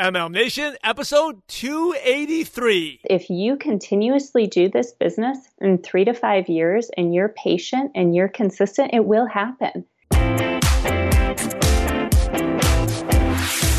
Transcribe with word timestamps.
MLM 0.00 0.32
Nation, 0.32 0.74
episode 0.82 1.42
283. 1.48 3.00
If 3.04 3.28
you 3.28 3.56
continuously 3.56 4.46
do 4.46 4.70
this 4.70 4.92
business 4.92 5.36
in 5.60 5.76
three 5.76 6.06
to 6.06 6.14
five 6.14 6.48
years 6.48 6.90
and 6.96 7.14
you're 7.14 7.28
patient 7.28 7.90
and 7.94 8.14
you're 8.14 8.28
consistent, 8.28 8.94
it 8.94 9.04
will 9.04 9.26
happen. 9.26 9.84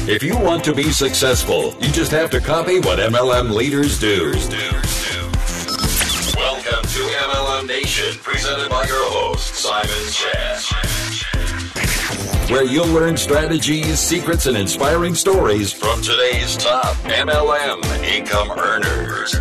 If 0.08 0.22
you 0.22 0.38
want 0.38 0.64
to 0.66 0.76
be 0.76 0.92
successful, 0.92 1.74
you 1.80 1.92
just 1.92 2.12
have 2.12 2.30
to 2.30 2.40
copy 2.40 2.80
what 2.80 3.00
MLM 3.00 3.52
leaders 3.52 4.00
do. 4.00 4.34
Welcome 6.38 6.84
to 6.90 7.00
MLM 7.00 7.68
Nation, 7.68 8.20
presented 8.22 8.70
by 8.70 8.86
your 8.86 9.04
host, 9.10 9.56
Simon 9.56 10.12
Chan 10.12 10.93
where 12.50 12.64
you'll 12.64 12.88
learn 12.88 13.18
strategies, 13.18 14.00
secrets, 14.00 14.46
and 14.46 14.58
inspiring 14.58 15.16
stories 15.16 15.72
from 15.72 16.02
today's 16.02 16.58
top 16.58 16.96
MLM 16.98 17.84
income 18.04 18.52
earners. 18.52 19.34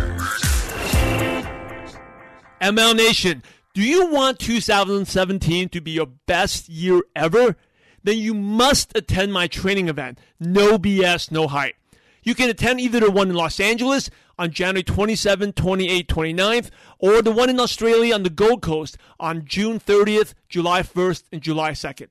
ML 2.61 2.95
Nation, 2.95 3.43
do 3.73 3.81
you 3.81 4.07
want 4.07 4.39
2017 4.39 5.69
to 5.69 5.81
be 5.81 5.91
your 5.91 6.05
best 6.05 6.69
year 6.69 7.01
ever? 7.15 7.55
Then 8.03 8.17
you 8.17 8.33
must 8.33 8.95
attend 8.97 9.33
my 9.33 9.47
training 9.47 9.89
event, 9.89 10.19
No 10.39 10.77
BS, 10.77 11.31
No 11.31 11.47
Hype. 11.47 11.75
You 12.23 12.35
can 12.35 12.49
attend 12.49 12.79
either 12.79 13.01
the 13.01 13.11
one 13.11 13.29
in 13.29 13.35
Los 13.35 13.59
Angeles 13.59 14.09
on 14.39 14.51
January 14.51 14.83
27, 14.83 15.53
28, 15.53 16.07
29th, 16.07 16.69
or 16.99 17.21
the 17.21 17.31
one 17.31 17.49
in 17.49 17.59
Australia 17.59 18.15
on 18.15 18.23
the 18.23 18.29
Gold 18.29 18.61
Coast 18.61 18.97
on 19.19 19.45
June 19.45 19.79
30th, 19.79 20.33
July 20.47 20.83
1st, 20.83 21.23
and 21.31 21.41
July 21.41 21.71
2nd. 21.71 22.09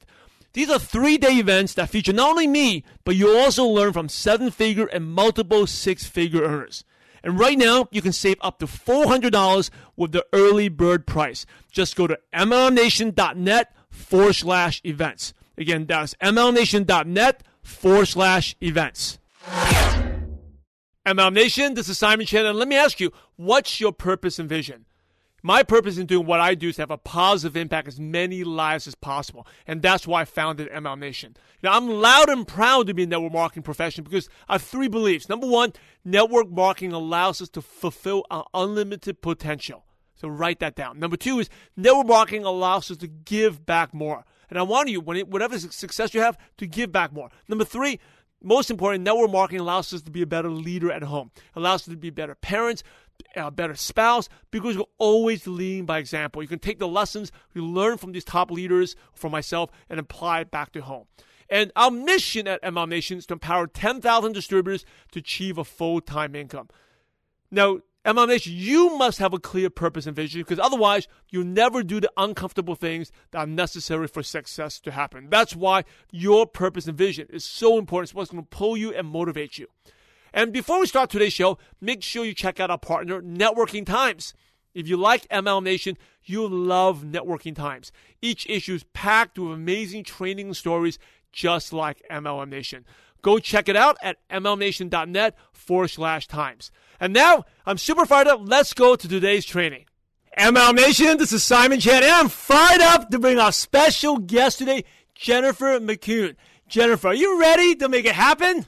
These 0.52 0.70
are 0.70 0.78
three 0.78 1.18
day 1.18 1.38
events 1.38 1.74
that 1.74 1.88
feature 1.88 2.12
not 2.12 2.30
only 2.30 2.46
me, 2.46 2.84
but 3.04 3.16
you'll 3.16 3.36
also 3.36 3.64
learn 3.64 3.92
from 3.92 4.08
seven 4.08 4.50
figure 4.50 4.86
and 4.86 5.06
multiple 5.06 5.66
six 5.66 6.06
figure 6.06 6.42
earners. 6.42 6.84
And 7.22 7.38
right 7.38 7.56
now, 7.56 7.88
you 7.90 8.02
can 8.02 8.12
save 8.12 8.36
up 8.40 8.58
to 8.58 8.66
$400 8.66 9.70
with 9.96 10.12
the 10.12 10.26
early 10.32 10.68
bird 10.68 11.06
price. 11.06 11.46
Just 11.70 11.94
go 11.94 12.06
to 12.06 12.18
mlmnation.net 12.34 13.74
forward 13.90 14.32
slash 14.32 14.80
events. 14.84 15.32
Again, 15.56 15.86
that's 15.86 16.14
mlmnation.net 16.14 17.42
forward 17.62 18.06
slash 18.06 18.56
events. 18.60 19.18
MLM 21.06 21.34
Nation, 21.34 21.74
this 21.74 21.88
is 21.88 21.98
Simon 21.98 22.26
Chan, 22.26 22.46
and 22.46 22.58
let 22.58 22.68
me 22.68 22.76
ask 22.76 23.00
you, 23.00 23.12
what's 23.36 23.80
your 23.80 23.92
purpose 23.92 24.38
and 24.38 24.48
vision? 24.48 24.84
My 25.44 25.64
purpose 25.64 25.98
in 25.98 26.06
doing 26.06 26.26
what 26.26 26.40
I 26.40 26.54
do 26.54 26.68
is 26.68 26.76
to 26.76 26.82
have 26.82 26.90
a 26.92 26.98
positive 26.98 27.56
impact 27.56 27.88
as 27.88 27.98
many 27.98 28.44
lives 28.44 28.86
as 28.86 28.94
possible. 28.94 29.46
And 29.66 29.82
that's 29.82 30.06
why 30.06 30.20
I 30.20 30.24
founded 30.24 30.70
MLM 30.70 31.00
Nation. 31.00 31.36
Now, 31.62 31.76
I'm 31.76 31.88
loud 31.88 32.28
and 32.28 32.46
proud 32.46 32.86
to 32.86 32.94
be 32.94 33.02
in 33.02 33.08
the 33.08 33.16
network 33.16 33.32
marketing 33.32 33.64
profession 33.64 34.04
because 34.04 34.28
I 34.48 34.54
have 34.54 34.62
three 34.62 34.88
beliefs. 34.88 35.28
Number 35.28 35.48
one, 35.48 35.72
network 36.04 36.48
marketing 36.48 36.92
allows 36.92 37.42
us 37.42 37.48
to 37.50 37.62
fulfill 37.62 38.24
our 38.30 38.46
unlimited 38.54 39.20
potential. 39.20 39.84
So 40.14 40.28
write 40.28 40.60
that 40.60 40.76
down. 40.76 41.00
Number 41.00 41.16
two 41.16 41.40
is 41.40 41.50
network 41.76 42.06
marketing 42.06 42.44
allows 42.44 42.90
us 42.92 42.96
to 42.98 43.08
give 43.08 43.66
back 43.66 43.92
more. 43.92 44.24
And 44.48 44.58
I 44.58 44.62
want 44.62 44.90
you, 44.90 45.00
whatever 45.00 45.58
success 45.58 46.14
you 46.14 46.20
have, 46.20 46.38
to 46.58 46.66
give 46.66 46.92
back 46.92 47.12
more. 47.12 47.30
Number 47.48 47.64
three, 47.64 47.98
most 48.42 48.70
important, 48.70 49.04
network 49.04 49.30
marketing 49.30 49.60
allows 49.60 49.92
us 49.92 50.02
to 50.02 50.10
be 50.10 50.22
a 50.22 50.26
better 50.26 50.50
leader 50.50 50.90
at 50.90 51.02
home. 51.04 51.30
allows 51.54 51.82
us 51.82 51.92
to 51.92 51.96
be 51.96 52.10
better 52.10 52.34
parents, 52.34 52.82
a 53.36 53.50
better 53.50 53.74
spouse 53.74 54.28
because 54.50 54.76
we're 54.76 54.84
always 54.98 55.46
leading 55.46 55.86
by 55.86 55.98
example. 55.98 56.42
You 56.42 56.48
can 56.48 56.58
take 56.58 56.78
the 56.78 56.88
lessons 56.88 57.32
you 57.54 57.64
learn 57.64 57.98
from 57.98 58.12
these 58.12 58.24
top 58.24 58.50
leaders, 58.50 58.96
from 59.12 59.32
myself, 59.32 59.70
and 59.88 59.98
apply 59.98 60.40
it 60.40 60.50
back 60.50 60.72
to 60.72 60.82
home. 60.82 61.06
And 61.48 61.70
our 61.76 61.90
mission 61.90 62.48
at 62.48 62.62
MLM 62.62 62.88
Nation 62.88 63.18
is 63.18 63.26
to 63.26 63.34
empower 63.34 63.66
10,000 63.66 64.32
distributors 64.32 64.84
to 65.12 65.18
achieve 65.18 65.58
a 65.58 65.64
full 65.64 66.00
time 66.00 66.34
income. 66.34 66.68
Now, 67.50 67.80
MLM 68.04 68.28
Nation, 68.28 68.54
you 68.56 68.96
must 68.96 69.18
have 69.18 69.34
a 69.34 69.38
clear 69.38 69.70
purpose 69.70 70.06
and 70.06 70.16
vision 70.16 70.40
because 70.40 70.58
otherwise 70.58 71.06
you'll 71.28 71.44
never 71.44 71.82
do 71.82 72.00
the 72.00 72.10
uncomfortable 72.16 72.74
things 72.74 73.12
that 73.30 73.38
are 73.38 73.46
necessary 73.46 74.08
for 74.08 74.22
success 74.22 74.80
to 74.80 74.90
happen. 74.90 75.28
That's 75.30 75.54
why 75.54 75.84
your 76.10 76.46
purpose 76.46 76.86
and 76.86 76.96
vision 76.96 77.28
is 77.30 77.44
so 77.44 77.78
important. 77.78 78.08
It's 78.08 78.14
what's 78.14 78.30
going 78.30 78.42
to 78.42 78.48
pull 78.48 78.76
you 78.76 78.92
and 78.92 79.06
motivate 79.06 79.58
you. 79.58 79.68
And 80.32 80.52
before 80.52 80.80
we 80.80 80.86
start 80.86 81.10
today's 81.10 81.32
show, 81.32 81.58
make 81.80 82.02
sure 82.02 82.24
you 82.24 82.34
check 82.34 82.58
out 82.58 82.70
our 82.70 82.78
partner, 82.78 83.20
Networking 83.20 83.84
Times. 83.84 84.34
If 84.74 84.88
you 84.88 84.96
like 84.96 85.28
MLM 85.28 85.64
Nation, 85.64 85.98
you'll 86.24 86.50
love 86.50 87.02
Networking 87.04 87.54
Times. 87.54 87.92
Each 88.22 88.46
issue 88.48 88.74
is 88.74 88.84
packed 88.94 89.38
with 89.38 89.52
amazing 89.52 90.04
training 90.04 90.54
stories 90.54 90.98
just 91.32 91.72
like 91.72 92.02
MLM 92.10 92.48
Nation. 92.48 92.86
Go 93.20 93.38
check 93.38 93.68
it 93.68 93.76
out 93.76 93.96
at 94.02 94.16
mlnation.net 94.28 95.36
forward 95.52 95.88
slash 95.88 96.26
times. 96.26 96.70
And 96.98 97.12
now 97.12 97.44
I'm 97.66 97.78
super 97.78 98.06
fired 98.06 98.28
up. 98.28 98.40
Let's 98.42 98.72
go 98.72 98.96
to 98.96 99.08
today's 99.08 99.44
training. 99.44 99.84
MLM 100.38 100.76
Nation, 100.76 101.18
this 101.18 101.32
is 101.32 101.44
Simon 101.44 101.78
Chan, 101.78 102.02
and 102.02 102.10
I'm 102.10 102.28
fired 102.28 102.80
up 102.80 103.10
to 103.10 103.18
bring 103.18 103.38
our 103.38 103.52
special 103.52 104.16
guest 104.16 104.58
today, 104.58 104.84
Jennifer 105.14 105.78
McCune. 105.78 106.36
Jennifer, 106.68 107.08
are 107.08 107.14
you 107.14 107.38
ready 107.38 107.74
to 107.76 107.88
make 107.88 108.06
it 108.06 108.14
happen? 108.14 108.66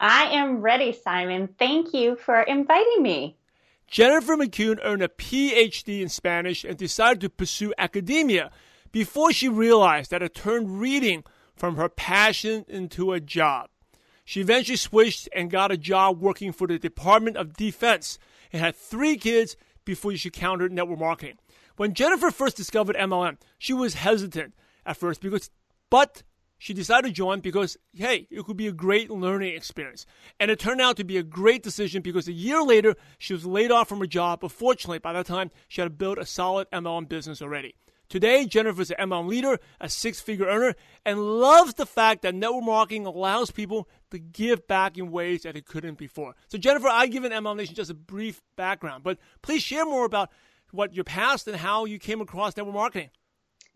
I 0.00 0.26
am 0.32 0.60
ready, 0.60 0.92
Simon. 0.92 1.48
Thank 1.58 1.94
you 1.94 2.16
for 2.16 2.40
inviting 2.42 3.02
me. 3.02 3.36
Jennifer 3.88 4.36
McCune 4.36 4.78
earned 4.82 5.02
a 5.02 5.08
PhD 5.08 6.02
in 6.02 6.08
Spanish 6.08 6.64
and 6.64 6.76
decided 6.76 7.20
to 7.20 7.30
pursue 7.30 7.72
academia 7.78 8.50
before 8.92 9.32
she 9.32 9.48
realized 9.48 10.10
that 10.10 10.22
it 10.22 10.34
turned 10.34 10.80
reading 10.80 11.24
from 11.54 11.76
her 11.76 11.88
passion 11.88 12.64
into 12.68 13.12
a 13.12 13.20
job. 13.20 13.68
She 14.24 14.40
eventually 14.40 14.76
switched 14.76 15.28
and 15.34 15.50
got 15.50 15.70
a 15.70 15.76
job 15.76 16.20
working 16.20 16.52
for 16.52 16.66
the 16.66 16.78
Department 16.78 17.36
of 17.36 17.56
Defense 17.56 18.18
and 18.52 18.60
had 18.60 18.74
three 18.74 19.16
kids 19.16 19.56
before 19.84 20.16
she 20.16 20.30
countered 20.30 20.72
network 20.72 20.98
marketing. 20.98 21.38
When 21.76 21.94
Jennifer 21.94 22.30
first 22.30 22.56
discovered 22.56 22.96
MLM, 22.96 23.38
she 23.58 23.72
was 23.72 23.94
hesitant 23.94 24.54
at 24.84 24.96
first 24.96 25.20
because, 25.20 25.50
but 25.90 26.24
she 26.58 26.74
decided 26.74 27.08
to 27.08 27.12
join 27.12 27.40
because, 27.40 27.76
hey, 27.94 28.26
it 28.30 28.44
could 28.44 28.56
be 28.56 28.66
a 28.66 28.72
great 28.72 29.10
learning 29.10 29.54
experience. 29.54 30.06
And 30.40 30.50
it 30.50 30.58
turned 30.58 30.80
out 30.80 30.96
to 30.96 31.04
be 31.04 31.18
a 31.18 31.22
great 31.22 31.62
decision 31.62 32.02
because 32.02 32.28
a 32.28 32.32
year 32.32 32.62
later, 32.62 32.94
she 33.18 33.32
was 33.32 33.44
laid 33.44 33.70
off 33.70 33.88
from 33.88 34.00
her 34.00 34.06
job, 34.06 34.40
but 34.40 34.52
fortunately, 34.52 34.98
by 34.98 35.12
that 35.12 35.26
time, 35.26 35.50
she 35.68 35.80
had 35.80 35.98
built 35.98 36.18
a 36.18 36.26
solid 36.26 36.70
MLM 36.70 37.08
business 37.08 37.42
already. 37.42 37.74
Today, 38.08 38.46
Jennifer 38.46 38.82
is 38.82 38.92
an 38.92 39.10
MLM 39.10 39.26
leader, 39.26 39.58
a 39.80 39.88
six 39.88 40.20
figure 40.20 40.46
earner, 40.46 40.76
and 41.04 41.20
loves 41.20 41.74
the 41.74 41.86
fact 41.86 42.22
that 42.22 42.36
network 42.36 42.64
marketing 42.64 43.04
allows 43.04 43.50
people 43.50 43.88
to 44.10 44.18
give 44.18 44.68
back 44.68 44.96
in 44.96 45.10
ways 45.10 45.42
that 45.42 45.56
it 45.56 45.66
couldn't 45.66 45.98
before. 45.98 46.34
So, 46.46 46.56
Jennifer, 46.56 46.88
I 46.88 47.08
give 47.08 47.24
an 47.24 47.32
MLM 47.32 47.56
Nation 47.56 47.74
just 47.74 47.90
a 47.90 47.94
brief 47.94 48.40
background, 48.56 49.02
but 49.02 49.18
please 49.42 49.62
share 49.62 49.84
more 49.84 50.04
about 50.04 50.30
what 50.70 50.94
your 50.94 51.04
past 51.04 51.48
and 51.48 51.56
how 51.56 51.84
you 51.84 51.98
came 51.98 52.20
across 52.20 52.56
network 52.56 52.74
marketing. 52.74 53.10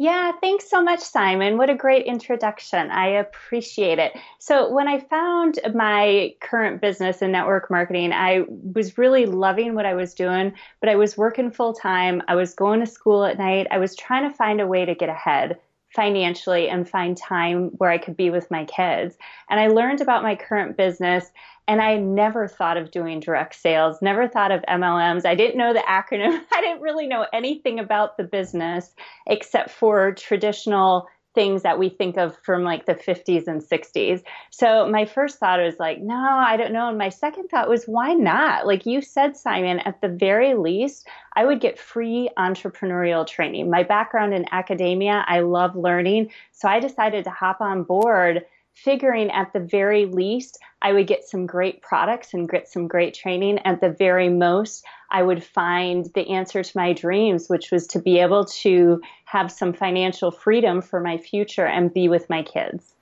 Yeah, 0.00 0.32
thanks 0.40 0.66
so 0.70 0.82
much, 0.82 1.00
Simon. 1.00 1.58
What 1.58 1.68
a 1.68 1.74
great 1.74 2.06
introduction. 2.06 2.90
I 2.90 3.08
appreciate 3.08 3.98
it. 3.98 4.16
So, 4.38 4.72
when 4.72 4.88
I 4.88 4.98
found 4.98 5.58
my 5.74 6.34
current 6.40 6.80
business 6.80 7.20
in 7.20 7.32
network 7.32 7.70
marketing, 7.70 8.10
I 8.14 8.46
was 8.48 8.96
really 8.96 9.26
loving 9.26 9.74
what 9.74 9.84
I 9.84 9.92
was 9.92 10.14
doing, 10.14 10.54
but 10.80 10.88
I 10.88 10.96
was 10.96 11.18
working 11.18 11.50
full 11.50 11.74
time. 11.74 12.22
I 12.28 12.34
was 12.34 12.54
going 12.54 12.80
to 12.80 12.86
school 12.86 13.26
at 13.26 13.36
night. 13.36 13.66
I 13.70 13.76
was 13.76 13.94
trying 13.94 14.26
to 14.26 14.34
find 14.34 14.62
a 14.62 14.66
way 14.66 14.86
to 14.86 14.94
get 14.94 15.10
ahead 15.10 15.58
financially 15.94 16.68
and 16.68 16.88
find 16.88 17.16
time 17.16 17.70
where 17.78 17.90
I 17.90 17.98
could 17.98 18.16
be 18.16 18.30
with 18.30 18.50
my 18.50 18.64
kids. 18.64 19.16
And 19.48 19.58
I 19.58 19.68
learned 19.68 20.00
about 20.00 20.22
my 20.22 20.36
current 20.36 20.76
business 20.76 21.30
and 21.66 21.80
I 21.80 21.96
never 21.98 22.48
thought 22.48 22.76
of 22.76 22.90
doing 22.90 23.20
direct 23.20 23.54
sales, 23.54 24.02
never 24.02 24.26
thought 24.26 24.50
of 24.50 24.62
MLMs. 24.68 25.24
I 25.24 25.34
didn't 25.34 25.58
know 25.58 25.72
the 25.72 25.84
acronym. 25.88 26.40
I 26.52 26.60
didn't 26.60 26.82
really 26.82 27.06
know 27.06 27.26
anything 27.32 27.78
about 27.78 28.16
the 28.16 28.24
business 28.24 28.94
except 29.26 29.70
for 29.70 30.12
traditional 30.12 31.06
things 31.34 31.62
that 31.62 31.78
we 31.78 31.88
think 31.88 32.16
of 32.16 32.36
from 32.42 32.64
like 32.64 32.86
the 32.86 32.94
50s 32.94 33.46
and 33.46 33.62
60s. 33.62 34.22
So 34.50 34.88
my 34.88 35.04
first 35.04 35.38
thought 35.38 35.60
was 35.60 35.78
like, 35.78 36.00
no, 36.00 36.16
I 36.16 36.56
don't 36.56 36.72
know. 36.72 36.88
And 36.88 36.98
my 36.98 37.08
second 37.08 37.48
thought 37.48 37.68
was, 37.68 37.84
why 37.84 38.14
not? 38.14 38.66
Like 38.66 38.84
you 38.86 39.00
said, 39.00 39.36
Simon, 39.36 39.78
at 39.80 40.00
the 40.00 40.08
very 40.08 40.54
least, 40.54 41.06
I 41.36 41.44
would 41.44 41.60
get 41.60 41.78
free 41.78 42.30
entrepreneurial 42.36 43.26
training. 43.26 43.70
My 43.70 43.84
background 43.84 44.34
in 44.34 44.46
academia, 44.50 45.24
I 45.28 45.40
love 45.40 45.76
learning. 45.76 46.30
So 46.52 46.68
I 46.68 46.80
decided 46.80 47.24
to 47.24 47.30
hop 47.30 47.60
on 47.60 47.84
board 47.84 48.44
figuring 48.74 49.30
at 49.30 49.52
the 49.52 49.60
very 49.60 50.06
least 50.06 50.58
I 50.82 50.92
would 50.92 51.06
get 51.06 51.24
some 51.24 51.46
great 51.46 51.82
products 51.82 52.32
and 52.32 52.48
get 52.48 52.68
some 52.68 52.88
great 52.88 53.12
training. 53.12 53.58
At 53.60 53.80
the 53.80 53.90
very 53.90 54.28
most, 54.28 54.84
I 55.10 55.22
would 55.22 55.44
find 55.44 56.06
the 56.14 56.28
answer 56.30 56.62
to 56.62 56.76
my 56.76 56.92
dreams, 56.92 57.48
which 57.48 57.70
was 57.70 57.86
to 57.88 57.98
be 57.98 58.18
able 58.18 58.46
to 58.46 59.00
have 59.26 59.52
some 59.52 59.72
financial 59.72 60.30
freedom 60.30 60.80
for 60.80 61.00
my 61.00 61.18
future 61.18 61.66
and 61.66 61.92
be 61.92 62.08
with 62.08 62.30
my 62.30 62.42
kids. 62.42 62.94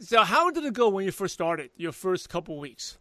So, 0.00 0.24
how 0.24 0.50
did 0.50 0.64
it 0.64 0.74
go 0.74 0.88
when 0.88 1.04
you 1.04 1.12
first 1.12 1.34
started, 1.34 1.70
your 1.76 1.92
first 1.92 2.28
couple 2.28 2.58
weeks? 2.58 2.98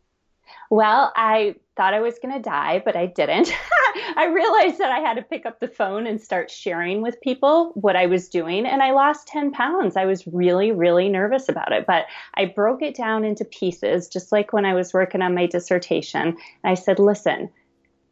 Well, 0.70 1.12
I 1.16 1.56
thought 1.76 1.94
I 1.94 2.00
was 2.00 2.20
going 2.20 2.34
to 2.34 2.42
die, 2.42 2.82
but 2.84 2.96
I 2.96 3.08
didn't. 3.08 3.52
I 4.16 4.26
realized 4.26 4.80
that 4.80 4.92
I 4.92 5.00
had 5.00 5.16
to 5.16 5.24
pick 5.24 5.46
up 5.46 5.60
the 5.60 5.68
phone 5.68 6.06
and 6.06 6.22
start 6.22 6.52
sharing 6.52 7.02
with 7.02 7.22
people 7.22 7.72
what 7.76 7.96
I 7.96 8.06
was 8.06 8.30
doing. 8.30 8.66
And 8.66 8.82
I 8.82 8.92
lost 8.92 9.28
10 9.28 9.52
pounds. 9.52 9.98
I 9.98 10.06
was 10.06 10.28
really, 10.28 10.72
really 10.72 11.10
nervous 11.10 11.50
about 11.50 11.72
it. 11.72 11.86
But 11.86 12.06
I 12.36 12.46
broke 12.46 12.82
it 12.82 12.96
down 12.96 13.24
into 13.24 13.46
pieces, 13.46 14.08
just 14.08 14.32
like 14.32 14.54
when 14.54 14.66
I 14.66 14.74
was 14.74 14.94
working 14.94 15.22
on 15.22 15.36
my 15.36 15.48
dissertation. 15.48 16.28
And 16.28 16.38
I 16.64 16.76
said, 16.76 17.00
listen, 17.00 17.50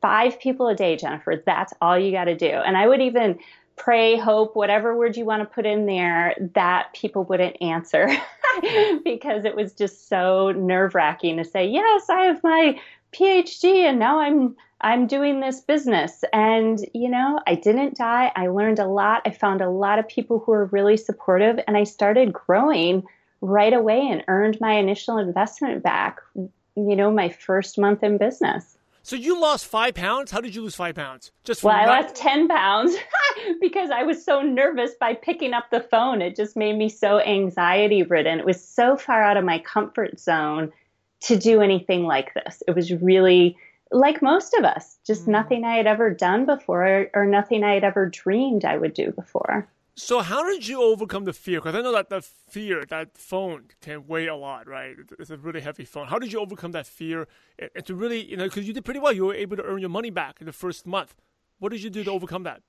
five 0.02 0.40
people 0.40 0.68
a 0.68 0.76
day, 0.76 0.96
Jennifer, 0.96 1.42
that's 1.46 1.74
all 1.82 1.98
you 1.98 2.12
got 2.12 2.26
to 2.26 2.36
do. 2.36 2.48
And 2.48 2.78
I 2.78 2.88
would 2.88 3.02
even 3.02 3.38
pray, 3.78 4.18
hope, 4.18 4.56
whatever 4.56 4.96
word 4.96 5.18
you 5.18 5.26
want 5.26 5.42
to 5.42 5.54
put 5.54 5.66
in 5.66 5.86
there, 5.86 6.36
that 6.54 6.94
people 6.94 7.24
wouldn't 7.24 7.58
answer 7.62 8.08
because 9.04 9.46
it 9.46 9.56
was 9.56 9.74
just 9.74 10.08
so 10.08 10.52
nerve 10.52 10.94
wracking 10.94 11.38
to 11.38 11.46
say, 11.46 11.68
yes, 11.68 12.10
I 12.10 12.26
have 12.26 12.44
my 12.44 12.80
PhD 13.14 13.84
and 13.84 14.00
now 14.00 14.20
I'm 14.20 14.56
I'm 14.82 15.08
doing 15.08 15.40
this 15.40 15.62
business. 15.62 16.24
And, 16.34 16.80
you 16.94 17.10
know, 17.10 17.40
I 17.48 17.56
didn't 17.56 17.98
die. 17.98 18.32
I 18.36 18.48
learned 18.48 18.80
a 18.80 18.88
lot. 18.88 19.22
I 19.26 19.32
found 19.32 19.62
a 19.62 19.70
lot 19.70 20.00
of 20.00 20.08
people 20.08 20.40
who 20.40 20.52
were 20.52 20.66
really 20.66 20.98
supportive 20.98 21.60
and 21.68 21.78
I 21.78 21.84
started 21.84 22.34
growing 22.34 23.04
right 23.42 23.74
away 23.74 24.00
and 24.00 24.24
earned 24.28 24.60
my 24.60 24.74
initial 24.74 25.18
investment 25.18 25.84
back, 25.84 26.20
you 26.36 26.96
know, 26.96 27.12
my 27.12 27.30
first 27.30 27.78
month 27.78 28.04
in 28.04 28.18
business. 28.18 28.78
So 29.04 29.16
you 29.16 29.40
lost 29.40 29.66
five 29.66 29.96
pounds. 29.96 30.30
How 30.30 30.42
did 30.42 30.54
you 30.54 30.62
lose 30.62 30.76
five 30.76 30.94
pounds? 30.94 31.32
Just 31.44 31.64
well, 31.64 31.76
I 31.76 31.86
lost 31.86 32.14
ten 32.14 32.48
pounds 32.48 32.96
because 33.62 33.90
I 33.90 34.04
was 34.04 34.24
so 34.24 34.42
nervous 34.42 34.92
by 35.00 35.16
picking 35.16 35.54
up 35.54 35.72
the 35.72 35.80
phone. 35.80 36.22
It 36.22 36.36
just 36.36 36.56
made 36.56 36.78
me 36.78 36.88
so 36.88 37.20
anxiety 37.20 38.04
ridden. 38.04 38.40
It 38.40 38.46
was 38.46 38.64
so 38.64 38.96
far 38.96 39.24
out 39.24 39.38
of 39.38 39.44
my 39.44 39.58
comfort 39.58 40.20
zone 40.20 40.72
to 41.22 41.38
do 41.38 41.62
anything 41.62 42.06
like 42.06 42.34
this. 42.34 42.64
It 42.68 42.76
was 42.76 42.92
really 42.92 43.58
like 43.92 44.22
most 44.22 44.54
of 44.54 44.64
us, 44.64 44.98
just 45.06 45.26
mm. 45.26 45.30
nothing 45.30 45.64
I 45.64 45.76
had 45.76 45.88
ever 45.88 46.10
done 46.10 46.46
before 46.46 46.88
or, 46.88 47.10
or 47.14 47.26
nothing 47.26 47.64
I 47.64 47.74
had 47.74 47.84
ever 47.84 48.08
dreamed 48.08 48.66
I 48.66 48.78
would 48.78 48.94
do 48.94 49.12
before. 49.12 49.68
So 49.96 50.22
how 50.22 50.44
did 50.44 50.68
you 50.68 50.82
overcome 50.82 51.26
the 51.26 51.34
fear? 51.34 51.60
Because 51.60 51.76
I 51.76 51.82
know 51.82 51.92
that 51.92 52.10
the 52.10 52.22
fear, 52.22 52.86
that 52.86 53.18
phone 53.18 53.66
can 53.82 54.08
weigh 54.08 54.28
a 54.28 54.36
lot, 54.36 54.68
right? 54.68 54.96
It's 55.20 55.30
a 55.30 55.38
really 55.38 55.60
heavy 55.62 55.84
phone. 55.84 56.08
How 56.08 56.18
did 56.18 56.32
you 56.32 56.40
overcome 56.40 56.72
that 56.72 56.88
fear 56.88 57.28
and 57.76 57.86
to 57.86 57.94
really, 57.94 58.24
you 58.24 58.38
know, 58.38 58.46
because 58.46 58.66
you 58.66 58.74
did 58.74 58.86
pretty 58.86 59.02
well. 59.02 59.14
You 59.14 59.26
were 59.26 59.36
able 59.36 59.58
to 59.58 59.64
earn 59.64 59.80
your 59.80 59.90
money 59.90 60.10
back 60.10 60.40
in 60.40 60.48
the 60.48 60.54
first 60.54 60.88
month. 60.88 61.14
What 61.60 61.72
did 61.72 61.84
you 61.84 61.90
do 61.90 62.04
to 62.06 62.12
overcome 62.12 62.44
that? 62.44 62.62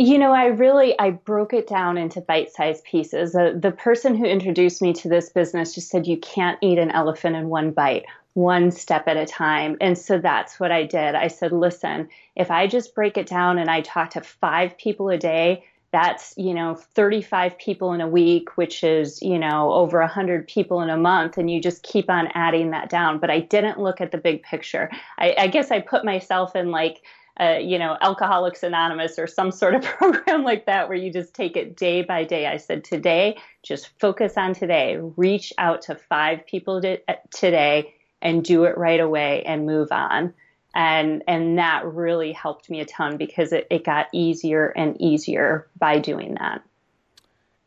You 0.00 0.16
know, 0.16 0.32
I 0.32 0.46
really 0.46 0.98
I 0.98 1.10
broke 1.10 1.52
it 1.52 1.66
down 1.66 1.98
into 1.98 2.22
bite-sized 2.22 2.84
pieces. 2.84 3.34
Uh, 3.34 3.52
the 3.54 3.70
person 3.70 4.14
who 4.14 4.24
introduced 4.24 4.80
me 4.80 4.94
to 4.94 5.10
this 5.10 5.28
business 5.28 5.74
just 5.74 5.90
said 5.90 6.06
you 6.06 6.16
can't 6.16 6.56
eat 6.62 6.78
an 6.78 6.90
elephant 6.90 7.36
in 7.36 7.50
one 7.50 7.70
bite, 7.70 8.06
one 8.32 8.70
step 8.70 9.08
at 9.08 9.18
a 9.18 9.26
time. 9.26 9.76
And 9.78 9.98
so 9.98 10.16
that's 10.16 10.58
what 10.58 10.72
I 10.72 10.84
did. 10.84 11.14
I 11.14 11.28
said, 11.28 11.52
"Listen, 11.52 12.08
if 12.34 12.50
I 12.50 12.66
just 12.66 12.94
break 12.94 13.18
it 13.18 13.26
down 13.26 13.58
and 13.58 13.68
I 13.68 13.82
talk 13.82 14.08
to 14.12 14.22
5 14.22 14.78
people 14.78 15.10
a 15.10 15.18
day, 15.18 15.64
that's 15.92 16.32
you 16.38 16.54
know 16.54 16.76
35 16.76 17.58
people 17.58 17.92
in 17.92 18.00
a 18.00 18.08
week 18.08 18.56
which 18.56 18.84
is 18.84 19.20
you 19.22 19.38
know 19.38 19.72
over 19.72 19.98
100 19.98 20.46
people 20.46 20.80
in 20.82 20.88
a 20.88 20.96
month 20.96 21.36
and 21.36 21.50
you 21.50 21.60
just 21.60 21.82
keep 21.82 22.08
on 22.08 22.28
adding 22.34 22.70
that 22.70 22.88
down 22.88 23.18
but 23.18 23.28
i 23.28 23.40
didn't 23.40 23.80
look 23.80 24.00
at 24.00 24.12
the 24.12 24.18
big 24.18 24.40
picture 24.44 24.88
i, 25.18 25.34
I 25.36 25.46
guess 25.48 25.72
i 25.72 25.80
put 25.80 26.04
myself 26.04 26.54
in 26.54 26.70
like 26.70 27.02
uh, 27.38 27.58
you 27.60 27.78
know 27.78 27.96
alcoholics 28.00 28.62
anonymous 28.62 29.18
or 29.18 29.26
some 29.26 29.50
sort 29.50 29.74
of 29.74 29.82
program 29.84 30.42
like 30.42 30.66
that 30.66 30.88
where 30.88 30.98
you 30.98 31.12
just 31.12 31.34
take 31.34 31.56
it 31.56 31.76
day 31.76 32.02
by 32.02 32.24
day. 32.24 32.46
I 32.46 32.56
said 32.56 32.84
today 32.84 33.38
just 33.62 33.90
focus 33.98 34.34
on 34.36 34.54
today. 34.54 34.98
Reach 35.16 35.52
out 35.58 35.82
to 35.82 35.94
five 35.94 36.46
people 36.46 36.80
to, 36.80 36.98
uh, 37.08 37.14
today 37.34 37.94
and 38.22 38.44
do 38.44 38.64
it 38.64 38.76
right 38.76 39.00
away 39.00 39.42
and 39.44 39.66
move 39.66 39.88
on. 39.92 40.34
And 40.74 41.22
and 41.26 41.58
that 41.58 41.84
really 41.84 42.32
helped 42.32 42.70
me 42.70 42.80
a 42.80 42.84
ton 42.84 43.16
because 43.16 43.52
it, 43.52 43.66
it 43.70 43.84
got 43.84 44.06
easier 44.12 44.68
and 44.68 45.00
easier 45.00 45.68
by 45.78 45.98
doing 45.98 46.34
that. 46.34 46.62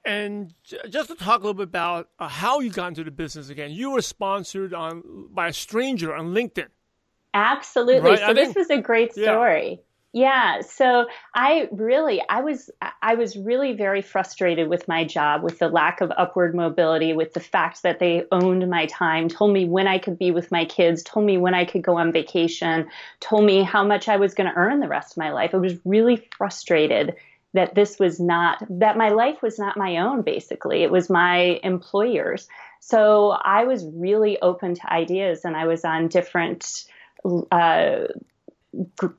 And 0.06 0.54
just 0.90 1.10
to 1.10 1.16
talk 1.16 1.40
a 1.40 1.44
little 1.44 1.54
bit 1.54 1.64
about 1.64 2.10
uh, 2.20 2.28
how 2.28 2.60
you 2.60 2.70
got 2.70 2.90
into 2.90 3.06
the 3.06 3.12
business 3.12 3.48
again 3.48 3.72
you 3.72 3.92
were 3.92 4.02
sponsored 4.02 4.74
on 4.74 5.30
by 5.32 5.48
a 5.48 5.54
stranger 5.54 6.14
on 6.14 6.34
linkedin 6.34 6.68
absolutely 7.34 8.12
right? 8.12 8.20
so 8.20 8.28
I 8.28 8.34
this 8.34 8.56
was 8.56 8.70
a 8.70 8.82
great 8.82 9.14
story 9.14 9.72
yeah. 9.72 9.84
Yeah, 10.16 10.62
so 10.62 11.08
I 11.34 11.68
really 11.72 12.22
I 12.30 12.42
was 12.42 12.70
I 13.02 13.16
was 13.16 13.36
really 13.36 13.74
very 13.74 14.04
frustrated 14.04 14.70
with 14.70 14.88
my 14.88 15.04
job 15.04 15.42
with 15.42 15.58
the 15.58 15.70
lack 15.70 16.02
of 16.02 16.12
upward 16.16 16.54
mobility 16.54 17.14
with 17.14 17.34
the 17.34 17.40
fact 17.40 17.82
that 17.82 17.98
they 17.98 18.26
owned 18.32 18.70
my 18.70 18.86
time, 18.86 19.28
told 19.28 19.52
me 19.52 19.66
when 19.66 19.88
I 19.88 19.98
could 19.98 20.20
be 20.20 20.30
with 20.30 20.52
my 20.52 20.66
kids, 20.66 21.02
told 21.02 21.26
me 21.26 21.40
when 21.40 21.56
I 21.56 21.66
could 21.66 21.82
go 21.82 21.98
on 21.98 22.12
vacation, 22.12 22.88
told 23.22 23.44
me 23.44 23.64
how 23.64 23.84
much 23.84 24.08
I 24.08 24.18
was 24.18 24.36
going 24.36 24.48
to 24.48 24.56
earn 24.56 24.82
the 24.82 24.88
rest 24.88 25.14
of 25.14 25.18
my 25.18 25.32
life. 25.32 25.56
I 25.56 25.58
was 25.58 25.80
really 25.84 26.30
frustrated 26.38 27.16
that 27.56 27.74
this 27.74 27.98
was 27.98 28.20
not 28.20 28.64
that 28.70 28.98
my 28.98 29.10
life 29.10 29.42
was 29.42 29.58
not 29.58 29.78
my 29.78 29.98
own 29.98 30.22
basically. 30.22 30.84
It 30.84 30.92
was 30.92 31.10
my 31.10 31.60
employers. 31.64 32.48
So 32.82 33.32
I 33.32 33.64
was 33.64 33.84
really 33.84 34.40
open 34.44 34.76
to 34.76 34.94
ideas 34.94 35.44
and 35.44 35.58
I 35.58 35.66
was 35.66 35.84
on 35.84 36.08
different 36.08 36.86
uh, 37.52 38.08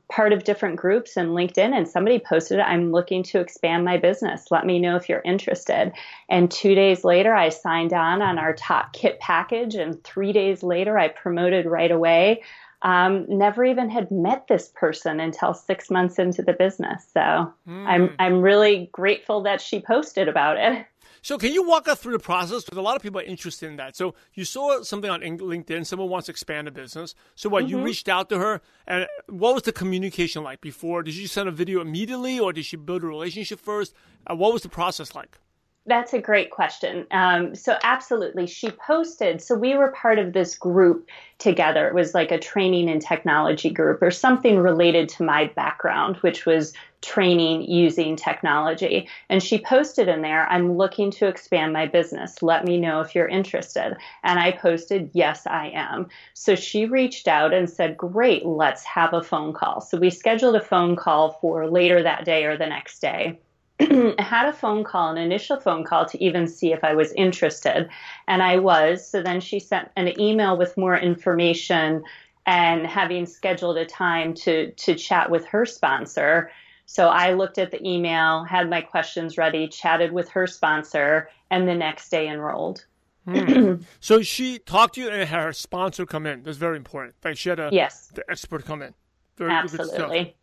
part 0.09 0.33
of 0.33 0.43
different 0.43 0.75
groups 0.75 1.15
and 1.15 1.29
LinkedIn, 1.29 1.75
and 1.75 1.87
somebody 1.87 2.19
posted, 2.19 2.59
I'm 2.59 2.91
looking 2.91 3.23
to 3.23 3.39
expand 3.39 3.85
my 3.85 3.97
business. 3.97 4.51
Let 4.51 4.65
me 4.65 4.79
know 4.79 4.95
if 4.95 5.07
you're 5.07 5.21
interested. 5.23 5.93
And 6.29 6.51
two 6.51 6.75
days 6.75 7.03
later, 7.03 7.33
I 7.33 7.49
signed 7.49 7.93
on 7.93 8.21
on 8.21 8.37
our 8.37 8.53
top 8.53 8.93
kit 8.93 9.19
package, 9.19 9.75
and 9.75 10.03
three 10.03 10.33
days 10.33 10.61
later, 10.61 10.97
I 10.97 11.07
promoted 11.07 11.65
right 11.65 11.91
away. 11.91 12.43
Um, 12.81 13.25
never 13.27 13.63
even 13.63 13.89
had 13.89 14.11
met 14.11 14.47
this 14.47 14.71
person 14.75 15.19
until 15.19 15.53
six 15.53 15.89
months 15.89 16.19
into 16.19 16.43
the 16.43 16.53
business. 16.53 17.07
So 17.13 17.19
mm. 17.19 17.53
I'm 17.67 18.13
I'm 18.19 18.41
really 18.41 18.89
grateful 18.91 19.41
that 19.43 19.61
she 19.61 19.79
posted 19.79 20.27
about 20.27 20.57
it. 20.57 20.85
So 21.25 21.39
can 21.39 21.53
you 21.53 21.67
walk 21.67 21.87
us 21.87 21.99
through 21.99 22.11
the 22.11 22.19
process? 22.19 22.63
Because 22.63 22.77
a 22.77 22.83
lot 22.83 22.95
of 22.95 23.01
people 23.01 23.19
are 23.19 23.23
interested 23.23 23.67
in 23.67 23.77
that. 23.77 23.95
So 23.95 24.13
you 24.35 24.45
saw 24.45 24.83
something 24.83 25.09
on 25.09 25.21
LinkedIn, 25.21 25.83
someone 25.83 26.07
wants 26.07 26.27
to 26.27 26.31
expand 26.31 26.67
a 26.67 26.71
business. 26.71 27.15
So 27.33 27.49
what, 27.49 27.63
mm-hmm. 27.63 27.77
you 27.77 27.83
reached 27.83 28.07
out 28.07 28.29
to 28.29 28.37
her 28.37 28.61
and 28.85 29.07
what 29.27 29.55
was 29.55 29.63
the 29.63 29.71
communication 29.71 30.43
like 30.43 30.61
before? 30.61 31.01
Did 31.01 31.15
you 31.15 31.25
send 31.25 31.49
a 31.49 31.51
video 31.51 31.81
immediately 31.81 32.39
or 32.39 32.53
did 32.53 32.65
she 32.65 32.77
build 32.77 33.03
a 33.03 33.07
relationship 33.07 33.59
first? 33.59 33.95
Uh, 34.27 34.35
what 34.35 34.53
was 34.53 34.61
the 34.61 34.69
process 34.69 35.15
like? 35.15 35.39
That's 35.87 36.13
a 36.13 36.19
great 36.19 36.49
question. 36.49 37.05
Um, 37.11 37.53
so, 37.53 37.77
absolutely, 37.83 38.47
she 38.47 38.71
posted. 38.71 39.39
So, 39.39 39.53
we 39.53 39.75
were 39.75 39.91
part 39.91 40.17
of 40.17 40.33
this 40.33 40.57
group 40.57 41.07
together. 41.37 41.87
It 41.87 41.93
was 41.93 42.15
like 42.15 42.31
a 42.31 42.39
training 42.39 42.89
and 42.89 42.99
technology 42.99 43.69
group 43.69 44.01
or 44.01 44.09
something 44.09 44.57
related 44.57 45.09
to 45.09 45.23
my 45.23 45.45
background, 45.55 46.17
which 46.17 46.47
was 46.47 46.73
training 47.03 47.69
using 47.69 48.15
technology. 48.15 49.07
And 49.29 49.43
she 49.43 49.59
posted 49.59 50.07
in 50.07 50.23
there, 50.23 50.47
I'm 50.47 50.75
looking 50.75 51.11
to 51.11 51.27
expand 51.27 51.71
my 51.71 51.85
business. 51.85 52.41
Let 52.41 52.65
me 52.65 52.79
know 52.79 53.01
if 53.01 53.13
you're 53.13 53.27
interested. 53.27 53.95
And 54.23 54.39
I 54.39 54.53
posted, 54.53 55.11
Yes, 55.13 55.45
I 55.45 55.67
am. 55.67 56.07
So, 56.33 56.55
she 56.55 56.87
reached 56.87 57.27
out 57.27 57.53
and 57.53 57.69
said, 57.69 57.95
Great, 57.95 58.43
let's 58.43 58.83
have 58.85 59.13
a 59.13 59.21
phone 59.21 59.53
call. 59.53 59.81
So, 59.81 59.99
we 59.99 60.09
scheduled 60.09 60.55
a 60.55 60.61
phone 60.61 60.95
call 60.95 61.33
for 61.41 61.69
later 61.69 62.01
that 62.01 62.25
day 62.25 62.45
or 62.45 62.57
the 62.57 62.65
next 62.65 63.01
day. 63.01 63.39
had 64.19 64.47
a 64.47 64.53
phone 64.53 64.83
call, 64.83 65.11
an 65.11 65.17
initial 65.17 65.59
phone 65.59 65.83
call 65.83 66.05
to 66.05 66.23
even 66.23 66.47
see 66.47 66.71
if 66.71 66.83
I 66.83 66.93
was 66.93 67.11
interested. 67.13 67.89
And 68.27 68.41
I 68.41 68.57
was. 68.57 69.07
So 69.07 69.21
then 69.21 69.41
she 69.41 69.59
sent 69.59 69.89
an 69.97 70.19
email 70.19 70.57
with 70.57 70.77
more 70.77 70.97
information 70.97 72.03
and 72.45 72.87
having 72.87 73.25
scheduled 73.25 73.77
a 73.77 73.85
time 73.85 74.33
to, 74.33 74.71
to 74.71 74.95
chat 74.95 75.29
with 75.29 75.45
her 75.47 75.65
sponsor. 75.65 76.51
So 76.85 77.07
I 77.07 77.33
looked 77.33 77.57
at 77.57 77.71
the 77.71 77.85
email, 77.85 78.43
had 78.43 78.69
my 78.69 78.81
questions 78.81 79.37
ready, 79.37 79.67
chatted 79.67 80.11
with 80.11 80.29
her 80.29 80.47
sponsor, 80.47 81.29
and 81.49 81.67
the 81.67 81.75
next 81.75 82.09
day 82.09 82.29
enrolled. 82.29 82.85
Hmm. 83.25 83.75
so 83.99 84.21
she 84.21 84.59
talked 84.59 84.95
to 84.95 85.01
you 85.01 85.09
and 85.09 85.27
had 85.27 85.41
her 85.41 85.53
sponsor 85.53 86.05
come 86.05 86.25
in. 86.27 86.43
That's 86.43 86.57
very 86.57 86.77
important. 86.77 87.15
Like 87.25 87.37
she 87.37 87.49
had 87.49 87.59
a 87.59 87.69
yes. 87.73 88.11
the 88.13 88.23
expert 88.29 88.63
come 88.65 88.83
in. 88.83 88.93
Very 89.35 89.51
Absolutely 89.51 90.35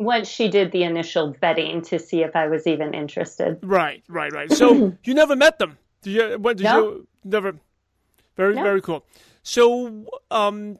once 0.00 0.28
she 0.28 0.48
did 0.48 0.72
the 0.72 0.82
initial 0.82 1.34
vetting 1.34 1.86
to 1.86 1.98
see 1.98 2.22
if 2.22 2.34
I 2.34 2.48
was 2.48 2.66
even 2.66 2.94
interested. 2.94 3.58
Right, 3.62 4.02
right, 4.08 4.32
right. 4.32 4.50
So 4.50 4.96
you 5.04 5.14
never 5.14 5.36
met 5.36 5.58
them. 5.58 5.78
Did 6.02 6.10
you? 6.10 6.38
When 6.38 6.56
did 6.56 6.64
no. 6.64 6.80
you? 6.80 7.08
Never. 7.22 7.54
Very, 8.36 8.54
no. 8.54 8.62
very 8.62 8.80
cool. 8.80 9.04
So 9.42 10.06
um, 10.30 10.78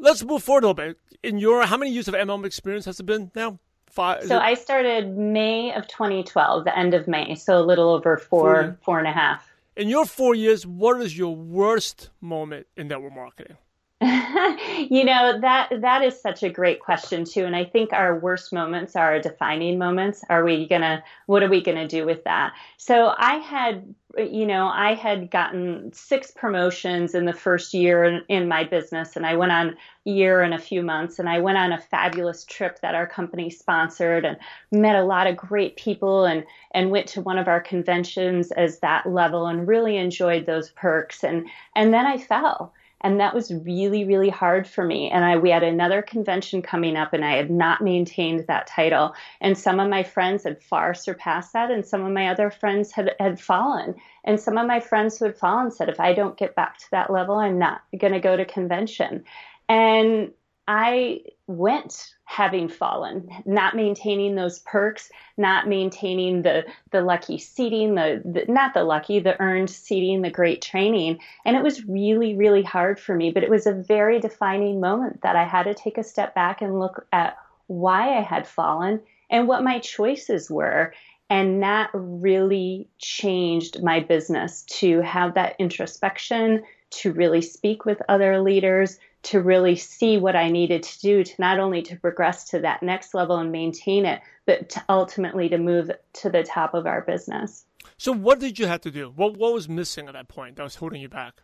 let's 0.00 0.24
move 0.24 0.42
forward 0.42 0.64
a 0.64 0.68
little 0.68 0.74
bit. 0.74 0.98
In 1.24 1.38
your, 1.38 1.66
how 1.66 1.76
many 1.76 1.90
years 1.90 2.06
of 2.06 2.14
MLM 2.14 2.44
experience 2.44 2.84
has 2.84 3.00
it 3.00 3.06
been 3.06 3.30
now? 3.34 3.58
Five. 3.90 4.24
So 4.24 4.36
it? 4.36 4.42
I 4.42 4.54
started 4.54 5.16
May 5.16 5.72
of 5.72 5.86
2012, 5.88 6.64
the 6.64 6.78
end 6.78 6.94
of 6.94 7.08
May. 7.08 7.34
So 7.34 7.58
a 7.58 7.62
little 7.62 7.90
over 7.90 8.16
four, 8.16 8.54
four, 8.54 8.78
four 8.82 8.98
and 8.98 9.08
a 9.08 9.12
half. 9.12 9.50
In 9.76 9.88
your 9.88 10.04
four 10.04 10.34
years, 10.34 10.66
what 10.66 11.00
is 11.00 11.16
your 11.16 11.34
worst 11.34 12.10
moment 12.20 12.66
in 12.76 12.88
network 12.88 13.14
marketing? 13.14 13.56
you 14.00 15.04
know 15.04 15.38
that 15.40 15.68
that 15.80 16.02
is 16.02 16.20
such 16.20 16.42
a 16.42 16.50
great 16.50 16.80
question 16.80 17.24
too 17.24 17.44
and 17.44 17.54
i 17.54 17.64
think 17.64 17.92
our 17.92 18.18
worst 18.18 18.52
moments 18.52 18.96
are 18.96 19.12
our 19.12 19.20
defining 19.20 19.78
moments. 19.78 20.24
Are 20.28 20.44
we 20.44 20.66
gonna 20.66 21.02
what 21.26 21.42
are 21.42 21.48
we 21.48 21.62
gonna 21.62 21.88
do 21.88 22.04
with 22.04 22.24
that? 22.24 22.54
So 22.76 23.14
i 23.16 23.36
had 23.36 23.94
you 24.16 24.46
know, 24.46 24.68
I 24.68 24.94
had 24.94 25.30
gotten 25.30 25.92
six 25.92 26.30
promotions 26.30 27.14
in 27.14 27.24
the 27.24 27.32
first 27.32 27.74
year 27.74 28.04
in, 28.04 28.22
in, 28.28 28.48
my 28.48 28.64
business, 28.64 29.16
and 29.16 29.26
I 29.26 29.36
went 29.36 29.52
on 29.52 29.76
year 30.04 30.40
and 30.40 30.54
a 30.54 30.58
few 30.58 30.82
months, 30.82 31.18
and 31.18 31.28
I 31.28 31.40
went 31.40 31.58
on 31.58 31.72
a 31.72 31.80
fabulous 31.80 32.44
trip 32.44 32.80
that 32.80 32.94
our 32.94 33.06
company 33.06 33.50
sponsored, 33.50 34.24
and 34.24 34.36
met 34.70 34.96
a 34.96 35.04
lot 35.04 35.26
of 35.26 35.36
great 35.36 35.76
people, 35.76 36.24
and 36.24 36.44
and 36.72 36.90
went 36.90 37.08
to 37.08 37.22
one 37.22 37.38
of 37.38 37.48
our 37.48 37.60
conventions 37.60 38.52
as 38.52 38.78
that 38.80 39.06
level, 39.06 39.46
and 39.46 39.66
really 39.66 39.96
enjoyed 39.96 40.46
those 40.46 40.70
perks, 40.70 41.24
and 41.24 41.48
and 41.74 41.92
then 41.92 42.06
I 42.06 42.18
fell 42.18 42.72
and 43.04 43.20
that 43.20 43.34
was 43.34 43.52
really 43.52 44.04
really 44.04 44.30
hard 44.30 44.66
for 44.66 44.84
me. 44.84 45.10
And 45.10 45.24
i 45.24 45.36
we 45.36 45.50
had 45.50 45.62
another 45.62 46.02
convention 46.02 46.62
coming 46.62 46.96
up 46.96 47.12
and 47.12 47.24
i 47.24 47.36
had 47.36 47.50
not 47.50 47.82
maintained 47.82 48.46
that 48.48 48.66
title. 48.66 49.14
And 49.40 49.56
some 49.56 49.78
of 49.78 49.88
my 49.88 50.02
friends 50.02 50.42
had 50.42 50.62
far 50.62 50.94
surpassed 50.94 51.52
that 51.52 51.70
and 51.70 51.86
some 51.86 52.04
of 52.04 52.12
my 52.12 52.28
other 52.28 52.50
friends 52.50 52.90
had 52.90 53.14
had 53.20 53.38
fallen. 53.38 53.94
And 54.24 54.40
some 54.40 54.58
of 54.58 54.66
my 54.66 54.80
friends 54.80 55.18
who 55.18 55.26
had 55.26 55.36
fallen 55.36 55.70
said 55.70 55.88
if 55.88 56.00
i 56.00 56.12
don't 56.12 56.38
get 56.38 56.56
back 56.56 56.78
to 56.78 56.90
that 56.90 57.12
level 57.12 57.36
i'm 57.36 57.58
not 57.58 57.82
going 57.96 58.14
to 58.14 58.20
go 58.20 58.36
to 58.36 58.44
convention. 58.44 59.24
And 59.68 60.32
I 60.66 61.20
went 61.46 62.14
having 62.24 62.68
fallen, 62.68 63.28
not 63.44 63.76
maintaining 63.76 64.34
those 64.34 64.60
perks, 64.60 65.10
not 65.36 65.68
maintaining 65.68 66.42
the 66.42 66.64
the 66.90 67.02
lucky 67.02 67.36
seating, 67.38 67.94
the, 67.94 68.22
the, 68.24 68.50
not 68.50 68.72
the 68.72 68.84
lucky, 68.84 69.18
the 69.18 69.38
earned 69.40 69.68
seating, 69.68 70.22
the 70.22 70.30
great 70.30 70.62
training, 70.62 71.18
and 71.44 71.56
it 71.56 71.62
was 71.62 71.84
really 71.84 72.34
really 72.34 72.62
hard 72.62 72.98
for 72.98 73.14
me. 73.14 73.30
But 73.30 73.42
it 73.42 73.50
was 73.50 73.66
a 73.66 73.74
very 73.74 74.20
defining 74.20 74.80
moment 74.80 75.20
that 75.22 75.36
I 75.36 75.44
had 75.44 75.64
to 75.64 75.74
take 75.74 75.98
a 75.98 76.04
step 76.04 76.34
back 76.34 76.62
and 76.62 76.80
look 76.80 77.06
at 77.12 77.36
why 77.66 78.16
I 78.16 78.22
had 78.22 78.46
fallen 78.46 79.00
and 79.30 79.46
what 79.48 79.64
my 79.64 79.78
choices 79.80 80.50
were. 80.50 80.94
And 81.30 81.62
that 81.62 81.90
really 81.94 82.88
changed 82.98 83.82
my 83.82 84.00
business 84.00 84.62
to 84.78 85.00
have 85.00 85.34
that 85.34 85.56
introspection, 85.58 86.62
to 86.90 87.12
really 87.12 87.40
speak 87.40 87.84
with 87.84 88.02
other 88.08 88.40
leaders, 88.40 88.98
to 89.24 89.40
really 89.40 89.76
see 89.76 90.16
what 90.16 90.36
I 90.36 90.50
needed 90.50 90.82
to 90.82 91.00
do 91.00 91.24
to 91.24 91.34
not 91.38 91.58
only 91.58 91.82
to 91.82 91.96
progress 91.96 92.44
to 92.50 92.60
that 92.60 92.82
next 92.82 93.14
level 93.14 93.36
and 93.38 93.50
maintain 93.50 94.04
it, 94.04 94.20
but 94.46 94.68
to 94.70 94.84
ultimately 94.88 95.48
to 95.48 95.58
move 95.58 95.90
to 96.14 96.30
the 96.30 96.42
top 96.42 96.74
of 96.74 96.86
our 96.86 97.00
business. 97.00 97.64
So 97.96 98.12
what 98.12 98.38
did 98.38 98.58
you 98.58 98.66
have 98.66 98.80
to 98.82 98.90
do? 98.90 99.12
What 99.14 99.36
what 99.36 99.52
was 99.52 99.68
missing 99.68 100.08
at 100.08 100.14
that 100.14 100.28
point 100.28 100.56
that 100.56 100.62
was 100.62 100.76
holding 100.76 101.00
you 101.00 101.08
back? 101.08 101.42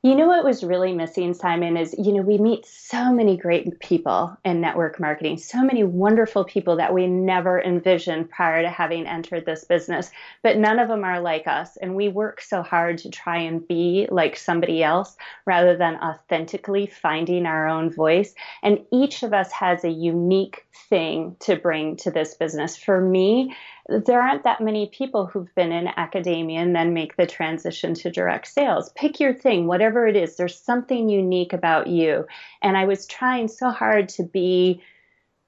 You 0.00 0.14
know 0.14 0.28
what 0.28 0.44
was 0.44 0.62
really 0.62 0.92
missing, 0.92 1.34
Simon, 1.34 1.76
is 1.76 1.92
you 1.98 2.12
know, 2.12 2.22
we 2.22 2.38
meet 2.38 2.64
so 2.64 3.12
many 3.12 3.36
great 3.36 3.80
people 3.80 4.36
in 4.44 4.60
network 4.60 5.00
marketing, 5.00 5.38
so 5.38 5.64
many 5.64 5.82
wonderful 5.82 6.44
people 6.44 6.76
that 6.76 6.94
we 6.94 7.08
never 7.08 7.60
envisioned 7.60 8.30
prior 8.30 8.62
to 8.62 8.70
having 8.70 9.08
entered 9.08 9.44
this 9.44 9.64
business, 9.64 10.12
but 10.44 10.56
none 10.56 10.78
of 10.78 10.86
them 10.86 11.02
are 11.02 11.20
like 11.20 11.48
us. 11.48 11.76
And 11.78 11.96
we 11.96 12.06
work 12.06 12.40
so 12.40 12.62
hard 12.62 12.98
to 12.98 13.10
try 13.10 13.38
and 13.38 13.66
be 13.66 14.06
like 14.08 14.36
somebody 14.36 14.84
else 14.84 15.16
rather 15.46 15.76
than 15.76 15.96
authentically 15.96 16.86
finding 16.86 17.44
our 17.44 17.66
own 17.66 17.90
voice. 17.90 18.34
And 18.62 18.78
each 18.92 19.24
of 19.24 19.32
us 19.32 19.50
has 19.50 19.82
a 19.82 19.90
unique 19.90 20.64
thing 20.88 21.34
to 21.40 21.56
bring 21.56 21.96
to 21.96 22.12
this 22.12 22.34
business. 22.34 22.76
For 22.76 23.00
me, 23.00 23.52
there 23.88 24.20
aren't 24.20 24.44
that 24.44 24.60
many 24.60 24.86
people 24.86 25.26
who've 25.26 25.54
been 25.54 25.72
in 25.72 25.88
academia 25.96 26.60
and 26.60 26.76
then 26.76 26.92
make 26.92 27.16
the 27.16 27.26
transition 27.26 27.94
to 27.94 28.10
direct 28.10 28.46
sales. 28.46 28.90
Pick 28.94 29.18
your 29.18 29.32
thing, 29.32 29.66
whatever 29.66 30.06
it 30.06 30.14
is, 30.14 30.36
there's 30.36 30.58
something 30.58 31.08
unique 31.08 31.54
about 31.54 31.86
you. 31.86 32.26
And 32.60 32.76
I 32.76 32.84
was 32.84 33.06
trying 33.06 33.48
so 33.48 33.70
hard 33.70 34.08
to 34.10 34.22
be 34.22 34.82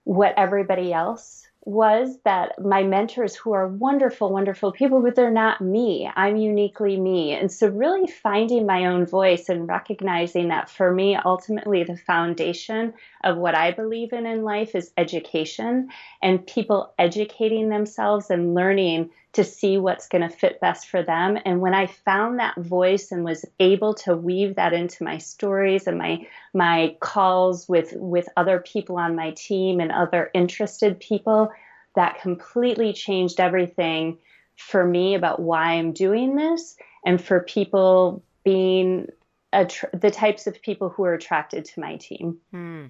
what 0.05 0.35
everybody 0.39 0.93
else 0.93 1.47
was 1.65 2.19
that 2.25 2.59
my 2.59 2.83
mentors 2.83 3.37
who 3.37 3.53
are 3.53 3.69
wonderful 3.69 4.33
wonderful 4.33 4.73
people 4.73 5.03
but 5.03 5.15
they're 5.15 5.31
not 5.31 5.61
me. 5.61 6.11
I'm 6.17 6.37
uniquely 6.37 6.99
me. 6.99 7.33
And 7.33 7.53
so 7.53 7.69
really 7.69 8.11
finding 8.11 8.67
my 8.67 8.87
own 8.87 9.05
voice 9.05 9.49
and 9.49 9.69
recognizing 9.69 10.49
that 10.49 10.71
for 10.71 10.93
me 10.93 11.17
ultimately 11.17 11.85
the 11.85 11.97
foundation 11.97 12.95
of 13.25 13.37
what 13.37 13.55
i 13.55 13.71
believe 13.73 14.13
in 14.13 14.25
in 14.27 14.43
life 14.43 14.75
is 14.75 14.93
education 14.97 15.89
and 16.23 16.47
people 16.47 16.95
educating 16.99 17.69
themselves 17.69 18.31
and 18.31 18.55
learning 18.55 19.11
to 19.33 19.45
see 19.45 19.79
what's 19.79 20.09
going 20.09 20.29
to 20.29 20.35
fit 20.35 20.61
best 20.61 20.89
for 20.89 21.03
them. 21.03 21.39
And 21.45 21.61
when 21.61 21.75
I 21.75 21.87
found 21.87 22.39
that 22.39 22.57
voice 22.57 23.13
and 23.13 23.25
was 23.25 23.45
able 23.61 23.95
to 23.95 24.17
weave 24.17 24.57
that 24.57 24.73
into 24.73 25.05
my 25.05 25.19
stories 25.19 25.87
and 25.87 25.99
my 25.99 26.27
my 26.53 26.97
calls 27.01 27.69
with 27.69 27.93
with 27.97 28.29
other 28.37 28.59
people 28.59 28.97
on 28.97 29.15
my 29.15 29.31
team 29.33 29.79
and 29.81 29.93
other 29.93 30.31
interested 30.35 30.99
people, 30.99 31.51
that 31.95 32.21
completely 32.21 32.93
changed 32.93 33.39
everything 33.39 34.19
for 34.57 34.85
me 34.85 35.15
about 35.15 35.41
why 35.41 35.75
I'm 35.75 35.93
doing 35.93 36.37
this 36.37 36.77
and 37.07 37.23
for 37.23 37.41
people 37.41 38.23
being 38.45 39.07
the 39.53 40.13
types 40.13 40.47
of 40.47 40.61
people 40.63 40.89
who 40.91 41.05
are 41.05 41.15
attracted 41.15 41.65
to 41.65 41.81
my 41.81 41.97
team. 41.97 42.39
Hmm. 42.51 42.87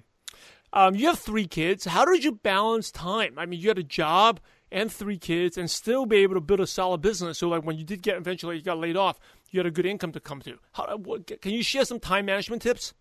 Um, 0.73 0.95
you 0.95 1.07
have 1.07 1.19
three 1.19 1.47
kids. 1.47 1.85
How 1.85 2.05
did 2.05 2.23
you 2.23 2.31
balance 2.31 2.91
time? 2.91 3.37
I 3.37 3.45
mean, 3.45 3.59
you 3.59 3.67
had 3.67 3.77
a 3.77 3.83
job 3.83 4.39
and 4.71 4.91
three 4.91 5.17
kids 5.17 5.57
and 5.57 5.69
still 5.69 6.05
be 6.05 6.17
able 6.17 6.35
to 6.35 6.41
build 6.41 6.59
a 6.59 6.67
solid 6.67 7.01
business. 7.01 7.39
So, 7.39 7.49
like 7.49 7.63
when 7.63 7.77
you 7.77 7.83
did 7.83 8.01
get 8.01 8.17
eventually 8.17 8.57
you 8.57 8.61
got 8.61 8.77
laid 8.77 8.97
off, 8.97 9.19
you 9.49 9.59
had 9.59 9.67
a 9.67 9.71
good 9.71 9.85
income 9.85 10.11
to 10.13 10.19
come 10.19 10.41
to. 10.41 10.57
How, 10.73 10.97
what, 10.97 11.41
can 11.41 11.51
you 11.51 11.63
share 11.63 11.85
some 11.85 11.99
time 11.99 12.25
management 12.25 12.61
tips? 12.61 12.93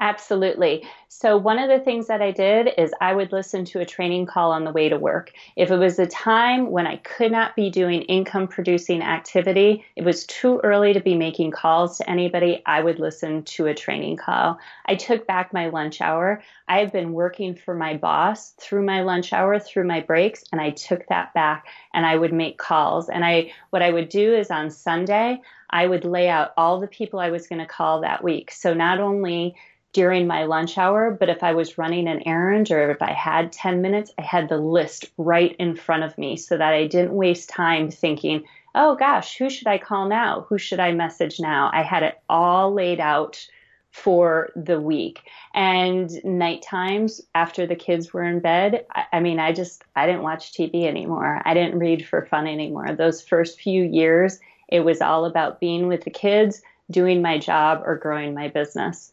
Absolutely. 0.00 0.84
So, 1.08 1.36
one 1.36 1.58
of 1.58 1.68
the 1.68 1.80
things 1.80 2.06
that 2.06 2.22
I 2.22 2.30
did 2.30 2.70
is 2.78 2.92
I 3.00 3.12
would 3.12 3.32
listen 3.32 3.64
to 3.64 3.80
a 3.80 3.84
training 3.84 4.26
call 4.26 4.52
on 4.52 4.62
the 4.62 4.70
way 4.70 4.88
to 4.88 4.96
work. 4.96 5.32
If 5.56 5.72
it 5.72 5.76
was 5.76 5.98
a 5.98 6.06
time 6.06 6.70
when 6.70 6.86
I 6.86 6.98
could 6.98 7.32
not 7.32 7.56
be 7.56 7.68
doing 7.68 8.02
income 8.02 8.46
producing 8.46 9.02
activity, 9.02 9.84
it 9.96 10.04
was 10.04 10.24
too 10.26 10.60
early 10.62 10.92
to 10.92 11.00
be 11.00 11.16
making 11.16 11.50
calls 11.50 11.98
to 11.98 12.08
anybody, 12.08 12.62
I 12.64 12.80
would 12.80 13.00
listen 13.00 13.42
to 13.42 13.66
a 13.66 13.74
training 13.74 14.18
call. 14.18 14.60
I 14.86 14.94
took 14.94 15.26
back 15.26 15.52
my 15.52 15.66
lunch 15.68 16.00
hour. 16.00 16.44
I 16.68 16.78
have 16.78 16.92
been 16.92 17.12
working 17.12 17.56
for 17.56 17.74
my 17.74 17.96
boss 17.96 18.50
through 18.60 18.84
my 18.84 19.02
lunch 19.02 19.32
hour, 19.32 19.58
through 19.58 19.84
my 19.84 19.98
breaks, 20.00 20.44
and 20.52 20.60
I 20.60 20.70
took 20.70 21.08
that 21.08 21.34
back 21.34 21.66
and 21.92 22.06
I 22.06 22.14
would 22.14 22.32
make 22.32 22.56
calls. 22.56 23.08
And 23.08 23.24
I, 23.24 23.50
what 23.70 23.82
I 23.82 23.90
would 23.90 24.10
do 24.10 24.32
is 24.36 24.52
on 24.52 24.70
Sunday, 24.70 25.40
I 25.70 25.86
would 25.88 26.04
lay 26.04 26.28
out 26.28 26.52
all 26.56 26.78
the 26.78 26.86
people 26.86 27.18
I 27.18 27.30
was 27.30 27.48
going 27.48 27.60
to 27.60 27.66
call 27.66 28.02
that 28.02 28.22
week. 28.22 28.52
So 28.52 28.74
not 28.74 29.00
only 29.00 29.56
during 29.92 30.26
my 30.26 30.44
lunch 30.44 30.76
hour, 30.76 31.10
but 31.10 31.28
if 31.28 31.42
I 31.42 31.54
was 31.54 31.78
running 31.78 32.08
an 32.08 32.26
errand 32.26 32.70
or 32.70 32.90
if 32.90 33.00
I 33.00 33.12
had 33.12 33.52
10 33.52 33.80
minutes, 33.80 34.12
I 34.18 34.22
had 34.22 34.48
the 34.48 34.58
list 34.58 35.06
right 35.16 35.56
in 35.58 35.76
front 35.76 36.04
of 36.04 36.16
me 36.18 36.36
so 36.36 36.56
that 36.56 36.74
I 36.74 36.86
didn't 36.86 37.14
waste 37.14 37.48
time 37.48 37.90
thinking, 37.90 38.44
oh 38.74 38.96
gosh, 38.96 39.38
who 39.38 39.48
should 39.48 39.66
I 39.66 39.78
call 39.78 40.06
now? 40.06 40.46
Who 40.48 40.58
should 40.58 40.80
I 40.80 40.92
message 40.92 41.40
now? 41.40 41.70
I 41.72 41.82
had 41.82 42.02
it 42.02 42.20
all 42.28 42.72
laid 42.72 43.00
out 43.00 43.46
for 43.90 44.50
the 44.54 44.80
week. 44.80 45.22
And 45.54 46.10
night 46.22 46.62
times 46.62 47.22
after 47.34 47.66
the 47.66 47.74
kids 47.74 48.12
were 48.12 48.22
in 48.22 48.40
bed, 48.40 48.84
I, 48.94 49.04
I, 49.14 49.20
mean, 49.20 49.40
I 49.40 49.52
just, 49.52 49.82
I 49.96 50.06
didn't 50.06 50.22
watch 50.22 50.52
TV 50.52 50.84
anymore. 50.86 51.40
I 51.44 51.54
didn't 51.54 51.78
read 51.78 52.06
for 52.06 52.26
fun 52.26 52.46
anymore. 52.46 52.94
Those 52.94 53.22
first 53.22 53.60
few 53.60 53.82
years, 53.82 54.38
it 54.68 54.80
was 54.80 55.00
all 55.00 55.24
about 55.24 55.60
being 55.60 55.88
with 55.88 56.04
the 56.04 56.10
kids, 56.10 56.60
doing 56.90 57.22
my 57.22 57.38
job, 57.38 57.82
or 57.84 57.96
growing 57.96 58.34
my 58.34 58.48
business. 58.48 59.12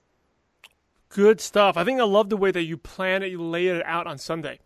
Good 1.09 1.39
stuff. 1.39 1.77
I 1.77 1.83
think 1.83 1.99
I 1.99 2.03
love 2.03 2.29
the 2.29 2.37
way 2.37 2.51
that 2.51 2.63
you 2.63 2.77
plan 2.77 3.23
it, 3.23 3.27
you 3.27 3.41
lay 3.41 3.67
it 3.67 3.85
out 3.85 4.07
on 4.07 4.17
Sunday. 4.17 4.59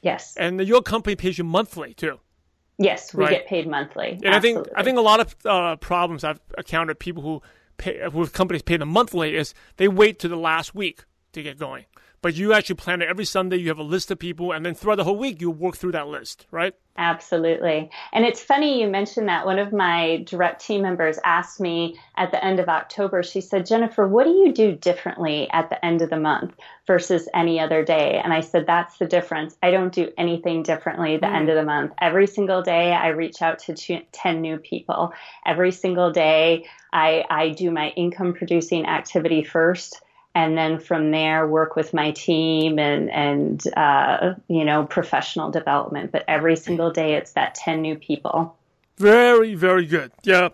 Yes. 0.00 0.36
And 0.36 0.60
your 0.60 0.82
company 0.82 1.16
pays 1.16 1.38
you 1.38 1.44
monthly 1.44 1.94
too. 1.94 2.18
Yes, 2.78 3.14
we 3.14 3.24
right? 3.24 3.30
get 3.30 3.46
paid 3.46 3.68
monthly. 3.68 4.10
And 4.10 4.26
Absolutely. 4.26 4.60
I 4.60 4.64
think 4.64 4.68
I 4.76 4.82
think 4.82 4.98
a 4.98 5.02
lot 5.02 5.20
of 5.20 5.36
uh, 5.44 5.76
problems 5.76 6.24
I've 6.24 6.40
encountered 6.58 6.98
people 6.98 7.22
who 7.22 7.42
pay 7.76 8.06
with 8.08 8.32
companies 8.32 8.62
pay 8.62 8.76
them 8.76 8.88
monthly 8.88 9.36
is 9.36 9.54
they 9.76 9.88
wait 9.88 10.18
to 10.20 10.28
the 10.28 10.36
last 10.36 10.74
week 10.74 11.04
to 11.32 11.42
get 11.42 11.58
going. 11.58 11.84
But 12.22 12.36
you 12.36 12.52
actually 12.52 12.76
plan 12.76 13.02
it 13.02 13.08
every 13.08 13.24
Sunday. 13.24 13.56
You 13.56 13.68
have 13.68 13.78
a 13.78 13.82
list 13.82 14.12
of 14.12 14.18
people, 14.20 14.52
and 14.52 14.64
then 14.64 14.74
throughout 14.74 14.94
the 14.94 15.04
whole 15.04 15.16
week, 15.16 15.40
you 15.40 15.50
work 15.50 15.76
through 15.76 15.92
that 15.92 16.06
list, 16.06 16.46
right? 16.52 16.72
Absolutely. 16.96 17.90
And 18.12 18.24
it's 18.24 18.40
funny 18.40 18.80
you 18.80 18.86
mentioned 18.86 19.28
that. 19.28 19.44
One 19.44 19.58
of 19.58 19.72
my 19.72 20.22
direct 20.24 20.64
team 20.64 20.82
members 20.82 21.18
asked 21.24 21.58
me 21.58 21.98
at 22.16 22.30
the 22.30 22.44
end 22.44 22.60
of 22.60 22.68
October, 22.68 23.24
she 23.24 23.40
said, 23.40 23.66
Jennifer, 23.66 24.06
what 24.06 24.24
do 24.24 24.30
you 24.30 24.52
do 24.52 24.72
differently 24.76 25.50
at 25.50 25.68
the 25.68 25.84
end 25.84 26.00
of 26.00 26.10
the 26.10 26.20
month 26.20 26.54
versus 26.86 27.28
any 27.34 27.58
other 27.58 27.82
day? 27.82 28.20
And 28.22 28.32
I 28.32 28.40
said, 28.40 28.66
that's 28.66 28.98
the 28.98 29.06
difference. 29.06 29.56
I 29.60 29.72
don't 29.72 29.92
do 29.92 30.12
anything 30.16 30.62
differently 30.62 31.16
the 31.16 31.26
mm. 31.26 31.34
end 31.34 31.48
of 31.48 31.56
the 31.56 31.64
month. 31.64 31.92
Every 32.00 32.28
single 32.28 32.62
day, 32.62 32.92
I 32.92 33.08
reach 33.08 33.42
out 33.42 33.58
to 33.60 34.02
10 34.12 34.40
new 34.40 34.58
people. 34.58 35.12
Every 35.44 35.72
single 35.72 36.12
day, 36.12 36.66
I, 36.92 37.24
I 37.28 37.48
do 37.48 37.72
my 37.72 37.88
income 37.96 38.34
producing 38.34 38.86
activity 38.86 39.42
first 39.42 40.00
and 40.34 40.56
then 40.56 40.78
from 40.78 41.10
there 41.10 41.46
work 41.46 41.76
with 41.76 41.92
my 41.92 42.10
team 42.12 42.78
and 42.78 43.10
and 43.10 43.62
uh, 43.76 44.34
you 44.48 44.64
know 44.64 44.84
professional 44.84 45.50
development. 45.50 46.12
But 46.12 46.24
every 46.28 46.56
single 46.56 46.90
day, 46.90 47.14
it's 47.14 47.32
that 47.32 47.54
ten 47.54 47.82
new 47.82 47.96
people. 47.96 48.56
Very 48.98 49.54
very 49.54 49.86
good. 49.86 50.12
Yeah, 50.22 50.50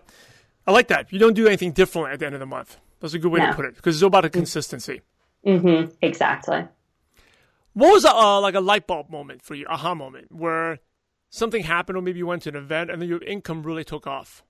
I 0.67 0.71
like 0.71 0.87
that. 0.89 1.11
You 1.11 1.19
don't 1.19 1.33
do 1.33 1.47
anything 1.47 1.71
different 1.71 2.13
at 2.13 2.19
the 2.19 2.25
end 2.25 2.35
of 2.35 2.39
the 2.39 2.45
month. 2.45 2.77
That's 2.99 3.13
a 3.13 3.19
good 3.19 3.31
way 3.31 3.39
no. 3.39 3.47
to 3.47 3.53
put 3.53 3.65
it 3.65 3.75
because 3.75 3.95
it's 3.95 4.03
all 4.03 4.07
about 4.07 4.25
a 4.25 4.29
consistency. 4.29 5.01
Mm-hmm. 5.45 5.91
Exactly. 6.01 6.67
What 7.73 7.93
was 7.93 8.03
a, 8.03 8.13
uh, 8.13 8.41
like 8.41 8.55
a 8.55 8.59
light 8.59 8.87
bulb 8.87 9.09
moment 9.09 9.41
for 9.41 9.55
you, 9.55 9.65
aha 9.67 9.95
moment, 9.95 10.31
where 10.31 10.79
something 11.29 11.63
happened, 11.63 11.97
or 11.97 12.01
maybe 12.01 12.17
you 12.17 12.27
went 12.27 12.43
to 12.43 12.49
an 12.49 12.55
event 12.55 12.89
and 12.91 13.01
then 13.01 13.07
your 13.07 13.23
income 13.23 13.63
really 13.63 13.83
took 13.85 14.05
off? 14.05 14.43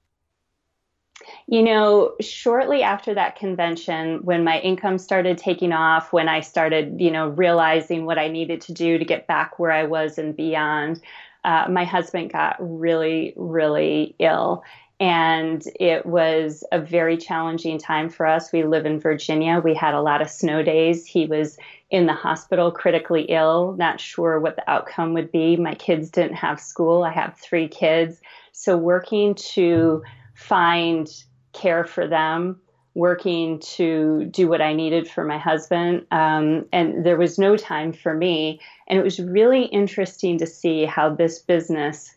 You 1.48 1.64
know, 1.64 2.16
shortly 2.22 2.84
after 2.84 3.14
that 3.14 3.36
convention, 3.36 4.20
when 4.24 4.44
my 4.44 4.60
income 4.60 4.98
started 4.98 5.38
taking 5.38 5.74
off, 5.74 6.14
when 6.14 6.30
I 6.30 6.42
started, 6.42 7.00
you 7.00 7.12
know, 7.12 7.30
realizing 7.30 8.06
what 8.06 8.18
I 8.18 8.28
needed 8.28 8.62
to 8.62 8.74
do 8.74 8.98
to 8.98 9.06
get 9.06 9.28
back 9.28 9.60
where 9.60 9.72
I 9.72 9.84
was 9.84 10.18
and 10.18 10.36
beyond, 10.36 11.02
uh, 11.44 11.68
my 11.70 11.86
husband 11.86 12.32
got 12.32 12.56
really, 12.60 13.34
really 13.36 14.16
ill. 14.20 14.64
And 15.02 15.64
it 15.80 16.06
was 16.06 16.64
a 16.74 16.80
very 16.80 17.16
challenging 17.16 17.80
time 17.80 18.10
for 18.10 18.26
us. 18.26 18.52
We 18.52 18.64
live 18.64 18.86
in 18.86 19.00
Virginia. 19.00 19.62
We 19.64 19.74
had 19.74 19.94
a 19.94 20.02
lot 20.02 20.22
of 20.22 20.30
snow 20.30 20.62
days. 20.62 21.06
He 21.06 21.26
was 21.26 21.58
in 21.90 22.06
the 22.06 22.14
hospital, 22.14 22.70
critically 22.70 23.24
ill, 23.24 23.76
not 23.78 24.02
sure 24.02 24.40
what 24.40 24.58
the 24.58 24.70
outcome 24.70 25.14
would 25.14 25.32
be. 25.32 25.56
My 25.56 25.74
kids 25.74 26.10
didn't 26.10 26.36
have 26.36 26.60
school. 26.60 27.04
I 27.04 27.12
have 27.12 27.38
three 27.38 27.70
kids. 27.70 28.20
So, 28.52 28.76
working 28.76 29.36
to 29.36 30.04
find 30.40 31.12
care 31.52 31.84
for 31.84 32.08
them, 32.08 32.62
working 32.94 33.60
to 33.60 34.26
do 34.32 34.48
what 34.48 34.62
I 34.62 34.74
needed 34.74 35.08
for 35.08 35.26
my 35.26 35.38
husband. 35.38 36.06
Um, 36.12 36.66
and 36.72 37.06
there 37.06 37.18
was 37.18 37.38
no 37.38 37.58
time 37.58 37.92
for 37.92 38.14
me. 38.14 38.62
And 38.88 38.98
it 38.98 39.04
was 39.04 39.20
really 39.20 39.66
interesting 39.66 40.38
to 40.38 40.48
see 40.48 40.86
how 40.86 41.14
this 41.14 41.40
business 41.40 42.12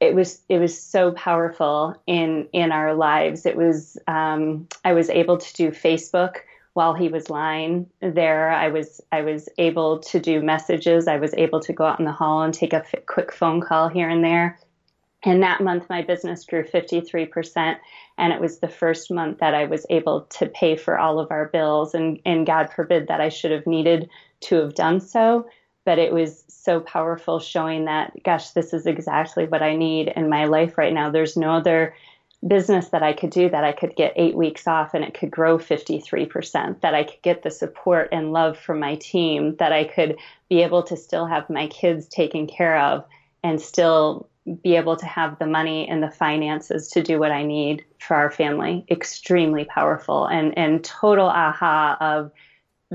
it 0.00 0.14
was 0.14 0.42
it 0.50 0.58
was 0.58 0.78
so 0.78 1.12
powerful 1.12 1.94
in 2.06 2.46
in 2.52 2.72
our 2.72 2.94
lives. 2.94 3.46
It 3.46 3.56
was 3.56 3.96
um, 4.06 4.68
I 4.84 4.92
was 4.92 5.08
able 5.08 5.38
to 5.38 5.54
do 5.54 5.70
Facebook 5.70 6.38
while 6.74 6.92
he 6.92 7.08
was 7.08 7.30
lying 7.30 7.88
there. 8.00 8.50
I 8.50 8.68
was 8.68 9.00
I 9.12 9.22
was 9.22 9.48
able 9.56 10.00
to 10.00 10.20
do 10.20 10.42
messages. 10.42 11.08
I 11.08 11.16
was 11.16 11.32
able 11.34 11.60
to 11.60 11.72
go 11.72 11.86
out 11.86 12.00
in 12.00 12.04
the 12.04 12.12
hall 12.12 12.42
and 12.42 12.52
take 12.52 12.74
a 12.74 12.84
f- 12.84 13.06
quick 13.06 13.32
phone 13.32 13.62
call 13.62 13.88
here 13.88 14.08
and 14.08 14.22
there. 14.22 14.58
And 15.24 15.42
that 15.42 15.62
month, 15.62 15.88
my 15.88 16.02
business 16.02 16.44
grew 16.44 16.64
53%. 16.64 17.78
And 18.18 18.32
it 18.32 18.40
was 18.40 18.58
the 18.58 18.68
first 18.68 19.10
month 19.10 19.38
that 19.38 19.54
I 19.54 19.64
was 19.64 19.86
able 19.90 20.22
to 20.22 20.46
pay 20.46 20.76
for 20.76 20.98
all 20.98 21.18
of 21.18 21.30
our 21.30 21.46
bills. 21.48 21.94
And, 21.94 22.20
and 22.26 22.46
God 22.46 22.70
forbid 22.72 23.08
that 23.08 23.20
I 23.20 23.30
should 23.30 23.50
have 23.50 23.66
needed 23.66 24.10
to 24.42 24.56
have 24.56 24.74
done 24.74 25.00
so 25.00 25.46
but 25.84 25.98
it 25.98 26.12
was 26.12 26.44
so 26.48 26.80
powerful 26.80 27.38
showing 27.38 27.84
that 27.84 28.12
gosh 28.22 28.50
this 28.50 28.72
is 28.72 28.86
exactly 28.86 29.46
what 29.46 29.62
i 29.62 29.74
need 29.74 30.12
in 30.16 30.28
my 30.28 30.44
life 30.44 30.78
right 30.78 30.92
now 30.92 31.10
there's 31.10 31.36
no 31.36 31.50
other 31.52 31.94
business 32.46 32.88
that 32.88 33.02
i 33.02 33.12
could 33.12 33.30
do 33.30 33.48
that 33.48 33.64
i 33.64 33.72
could 33.72 33.94
get 33.96 34.12
eight 34.16 34.34
weeks 34.34 34.66
off 34.66 34.94
and 34.94 35.04
it 35.04 35.14
could 35.14 35.30
grow 35.30 35.58
53% 35.58 36.80
that 36.80 36.94
i 36.94 37.04
could 37.04 37.22
get 37.22 37.42
the 37.42 37.50
support 37.50 38.08
and 38.12 38.32
love 38.32 38.58
from 38.58 38.80
my 38.80 38.96
team 38.96 39.56
that 39.56 39.72
i 39.72 39.84
could 39.84 40.16
be 40.48 40.62
able 40.62 40.82
to 40.82 40.96
still 40.96 41.26
have 41.26 41.48
my 41.48 41.66
kids 41.68 42.06
taken 42.06 42.46
care 42.46 42.78
of 42.78 43.04
and 43.42 43.60
still 43.60 44.28
be 44.62 44.76
able 44.76 44.96
to 44.96 45.06
have 45.06 45.38
the 45.38 45.46
money 45.46 45.88
and 45.88 46.02
the 46.02 46.10
finances 46.10 46.88
to 46.88 47.02
do 47.02 47.18
what 47.18 47.30
i 47.30 47.42
need 47.42 47.84
for 47.98 48.14
our 48.14 48.30
family 48.30 48.84
extremely 48.90 49.64
powerful 49.64 50.26
and 50.26 50.56
and 50.58 50.84
total 50.84 51.26
aha 51.26 51.96
of 52.00 52.30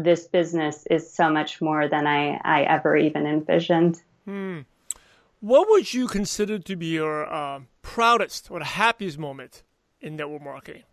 this 0.03 0.27
business 0.27 0.85
is 0.89 1.11
so 1.11 1.29
much 1.29 1.61
more 1.61 1.87
than 1.87 2.07
I, 2.07 2.39
I 2.43 2.63
ever 2.63 2.95
even 2.95 3.25
envisioned. 3.25 4.01
Hmm. 4.25 4.59
What 5.39 5.69
would 5.69 5.93
you 5.93 6.07
consider 6.07 6.59
to 6.59 6.75
be 6.75 6.87
your 6.87 7.31
uh, 7.31 7.61
proudest 7.81 8.51
or 8.51 8.61
happiest 8.61 9.17
moment 9.17 9.63
in 10.01 10.15
network 10.15 10.43
marketing? 10.43 10.83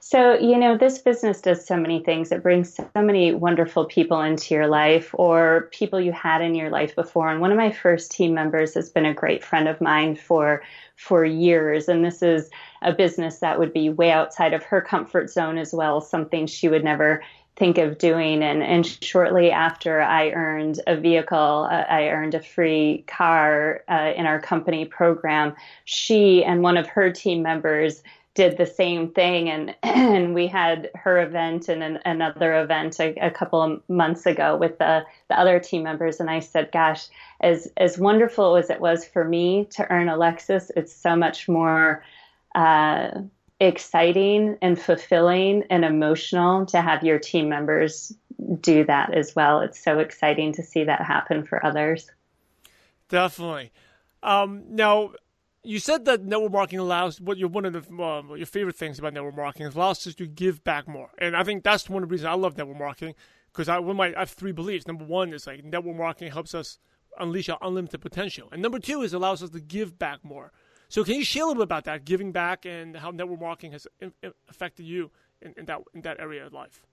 So, 0.00 0.38
you 0.38 0.58
know, 0.58 0.76
this 0.76 0.98
business 0.98 1.40
does 1.40 1.66
so 1.66 1.76
many 1.76 2.02
things. 2.02 2.32
It 2.32 2.42
brings 2.42 2.74
so 2.74 2.88
many 2.96 3.34
wonderful 3.34 3.84
people 3.84 4.20
into 4.20 4.54
your 4.54 4.66
life 4.66 5.10
or 5.14 5.68
people 5.72 6.00
you 6.00 6.12
had 6.12 6.42
in 6.42 6.54
your 6.54 6.70
life 6.70 6.94
before. 6.94 7.30
And 7.30 7.40
one 7.40 7.52
of 7.52 7.58
my 7.58 7.70
first 7.70 8.10
team 8.10 8.34
members 8.34 8.74
has 8.74 8.90
been 8.90 9.06
a 9.06 9.14
great 9.14 9.44
friend 9.44 9.68
of 9.68 9.80
mine 9.80 10.16
for 10.16 10.62
for 10.96 11.24
years. 11.24 11.88
And 11.88 12.04
this 12.04 12.22
is 12.22 12.50
a 12.82 12.92
business 12.92 13.38
that 13.38 13.58
would 13.58 13.72
be 13.72 13.88
way 13.88 14.10
outside 14.10 14.52
of 14.52 14.62
her 14.64 14.80
comfort 14.80 15.30
zone 15.30 15.58
as 15.58 15.72
well, 15.72 16.00
something 16.00 16.46
she 16.46 16.68
would 16.68 16.84
never 16.84 17.22
think 17.60 17.76
of 17.78 17.98
doing. 17.98 18.42
And, 18.42 18.62
and 18.62 18.86
shortly 18.86 19.50
after 19.50 20.00
I 20.00 20.30
earned 20.30 20.80
a 20.86 20.96
vehicle, 20.96 21.68
uh, 21.70 21.84
I 21.88 22.08
earned 22.08 22.34
a 22.34 22.42
free 22.42 23.04
car 23.06 23.84
uh, 23.86 24.12
in 24.16 24.26
our 24.26 24.40
company 24.40 24.86
program. 24.86 25.54
She 25.84 26.42
and 26.42 26.62
one 26.62 26.78
of 26.78 26.86
her 26.86 27.10
team 27.10 27.42
members 27.42 28.02
did 28.40 28.56
the 28.56 28.64
same 28.64 29.10
thing 29.10 29.50
and 29.50 29.74
and 29.82 30.32
we 30.32 30.46
had 30.46 30.88
her 30.94 31.20
event 31.20 31.68
and 31.68 31.82
an, 31.82 31.98
another 32.06 32.58
event 32.62 32.98
a, 32.98 33.14
a, 33.16 33.30
couple 33.30 33.60
of 33.60 33.82
months 33.86 34.24
ago 34.24 34.56
with 34.56 34.78
the, 34.78 35.04
the 35.28 35.38
other 35.38 35.60
team 35.60 35.82
members 35.82 36.20
and 36.20 36.30
I 36.30 36.40
said 36.40 36.72
gosh 36.72 37.06
as 37.42 37.68
as 37.76 37.98
wonderful 37.98 38.56
as 38.56 38.70
it 38.70 38.80
was 38.80 39.04
for 39.04 39.24
me 39.24 39.66
to 39.72 39.86
earn 39.90 40.08
a 40.08 40.16
Lexus 40.16 40.70
it's 40.74 40.94
so 40.94 41.14
much 41.16 41.48
more 41.48 42.02
uh, 42.54 43.10
exciting 43.60 44.56
and 44.62 44.80
fulfilling 44.80 45.64
and 45.68 45.84
emotional 45.84 46.64
to 46.64 46.80
have 46.80 47.04
your 47.04 47.18
team 47.18 47.50
members 47.50 48.10
do 48.62 48.84
that 48.84 49.12
as 49.12 49.36
well. 49.36 49.60
It's 49.60 49.78
so 49.78 49.98
exciting 49.98 50.54
to 50.54 50.62
see 50.62 50.84
that 50.84 51.02
happen 51.02 51.44
for 51.44 51.64
others. 51.64 52.10
Definitely. 53.10 53.70
Um, 54.22 54.62
now, 54.70 55.12
you 55.62 55.78
said 55.78 56.04
that 56.06 56.24
network 56.24 56.52
marketing 56.52 56.78
allows 56.78 57.20
what 57.20 57.36
you're 57.36 57.48
one 57.48 57.64
of 57.64 57.72
the 57.72 58.02
uh, 58.02 58.34
your 58.34 58.46
favorite 58.46 58.76
things 58.76 58.98
about 58.98 59.12
network 59.12 59.36
marketing 59.36 59.66
is 59.66 59.74
allows 59.74 60.06
us 60.06 60.14
to 60.14 60.26
give 60.26 60.64
back 60.64 60.88
more, 60.88 61.10
and 61.18 61.36
I 61.36 61.44
think 61.44 61.64
that's 61.64 61.88
one 61.88 62.02
of 62.02 62.08
the 62.08 62.12
reasons 62.12 62.26
I 62.26 62.34
love 62.34 62.56
network 62.56 62.78
marketing 62.78 63.14
because 63.52 63.68
I 63.68 63.78
one 63.78 63.90
of 63.90 63.96
my 63.96 64.14
I 64.14 64.20
have 64.20 64.30
three 64.30 64.52
beliefs. 64.52 64.86
Number 64.86 65.04
one 65.04 65.32
is 65.32 65.46
like 65.46 65.64
network 65.64 65.96
marketing 65.96 66.32
helps 66.32 66.54
us 66.54 66.78
unleash 67.18 67.48
our 67.48 67.58
unlimited 67.60 68.00
potential, 68.00 68.48
and 68.52 68.62
number 68.62 68.78
two 68.78 69.02
is 69.02 69.12
allows 69.12 69.42
us 69.42 69.50
to 69.50 69.60
give 69.60 69.98
back 69.98 70.24
more. 70.24 70.52
So 70.88 71.04
can 71.04 71.14
you 71.14 71.24
share 71.24 71.44
a 71.44 71.46
little 71.46 71.60
bit 71.60 71.64
about 71.64 71.84
that, 71.84 72.04
giving 72.04 72.32
back, 72.32 72.64
and 72.66 72.96
how 72.96 73.10
network 73.10 73.40
marketing 73.40 73.72
has 73.72 73.86
affected 74.48 74.84
you 74.84 75.10
in, 75.40 75.54
in 75.56 75.66
that 75.66 75.80
in 75.94 76.00
that 76.02 76.18
area 76.18 76.46
of 76.46 76.52
life? 76.52 76.86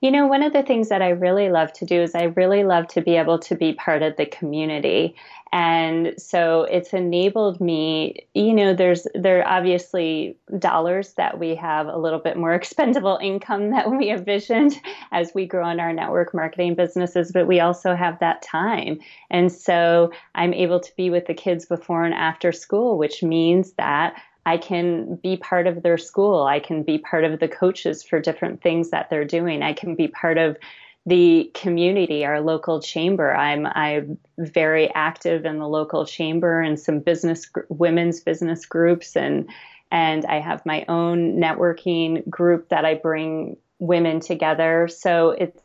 You 0.00 0.10
know, 0.10 0.26
one 0.26 0.42
of 0.42 0.54
the 0.54 0.62
things 0.62 0.88
that 0.88 1.02
I 1.02 1.10
really 1.10 1.50
love 1.50 1.74
to 1.74 1.84
do 1.84 2.00
is 2.00 2.14
I 2.14 2.24
really 2.24 2.64
love 2.64 2.86
to 2.88 3.02
be 3.02 3.16
able 3.16 3.38
to 3.40 3.54
be 3.54 3.74
part 3.74 4.02
of 4.02 4.16
the 4.16 4.24
community. 4.24 5.14
And 5.52 6.14
so 6.16 6.62
it's 6.62 6.94
enabled 6.94 7.60
me, 7.60 8.26
you 8.34 8.54
know, 8.54 8.72
there's 8.72 9.06
there 9.14 9.40
are 9.40 9.58
obviously 9.58 10.36
dollars 10.58 11.12
that 11.14 11.38
we 11.38 11.54
have 11.56 11.86
a 11.86 11.98
little 11.98 12.18
bit 12.18 12.38
more 12.38 12.54
expendable 12.60 13.18
income 13.20 13.70
that 13.70 13.90
we 13.90 14.10
envisioned 14.10 14.80
as 15.12 15.32
we 15.34 15.44
grow 15.44 15.68
in 15.68 15.80
our 15.80 15.92
network 15.92 16.32
marketing 16.32 16.76
businesses, 16.76 17.30
but 17.30 17.46
we 17.46 17.60
also 17.60 17.94
have 17.94 18.18
that 18.20 18.40
time. 18.40 19.00
And 19.28 19.52
so 19.52 20.12
I'm 20.34 20.54
able 20.54 20.80
to 20.80 20.96
be 20.96 21.10
with 21.10 21.26
the 21.26 21.34
kids 21.34 21.66
before 21.66 22.04
and 22.04 22.14
after 22.14 22.52
school, 22.52 22.96
which 22.96 23.22
means 23.22 23.72
that 23.72 24.14
I 24.46 24.56
can 24.56 25.16
be 25.16 25.36
part 25.36 25.66
of 25.66 25.82
their 25.82 25.98
school. 25.98 26.44
I 26.44 26.60
can 26.60 26.82
be 26.82 26.98
part 26.98 27.24
of 27.24 27.40
the 27.40 27.48
coaches 27.48 28.02
for 28.02 28.20
different 28.20 28.62
things 28.62 28.90
that 28.90 29.10
they're 29.10 29.24
doing. 29.24 29.62
I 29.62 29.72
can 29.72 29.94
be 29.94 30.08
part 30.08 30.38
of 30.38 30.56
the 31.06 31.50
community, 31.54 32.24
our 32.24 32.40
local 32.40 32.80
chamber. 32.80 33.34
I'm 33.34 33.66
I'm 33.66 34.18
very 34.38 34.92
active 34.94 35.44
in 35.44 35.58
the 35.58 35.68
local 35.68 36.04
chamber 36.04 36.60
and 36.60 36.78
some 36.78 37.00
business 37.00 37.50
women's 37.68 38.20
business 38.20 38.66
groups 38.66 39.16
and 39.16 39.48
and 39.90 40.24
I 40.26 40.40
have 40.40 40.64
my 40.64 40.84
own 40.88 41.36
networking 41.40 42.28
group 42.28 42.68
that 42.68 42.84
I 42.84 42.94
bring 42.94 43.56
women 43.78 44.20
together. 44.20 44.88
So 44.88 45.30
it's 45.30 45.62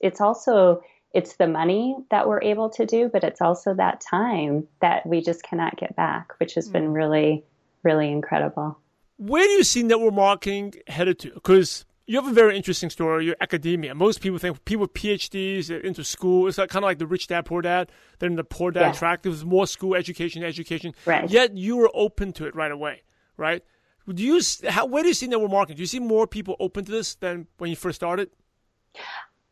it's 0.00 0.20
also 0.20 0.82
it's 1.12 1.36
the 1.36 1.48
money 1.48 1.96
that 2.10 2.28
we're 2.28 2.42
able 2.42 2.70
to 2.70 2.86
do, 2.86 3.08
but 3.12 3.24
it's 3.24 3.40
also 3.40 3.74
that 3.74 4.00
time 4.00 4.66
that 4.80 5.04
we 5.04 5.20
just 5.20 5.42
cannot 5.42 5.76
get 5.76 5.96
back, 5.96 6.32
which 6.38 6.54
has 6.54 6.68
been 6.68 6.88
mm. 6.88 6.94
really 6.94 7.44
really 7.82 8.10
incredible. 8.10 8.78
Where 9.16 9.44
do 9.44 9.52
you 9.52 9.64
see 9.64 9.82
network 9.82 10.14
marketing 10.14 10.74
headed 10.86 11.18
to? 11.20 11.30
Because 11.32 11.84
you 12.06 12.16
have 12.20 12.30
a 12.30 12.34
very 12.34 12.56
interesting 12.56 12.90
story. 12.90 13.26
Your 13.26 13.36
academia. 13.40 13.94
Most 13.94 14.20
people 14.20 14.38
think 14.38 14.64
people 14.64 14.82
with 14.82 14.94
PhDs 14.94 15.70
into 15.70 16.02
school. 16.02 16.48
It's 16.48 16.58
like, 16.58 16.70
kind 16.70 16.84
of 16.84 16.88
like 16.88 16.98
the 16.98 17.06
rich 17.06 17.26
dad, 17.26 17.44
poor 17.44 17.62
dad. 17.62 17.92
Then 18.18 18.36
the 18.36 18.44
poor 18.44 18.70
dad 18.70 18.80
yeah. 18.80 18.92
track. 18.92 19.22
There 19.22 19.30
was 19.30 19.44
more 19.44 19.66
school 19.66 19.94
education, 19.94 20.42
education. 20.42 20.94
Right. 21.06 21.28
Yet 21.30 21.56
you 21.56 21.76
were 21.76 21.90
open 21.94 22.32
to 22.34 22.46
it 22.46 22.54
right 22.54 22.72
away, 22.72 23.02
right? 23.36 23.62
Do 24.08 24.24
you 24.24 24.40
how, 24.68 24.86
where 24.86 25.02
do 25.02 25.08
you 25.08 25.14
see 25.14 25.28
network 25.28 25.50
marketing? 25.50 25.76
Do 25.76 25.82
you 25.82 25.86
see 25.86 26.00
more 26.00 26.26
people 26.26 26.56
open 26.58 26.84
to 26.84 26.90
this 26.90 27.14
than 27.14 27.46
when 27.58 27.70
you 27.70 27.76
first 27.76 27.96
started? 27.96 28.30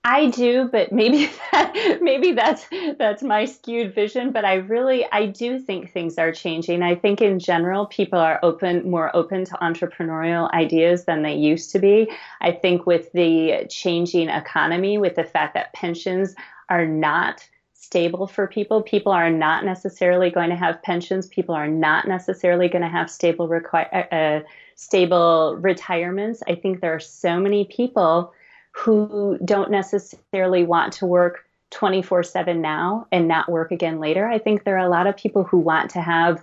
I 0.05 0.31
do, 0.31 0.69
but 0.71 0.93
maybe 0.93 1.27
that, 1.53 1.99
maybe 2.01 2.33
that's 2.33 2.67
that's 2.99 3.23
my 3.23 3.45
skewed 3.45 3.95
vision. 3.95 4.33
But 4.33 4.45
I 4.45 4.55
really 4.55 5.07
I 5.11 5.27
do 5.27 5.59
think 5.59 5.93
things 5.93 6.19
are 6.19 6.33
changing. 6.33 6.83
I 6.83 6.95
think 6.95 7.21
in 7.21 7.39
general 7.39 7.87
people 7.87 8.19
are 8.19 8.39
open 8.43 8.89
more 8.91 9.15
open 9.15 9.45
to 9.47 9.55
entrepreneurial 9.55 10.51
ideas 10.53 11.05
than 11.05 11.23
they 11.23 11.35
used 11.35 11.73
to 11.73 11.79
be. 11.79 12.11
I 12.41 12.53
think 12.53 12.87
with 12.87 13.13
the 13.13 13.67
changing 13.69 14.29
economy, 14.29 14.99
with 14.99 15.17
the 15.17 15.25
fact 15.25 15.55
that 15.55 15.73
pensions 15.73 16.35
are 16.69 16.87
not 16.87 17.47
stable 17.75 18.27
for 18.27 18.47
people, 18.47 18.83
people 18.83 19.13
are 19.13 19.31
not 19.31 19.65
necessarily 19.65 20.31
going 20.31 20.51
to 20.51 20.57
have 20.57 20.83
pensions. 20.83 21.27
People 21.27 21.55
are 21.55 21.69
not 21.69 22.07
necessarily 22.07 22.69
going 22.69 22.83
to 22.83 22.89
have 22.89 23.11
stable 23.11 23.49
require 23.49 24.09
uh, 24.13 24.49
stable 24.75 25.57
retirements. 25.57 26.43
I 26.47 26.55
think 26.55 26.81
there 26.81 26.95
are 26.95 27.01
so 27.01 27.41
many 27.41 27.65
people 27.65 28.33
who 28.73 29.39
don't 29.45 29.71
necessarily 29.71 30.65
want 30.65 30.93
to 30.95 31.07
work 31.07 31.45
24 31.71 32.23
7 32.23 32.61
now 32.61 33.07
and 33.13 33.29
not 33.29 33.51
work 33.51 33.73
again 33.73 34.01
later. 34.01 34.27
I 34.27 34.39
think 34.39 34.65
there 34.65 34.77
are 34.77 34.87
a 34.87 34.91
lot 34.91 35.07
of 35.07 35.17
people 35.17 35.45
who 35.45 35.59
want 35.59 35.91
to 35.91 36.01
have 36.01 36.43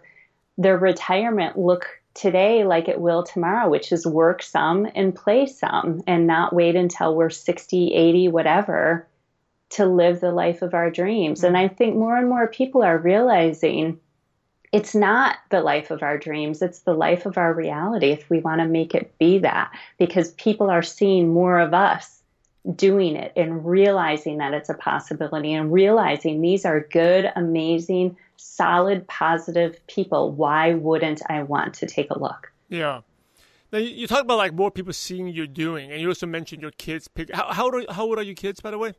their 0.58 0.78
retirement 0.78 1.58
look 1.58 1.88
today 2.14 2.64
like 2.64 2.88
it 2.88 3.00
will 3.00 3.24
tomorrow, 3.24 3.70
which 3.70 3.92
is 3.92 4.06
work 4.06 4.42
some 4.42 4.88
and 4.96 5.14
play 5.14 5.46
some 5.46 6.02
and 6.08 6.26
not 6.26 6.54
wait 6.54 6.76
until 6.76 7.16
we're 7.16 7.30
60, 7.30 7.94
80, 7.94 8.28
whatever 8.30 9.08
to 9.72 9.86
live 9.86 10.22
the 10.22 10.32
life 10.32 10.62
of 10.62 10.74
our 10.74 10.90
dreams. 10.90 11.44
And 11.44 11.58
I 11.58 11.68
think 11.68 11.96
more 11.96 12.18
and 12.18 12.30
more 12.30 12.48
people 12.48 12.84
are 12.84 12.98
realizing 12.98 14.00
it's 14.72 14.96
not 14.96 15.38
the 15.50 15.62
life 15.62 15.92
of 15.92 16.04
our 16.04 16.18
dreams, 16.18 16.62
it's 16.62 16.80
the 16.80 16.94
life 16.94 17.26
of 17.26 17.38
our 17.38 17.54
reality 17.54 18.08
if 18.08 18.30
we 18.30 18.40
want 18.40 18.62
to 18.62 18.68
make 18.68 18.96
it 18.96 19.18
be 19.18 19.40
that, 19.40 19.72
because 19.98 20.32
people 20.34 20.70
are 20.70 20.82
seeing 20.82 21.34
more 21.34 21.60
of 21.60 21.74
us 21.74 22.15
doing 22.74 23.16
it 23.16 23.32
and 23.36 23.66
realizing 23.66 24.38
that 24.38 24.54
it's 24.54 24.70
a 24.70 24.74
possibility 24.74 25.54
and 25.54 25.72
realizing 25.72 26.42
these 26.42 26.66
are 26.66 26.82
good, 26.92 27.32
amazing, 27.36 28.18
solid, 28.38 29.08
positive 29.08 29.86
people. 29.88 30.32
Why 30.32 30.74
wouldn't 30.74 31.22
I 31.30 31.44
want 31.44 31.74
to 31.76 31.86
take 31.86 32.10
a 32.10 32.20
look? 32.20 32.52
Yeah. 32.70 33.02
Now 33.72 33.80
you 33.80 34.08
talk 34.08 34.22
about 34.22 34.38
like 34.38 34.54
more 34.54 34.72
people 34.72 34.94
seeing 34.94 35.28
you 35.28 35.48
doing, 35.48 35.92
and 35.92 36.00
you 36.00 36.08
also 36.08 36.28
mentioned 36.28 36.62
your 36.62 36.72
kids. 36.72 37.08
Pick 37.08 37.34
how 37.34 37.52
how 37.52 37.66
old 37.66 37.76
are, 37.76 37.94
how 37.94 38.04
old 38.06 38.18
are 38.18 38.24
your 38.24 38.36
kids, 38.36 38.62
by 38.62 38.72
the 38.72 38.78
way? 38.78 38.94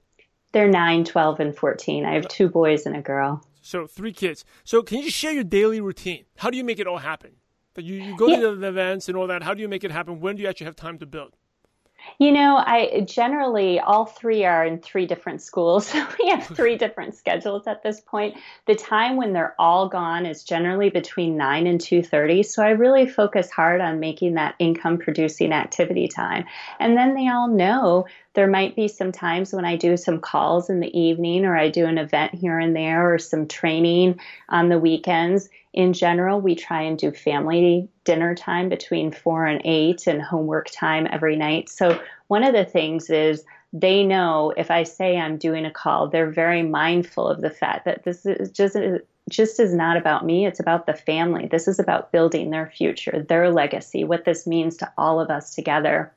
They're 0.53 0.69
9, 0.69 1.05
12, 1.05 1.41
and 1.41 1.57
14. 1.57 2.07
I 2.07 2.15
have 2.15 2.29
two 2.29 2.49
boys 2.49 2.87
and 2.87 2.97
a 2.97 3.03
girl. 3.03 3.45
So 3.61 3.87
three 3.87 4.13
kids. 4.13 4.45
So 4.65 4.83
can 4.83 4.99
you 4.99 5.11
share 5.11 5.33
your 5.33 5.45
daily 5.45 5.81
routine? 5.81 6.25
How 6.37 6.51
do 6.51 6.57
you 6.57 6.65
make 6.65 6.79
it 6.79 6.87
all 6.87 6.99
happen? 6.99 7.33
That 7.75 7.85
you, 7.85 7.97
you 7.97 8.17
go 8.17 8.29
yeah. 8.29 8.41
to 8.41 8.57
the 8.57 8.69
events 8.69 9.09
and 9.09 9.19
all 9.19 9.27
that. 9.27 9.43
How 9.43 9.53
do 9.53 9.61
you 9.61 9.69
make 9.69 9.85
it 9.85 9.91
happen? 9.91 10.21
When 10.21 10.37
do 10.37 10.43
you 10.43 10.49
actually 10.49 10.67
have 10.67 10.77
time 10.77 10.99
to 10.99 11.07
build? 11.07 11.37
You 12.19 12.33
know, 12.33 12.57
I 12.57 13.03
generally 13.07 13.79
all 13.79 14.07
three 14.07 14.45
are 14.45 14.65
in 14.65 14.79
three 14.79 15.07
different 15.07 15.43
schools. 15.43 15.87
So 15.97 16.07
we 16.19 16.29
have 16.31 16.45
three 16.45 16.77
different 16.77 17.15
schedules 17.15 17.67
at 17.67 17.83
this 17.83 18.01
point. 18.01 18.37
The 18.67 18.75
time 18.75 19.17
when 19.17 19.33
they're 19.33 19.55
all 19.59 19.89
gone 19.89 20.27
is 20.27 20.43
generally 20.43 20.91
between 20.91 21.37
9 21.37 21.67
and 21.67 21.81
2:30, 21.81 22.45
so 22.45 22.63
I 22.63 22.71
really 22.71 23.07
focus 23.07 23.51
hard 23.51 23.81
on 23.81 24.01
making 24.01 24.35
that 24.35 24.57
income 24.59 24.99
producing 24.99 25.53
activity 25.53 26.09
time. 26.09 26.45
And 26.79 26.97
then 26.97 27.15
they 27.15 27.29
all 27.29 27.49
know 27.49 28.07
there 28.35 28.47
might 28.47 28.77
be 28.77 28.89
some 28.89 29.13
times 29.13 29.53
when 29.53 29.65
I 29.65 29.77
do 29.77 29.97
some 29.97 30.21
calls 30.21 30.69
in 30.69 30.81
the 30.81 30.99
evening 30.99 31.47
or 31.47 31.57
I 31.57 31.71
do 31.71 31.87
an 31.87 31.97
event 31.97 32.35
here 32.35 32.59
and 32.59 32.77
there 32.77 33.13
or 33.13 33.19
some 33.19 33.49
training 33.49 34.21
on 34.51 34.69
the 34.69 34.79
weekends. 34.79 35.49
In 35.77 35.93
general, 35.93 36.41
we 36.41 36.55
try 36.55 36.81
and 36.81 36.99
do 36.99 37.13
family 37.13 37.89
dinner 38.05 38.35
time 38.35 38.71
between 38.71 39.13
four 39.13 39.45
and 39.45 39.61
eight 39.65 40.07
and 40.07 40.23
homework 40.23 40.71
time 40.71 41.07
every 41.13 41.37
night. 41.37 41.69
So, 41.69 42.01
one 42.29 42.43
of 42.43 42.55
the 42.55 42.65
things 42.65 43.11
is 43.11 43.45
they 43.75 44.03
know 44.03 44.55
if 44.57 44.71
I 44.71 44.85
say 44.85 45.19
I'm 45.19 45.37
doing 45.37 45.67
a 45.67 45.71
call, 45.71 46.09
they're 46.09 46.31
very 46.31 46.63
mindful 46.63 47.29
of 47.29 47.43
the 47.43 47.51
fact 47.51 47.85
that 47.85 48.05
this 48.05 48.25
is 48.25 48.51
just 48.51 48.77
just 49.29 49.61
is 49.61 49.75
not 49.75 49.99
about 49.99 50.25
me. 50.25 50.47
It's 50.47 50.61
about 50.61 50.87
the 50.87 50.95
family. 50.95 51.47
This 51.47 51.69
is 51.69 51.79
about 51.79 52.11
building 52.11 52.51
their 52.51 52.71
future, 52.75 53.25
their 53.29 53.51
legacy, 53.51 54.03
what 54.05 54.25
this 54.25 54.47
means 54.47 54.77
to 54.79 54.91
all 54.97 55.21
of 55.21 55.31
us 55.31 55.55
together. 55.55 56.13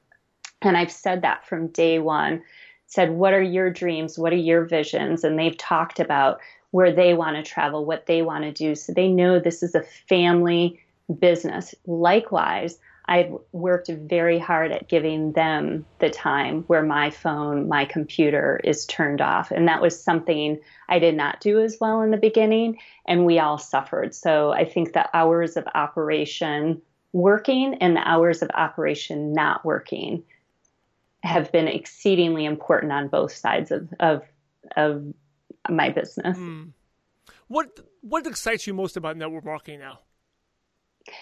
And 0.62 0.78
I've 0.78 0.92
said 0.92 1.22
that 1.24 1.46
from 1.46 1.68
day 1.68 2.00
one. 2.00 2.44
Said, 2.86 3.12
what 3.12 3.34
are 3.34 3.42
your 3.42 3.70
dreams? 3.70 4.18
What 4.18 4.34
are 4.34 4.38
your 4.38 4.64
visions? 4.64 5.24
And 5.24 5.38
they've 5.38 5.58
talked 5.58 6.00
about 6.00 6.40
where 6.72 6.92
they 6.92 7.14
want 7.14 7.36
to 7.36 7.44
travel, 7.44 7.86
what 7.86 8.06
they 8.06 8.22
want 8.22 8.44
to 8.44 8.52
do. 8.52 8.76
So 8.76 8.94
they 8.94 9.08
know 9.08 9.40
this 9.40 9.64
is 9.64 9.76
a 9.76 9.84
family 10.08 10.80
business. 11.20 11.74
Likewise, 11.86 12.78
I've 13.10 13.34
worked 13.54 13.88
very 13.88 14.38
hard 14.38 14.72
at 14.72 14.88
giving 14.88 15.32
them 15.32 15.84
the 15.98 16.12
time 16.12 16.64
where 16.68 16.84
my 16.84 17.10
phone, 17.10 17.68
my 17.68 17.86
computer 17.86 18.62
is 18.64 18.86
turned 18.86 19.20
off. 19.20 19.50
And 19.50 19.68
that 19.68 19.82
was 19.82 20.02
something 20.02 20.60
I 20.90 21.00
did 21.00 21.16
not 21.16 21.42
do 21.42 21.60
as 21.60 21.78
well 21.82 22.04
in 22.04 22.12
the 22.12 22.18
beginning, 22.18 22.78
and 23.08 23.26
we 23.26 23.40
all 23.40 23.58
suffered. 23.58 24.14
So 24.14 24.52
I 24.52 24.64
think 24.64 24.94
the 24.94 25.10
hours 25.18 25.58
of 25.58 25.68
operation 25.74 26.84
working 27.12 27.74
and 27.76 27.96
the 27.96 28.08
hours 28.08 28.44
of 28.44 28.52
operation 28.54 29.34
not 29.34 29.66
working 29.66 30.24
have 31.24 31.52
been 31.52 31.68
exceedingly 31.68 32.46
important 32.46 32.92
on 32.92 33.08
both 33.08 33.32
sides 33.32 33.72
of 33.72 33.92
of, 34.00 34.22
of 34.78 35.04
my 35.70 35.90
business. 35.90 36.38
Mm. 36.38 36.72
What 37.48 37.80
what 38.02 38.26
excites 38.28 38.68
you 38.68 38.74
most 38.74 38.96
about 38.96 39.18
network 39.18 39.46
marketing 39.46 39.80
now? 39.80 40.00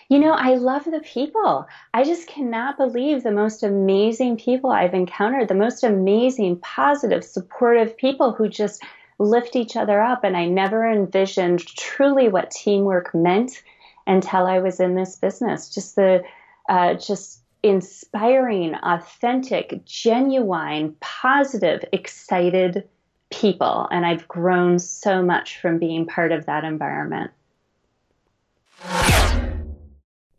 You 0.10 0.20
know, 0.20 0.34
I 0.34 0.56
love 0.56 0.86
the 0.86 1.00
people. 1.00 1.66
I 1.94 2.04
just 2.04 2.28
cannot 2.28 2.78
believe 2.78 3.24
the 3.24 3.32
most 3.32 3.64
amazing 3.64 4.38
people 4.38 4.72
I've 4.72 4.94
encountered, 4.94 5.48
the 5.48 5.54
most 5.54 5.84
amazing, 5.84 6.60
positive, 6.60 7.24
supportive 7.24 7.96
people 7.96 8.34
who 8.34 8.50
just 8.50 8.84
lift 9.20 9.56
each 9.56 9.76
other 9.76 10.02
up. 10.02 10.24
And 10.24 10.36
I 10.36 10.46
never 10.46 10.90
envisioned 10.90 11.66
truly 11.66 12.28
what 12.28 12.52
teamwork 12.52 13.16
meant 13.16 13.64
until 14.06 14.46
I 14.46 14.60
was 14.60 14.80
in 14.80 14.96
this 14.96 15.16
business. 15.16 15.74
Just 15.74 15.96
the, 15.96 16.24
uh, 16.68 16.96
just 16.96 17.42
inspiring, 17.64 18.76
authentic, 18.76 19.86
genuine, 19.86 20.96
positive, 21.00 21.84
excited 21.92 22.88
people. 23.30 23.88
And 23.92 24.06
I've 24.06 24.28
grown 24.28 24.80
so 24.80 25.22
much 25.22 25.60
from 25.60 25.80
being 25.80 26.06
part 26.06 26.32
of 26.32 26.46
that 26.46 26.64
environment. 26.64 27.32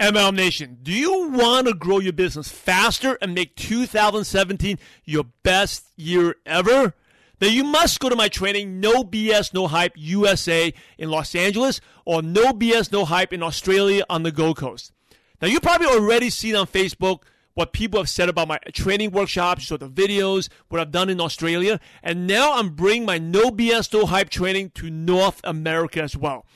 MLM 0.00 0.36
Nation, 0.36 0.78
do 0.82 0.92
you 0.92 1.28
want 1.30 1.66
to 1.66 1.74
grow 1.74 1.98
your 1.98 2.12
business 2.12 2.48
faster 2.48 3.18
and 3.20 3.34
make 3.34 3.56
2017 3.56 4.78
your 5.04 5.24
best 5.42 5.88
year 5.96 6.36
ever? 6.46 6.94
Then 7.40 7.52
you 7.52 7.64
must 7.64 8.00
go 8.00 8.08
to 8.08 8.16
my 8.16 8.28
training, 8.28 8.80
No 8.80 9.04
BS, 9.04 9.52
No 9.52 9.66
Hype 9.66 9.94
USA 9.96 10.72
in 10.98 11.10
Los 11.10 11.34
Angeles 11.34 11.80
or 12.04 12.22
No 12.22 12.52
BS, 12.52 12.92
No 12.92 13.04
Hype 13.04 13.32
in 13.32 13.42
Australia 13.42 14.04
on 14.08 14.22
the 14.22 14.32
Gold 14.32 14.56
Coast. 14.56 14.92
Now, 15.40 15.48
you 15.48 15.60
probably 15.60 15.86
already 15.86 16.30
seen 16.30 16.56
on 16.56 16.66
Facebook 16.66 17.22
what 17.58 17.72
people 17.72 17.98
have 17.98 18.08
said 18.08 18.28
about 18.28 18.46
my 18.46 18.56
training 18.72 19.10
workshops, 19.10 19.66
saw 19.66 19.76
the 19.76 19.88
videos, 19.88 20.48
what 20.68 20.80
I've 20.80 20.92
done 20.92 21.10
in 21.10 21.20
Australia, 21.20 21.80
and 22.04 22.24
now 22.24 22.56
I'm 22.56 22.68
bringing 22.68 23.04
my 23.04 23.18
No 23.18 23.50
BS 23.50 23.92
No 23.92 24.06
Hype 24.06 24.30
training 24.30 24.70
to 24.76 24.88
North 24.88 25.40
America 25.42 26.00
as 26.00 26.16
well. 26.16 26.46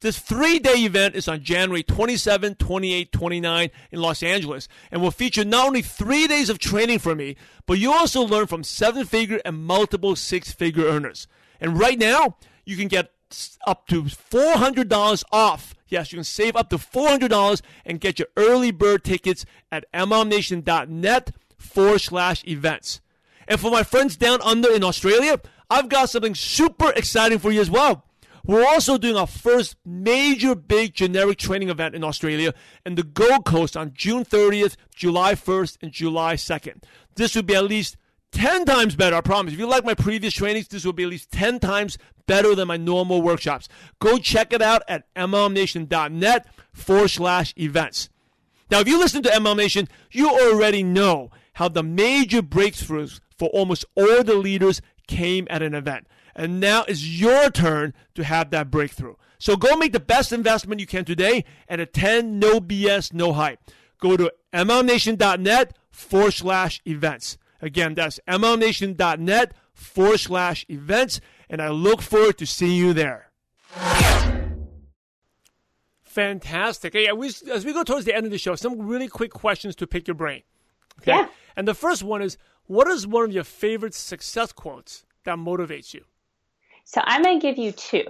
This 0.00 0.18
three 0.18 0.58
day 0.58 0.84
event 0.84 1.14
is 1.14 1.26
on 1.26 1.42
January 1.42 1.82
27, 1.82 2.56
28, 2.56 3.12
29 3.12 3.70
in 3.92 4.00
Los 4.02 4.22
Angeles 4.22 4.68
and 4.90 5.00
will 5.00 5.10
feature 5.10 5.42
not 5.42 5.68
only 5.68 5.80
three 5.80 6.26
days 6.26 6.50
of 6.50 6.58
training 6.58 6.98
for 6.98 7.14
me, 7.14 7.34
but 7.64 7.78
you 7.78 7.90
also 7.90 8.20
learn 8.20 8.46
from 8.46 8.62
seven 8.62 9.06
figure 9.06 9.40
and 9.46 9.64
multiple 9.64 10.14
six 10.16 10.52
figure 10.52 10.84
earners. 10.84 11.26
And 11.62 11.78
right 11.78 11.98
now, 11.98 12.36
you 12.66 12.76
can 12.76 12.88
get 12.88 13.10
up 13.66 13.86
to 13.88 14.02
$400 14.04 15.24
off. 15.32 15.74
Yes, 15.88 16.12
you 16.12 16.16
can 16.16 16.24
save 16.24 16.56
up 16.56 16.70
to 16.70 16.78
$400 16.78 17.60
and 17.84 18.00
get 18.00 18.18
your 18.18 18.28
early 18.36 18.70
bird 18.70 19.04
tickets 19.04 19.44
at 19.70 19.84
mlmnation.net 19.92 21.32
forward 21.58 22.00
slash 22.00 22.44
events. 22.46 23.00
And 23.46 23.60
for 23.60 23.70
my 23.70 23.82
friends 23.82 24.16
down 24.16 24.40
under 24.42 24.72
in 24.72 24.84
Australia, 24.84 25.40
I've 25.68 25.88
got 25.88 26.10
something 26.10 26.34
super 26.34 26.90
exciting 26.90 27.38
for 27.38 27.50
you 27.50 27.60
as 27.60 27.70
well. 27.70 28.04
We're 28.44 28.66
also 28.66 28.98
doing 28.98 29.16
our 29.16 29.26
first 29.26 29.76
major 29.84 30.54
big 30.54 30.94
generic 30.94 31.38
training 31.38 31.68
event 31.68 31.94
in 31.94 32.02
Australia 32.02 32.52
in 32.84 32.96
the 32.96 33.04
Gold 33.04 33.44
Coast 33.44 33.76
on 33.76 33.92
June 33.94 34.24
30th, 34.24 34.76
July 34.94 35.34
1st, 35.34 35.78
and 35.80 35.92
July 35.92 36.34
2nd. 36.34 36.82
This 37.14 37.36
will 37.36 37.44
be 37.44 37.54
at 37.54 37.64
least 37.64 37.96
10 38.32 38.64
times 38.64 38.96
better, 38.96 39.16
I 39.16 39.20
promise. 39.20 39.52
If 39.54 39.58
you 39.58 39.66
like 39.66 39.84
my 39.84 39.94
previous 39.94 40.34
trainings, 40.34 40.68
this 40.68 40.84
will 40.84 40.92
be 40.92 41.04
at 41.04 41.10
least 41.10 41.30
10 41.32 41.60
times 41.60 41.98
better 42.26 42.54
than 42.54 42.68
my 42.68 42.76
normal 42.76 43.22
workshops. 43.22 43.68
Go 44.00 44.18
check 44.18 44.52
it 44.52 44.62
out 44.62 44.82
at 44.88 45.12
mlmnation.net 45.14 46.46
forward 46.72 47.08
slash 47.08 47.54
events. 47.56 48.08
Now, 48.70 48.80
if 48.80 48.88
you 48.88 48.98
listen 48.98 49.22
to 49.24 49.28
MLM 49.28 49.58
Nation, 49.58 49.88
you 50.10 50.30
already 50.30 50.82
know 50.82 51.30
how 51.54 51.68
the 51.68 51.82
major 51.82 52.42
breakthroughs 52.42 53.20
for 53.36 53.48
almost 53.50 53.84
all 53.94 54.24
the 54.24 54.34
leaders 54.34 54.80
came 55.06 55.46
at 55.50 55.62
an 55.62 55.74
event. 55.74 56.06
And 56.34 56.58
now 56.58 56.84
it's 56.88 57.06
your 57.06 57.50
turn 57.50 57.92
to 58.14 58.24
have 58.24 58.50
that 58.50 58.70
breakthrough. 58.70 59.16
So 59.38 59.56
go 59.56 59.76
make 59.76 59.92
the 59.92 60.00
best 60.00 60.32
investment 60.32 60.80
you 60.80 60.86
can 60.86 61.04
today 61.04 61.44
and 61.68 61.80
attend 61.80 62.40
No 62.40 62.60
BS, 62.60 63.12
No 63.12 63.32
Hype. 63.32 63.58
Go 63.98 64.16
to 64.16 64.32
mlmnation.net 64.54 65.76
forward 65.90 66.32
slash 66.32 66.80
events. 66.86 67.36
Again, 67.62 67.94
that's 67.94 68.18
mlmnation.net 68.28 69.54
forward 69.72 70.18
slash 70.18 70.66
events, 70.68 71.20
and 71.48 71.62
I 71.62 71.68
look 71.68 72.02
forward 72.02 72.36
to 72.38 72.46
seeing 72.46 72.76
you 72.76 72.92
there. 72.92 73.30
Fantastic. 76.02 76.92
Hey, 76.92 77.08
as 77.08 77.64
we 77.64 77.72
go 77.72 77.84
towards 77.84 78.04
the 78.04 78.14
end 78.14 78.26
of 78.26 78.32
the 78.32 78.38
show, 78.38 78.54
some 78.54 78.86
really 78.86 79.08
quick 79.08 79.32
questions 79.32 79.74
to 79.76 79.86
pick 79.86 80.06
your 80.06 80.14
brain. 80.14 80.42
Okay? 81.00 81.12
Yeah. 81.12 81.28
And 81.56 81.66
the 81.66 81.74
first 81.74 82.02
one 82.02 82.20
is 82.20 82.36
what 82.66 82.88
is 82.88 83.06
one 83.06 83.24
of 83.24 83.32
your 83.32 83.44
favorite 83.44 83.94
success 83.94 84.52
quotes 84.52 85.06
that 85.24 85.38
motivates 85.38 85.94
you? 85.94 86.04
So 86.84 87.00
I'm 87.04 87.22
going 87.22 87.40
to 87.40 87.46
give 87.46 87.56
you 87.56 87.72
two. 87.72 88.04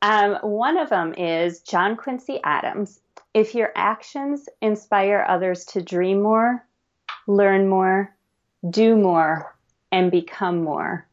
Um, 0.00 0.38
one 0.42 0.78
of 0.78 0.88
them 0.88 1.14
is 1.14 1.60
John 1.60 1.96
Quincy 1.96 2.40
Adams. 2.42 2.98
If 3.34 3.54
your 3.54 3.70
actions 3.76 4.48
inspire 4.60 5.24
others 5.28 5.64
to 5.66 5.82
dream 5.82 6.22
more, 6.22 6.66
learn 7.28 7.68
more, 7.68 8.16
do 8.68 8.96
more 8.96 9.54
and 9.90 10.10
become 10.10 10.62
more, 10.62 11.06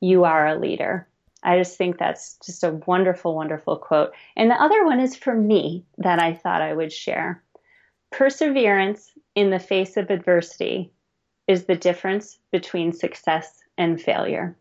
you 0.00 0.24
are 0.24 0.46
a 0.46 0.58
leader. 0.58 1.06
I 1.42 1.58
just 1.58 1.78
think 1.78 1.98
that's 1.98 2.38
just 2.44 2.64
a 2.64 2.72
wonderful, 2.86 3.34
wonderful 3.34 3.76
quote. 3.76 4.12
And 4.36 4.50
the 4.50 4.60
other 4.60 4.84
one 4.84 4.98
is 4.98 5.14
for 5.14 5.34
me 5.34 5.84
that 5.98 6.20
I 6.20 6.34
thought 6.34 6.62
I 6.62 6.72
would 6.72 6.92
share. 6.92 7.42
Perseverance 8.10 9.12
in 9.34 9.50
the 9.50 9.58
face 9.58 9.96
of 9.96 10.10
adversity 10.10 10.90
is 11.46 11.64
the 11.64 11.76
difference 11.76 12.38
between 12.50 12.92
success 12.92 13.60
and 13.78 14.00
failure. 14.00 14.56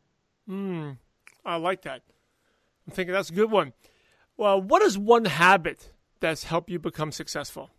Mm, 0.47 0.97
I 1.43 1.55
like 1.55 1.81
that. 1.83 2.03
I'm 2.85 2.93
thinking 2.93 3.13
that's 3.13 3.31
a 3.31 3.33
good 3.33 3.49
one. 3.49 3.73
Well, 4.37 4.61
what 4.61 4.81
is 4.81 4.97
one 4.97 5.25
habit 5.25 5.91
that's 6.19 6.43
helped 6.43 6.69
you 6.69 6.77
become 6.77 7.11
successful? 7.11 7.71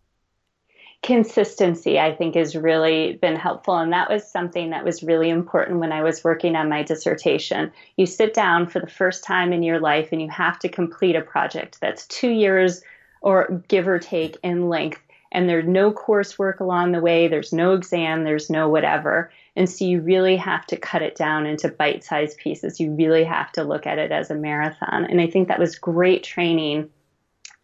Consistency, 1.07 1.99
I 1.99 2.15
think, 2.15 2.35
has 2.35 2.57
really 2.57 3.15
been 3.15 3.37
helpful. 3.37 3.77
And 3.77 3.93
that 3.93 4.11
was 4.11 4.29
something 4.29 4.71
that 4.71 4.85
was 4.85 5.03
really 5.03 5.31
important 5.31 5.79
when 5.79 5.93
I 5.93 6.03
was 6.03 6.25
working 6.25 6.57
on 6.57 6.69
my 6.69 6.83
dissertation. 6.83 7.73
You 7.97 8.07
sit 8.07 8.35
down 8.35 8.67
for 8.67 8.81
the 8.81 8.89
first 8.89 9.25
time 9.25 9.53
in 9.53 9.63
your 9.63 9.79
life 9.81 10.09
and 10.11 10.21
you 10.21 10.29
have 10.29 10.59
to 10.59 10.69
complete 10.69 11.17
a 11.17 11.23
project 11.23 11.79
that's 11.81 12.07
two 12.09 12.31
years 12.31 12.83
or 13.21 13.63
give 13.69 13.87
or 13.87 13.99
take 13.99 14.37
in 14.43 14.69
length 14.69 15.01
and 15.33 15.49
there's 15.49 15.67
no 15.67 15.93
coursework 15.93 16.61
along 16.61 16.93
the 16.93 17.01
way, 17.01 17.29
there's 17.29 17.53
no 17.53 17.75
exam, 17.75 18.25
there's 18.25 18.49
no 18.49 18.69
whatever. 18.69 19.31
And 19.55 19.69
so 19.69 19.85
you 19.85 20.01
really 20.01 20.37
have 20.37 20.67
to 20.67 20.77
cut 20.77 21.03
it 21.03 21.15
down 21.15 21.47
into 21.47 21.69
bite 21.69 22.05
sized 22.05 22.39
pieces. 22.39 22.81
You 22.81 22.93
really 22.93 23.25
have 23.25 23.53
to 23.53 23.63
look 23.63 23.87
at 23.87 23.99
it 23.99 24.13
as 24.13 24.31
a 24.31 24.35
marathon. 24.35 25.05
And 25.05 25.21
I 25.21 25.27
think 25.27 25.49
that 25.49 25.59
was 25.59 25.77
great 25.77 26.23
training 26.23 26.89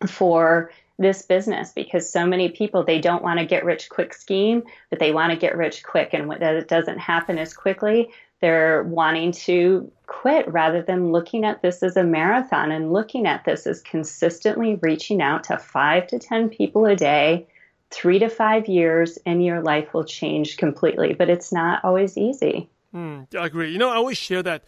for 0.07 0.71
this 0.99 1.23
business 1.23 1.73
because 1.73 2.11
so 2.11 2.27
many 2.27 2.49
people 2.49 2.85
they 2.85 3.01
don't 3.01 3.23
want 3.23 3.39
to 3.39 3.47
get 3.47 3.65
rich 3.65 3.89
quick 3.89 4.15
scheme 4.15 4.63
but 4.91 4.99
they 4.99 5.11
want 5.11 5.33
to 5.33 5.39
get 5.39 5.57
rich 5.57 5.83
quick 5.83 6.11
and 6.13 6.29
when 6.29 6.43
it 6.43 6.69
doesn't 6.69 6.99
happen 6.99 7.39
as 7.39 7.55
quickly 7.55 8.11
they're 8.41 8.83
wanting 8.85 9.33
to 9.33 9.91
quit 10.07 10.47
rather 10.53 10.83
than 10.83 11.13
looking 11.13 11.45
at 11.45 11.63
this 11.63 11.83
as 11.83 11.97
a 11.97 12.05
marathon 12.05 12.71
and 12.71 12.93
looking 12.93 13.27
at 13.27 13.45
this 13.45 13.67
as 13.67 13.81
consistently 13.81 14.79
reaching 14.83 15.23
out 15.23 15.45
to 15.45 15.57
5 15.57 16.07
to 16.09 16.19
10 16.19 16.49
people 16.51 16.85
a 16.85 16.97
day 16.97 17.47
three 17.93 18.19
to 18.19 18.29
five 18.29 18.67
years 18.67 19.19
and 19.27 19.45
your 19.45 19.61
life 19.61 19.93
will 19.95 20.05
change 20.05 20.57
completely. 20.57 21.15
But 21.15 21.29
it's 21.29 21.53
not 21.53 21.85
always 21.85 22.17
easy. 22.17 22.69
Mm, 22.95 23.35
I 23.37 23.47
agree. 23.47 23.71
You 23.71 23.79
know, 23.79 23.91
I 23.91 23.97
always 23.97 24.19
share 24.19 24.43
that 24.43 24.65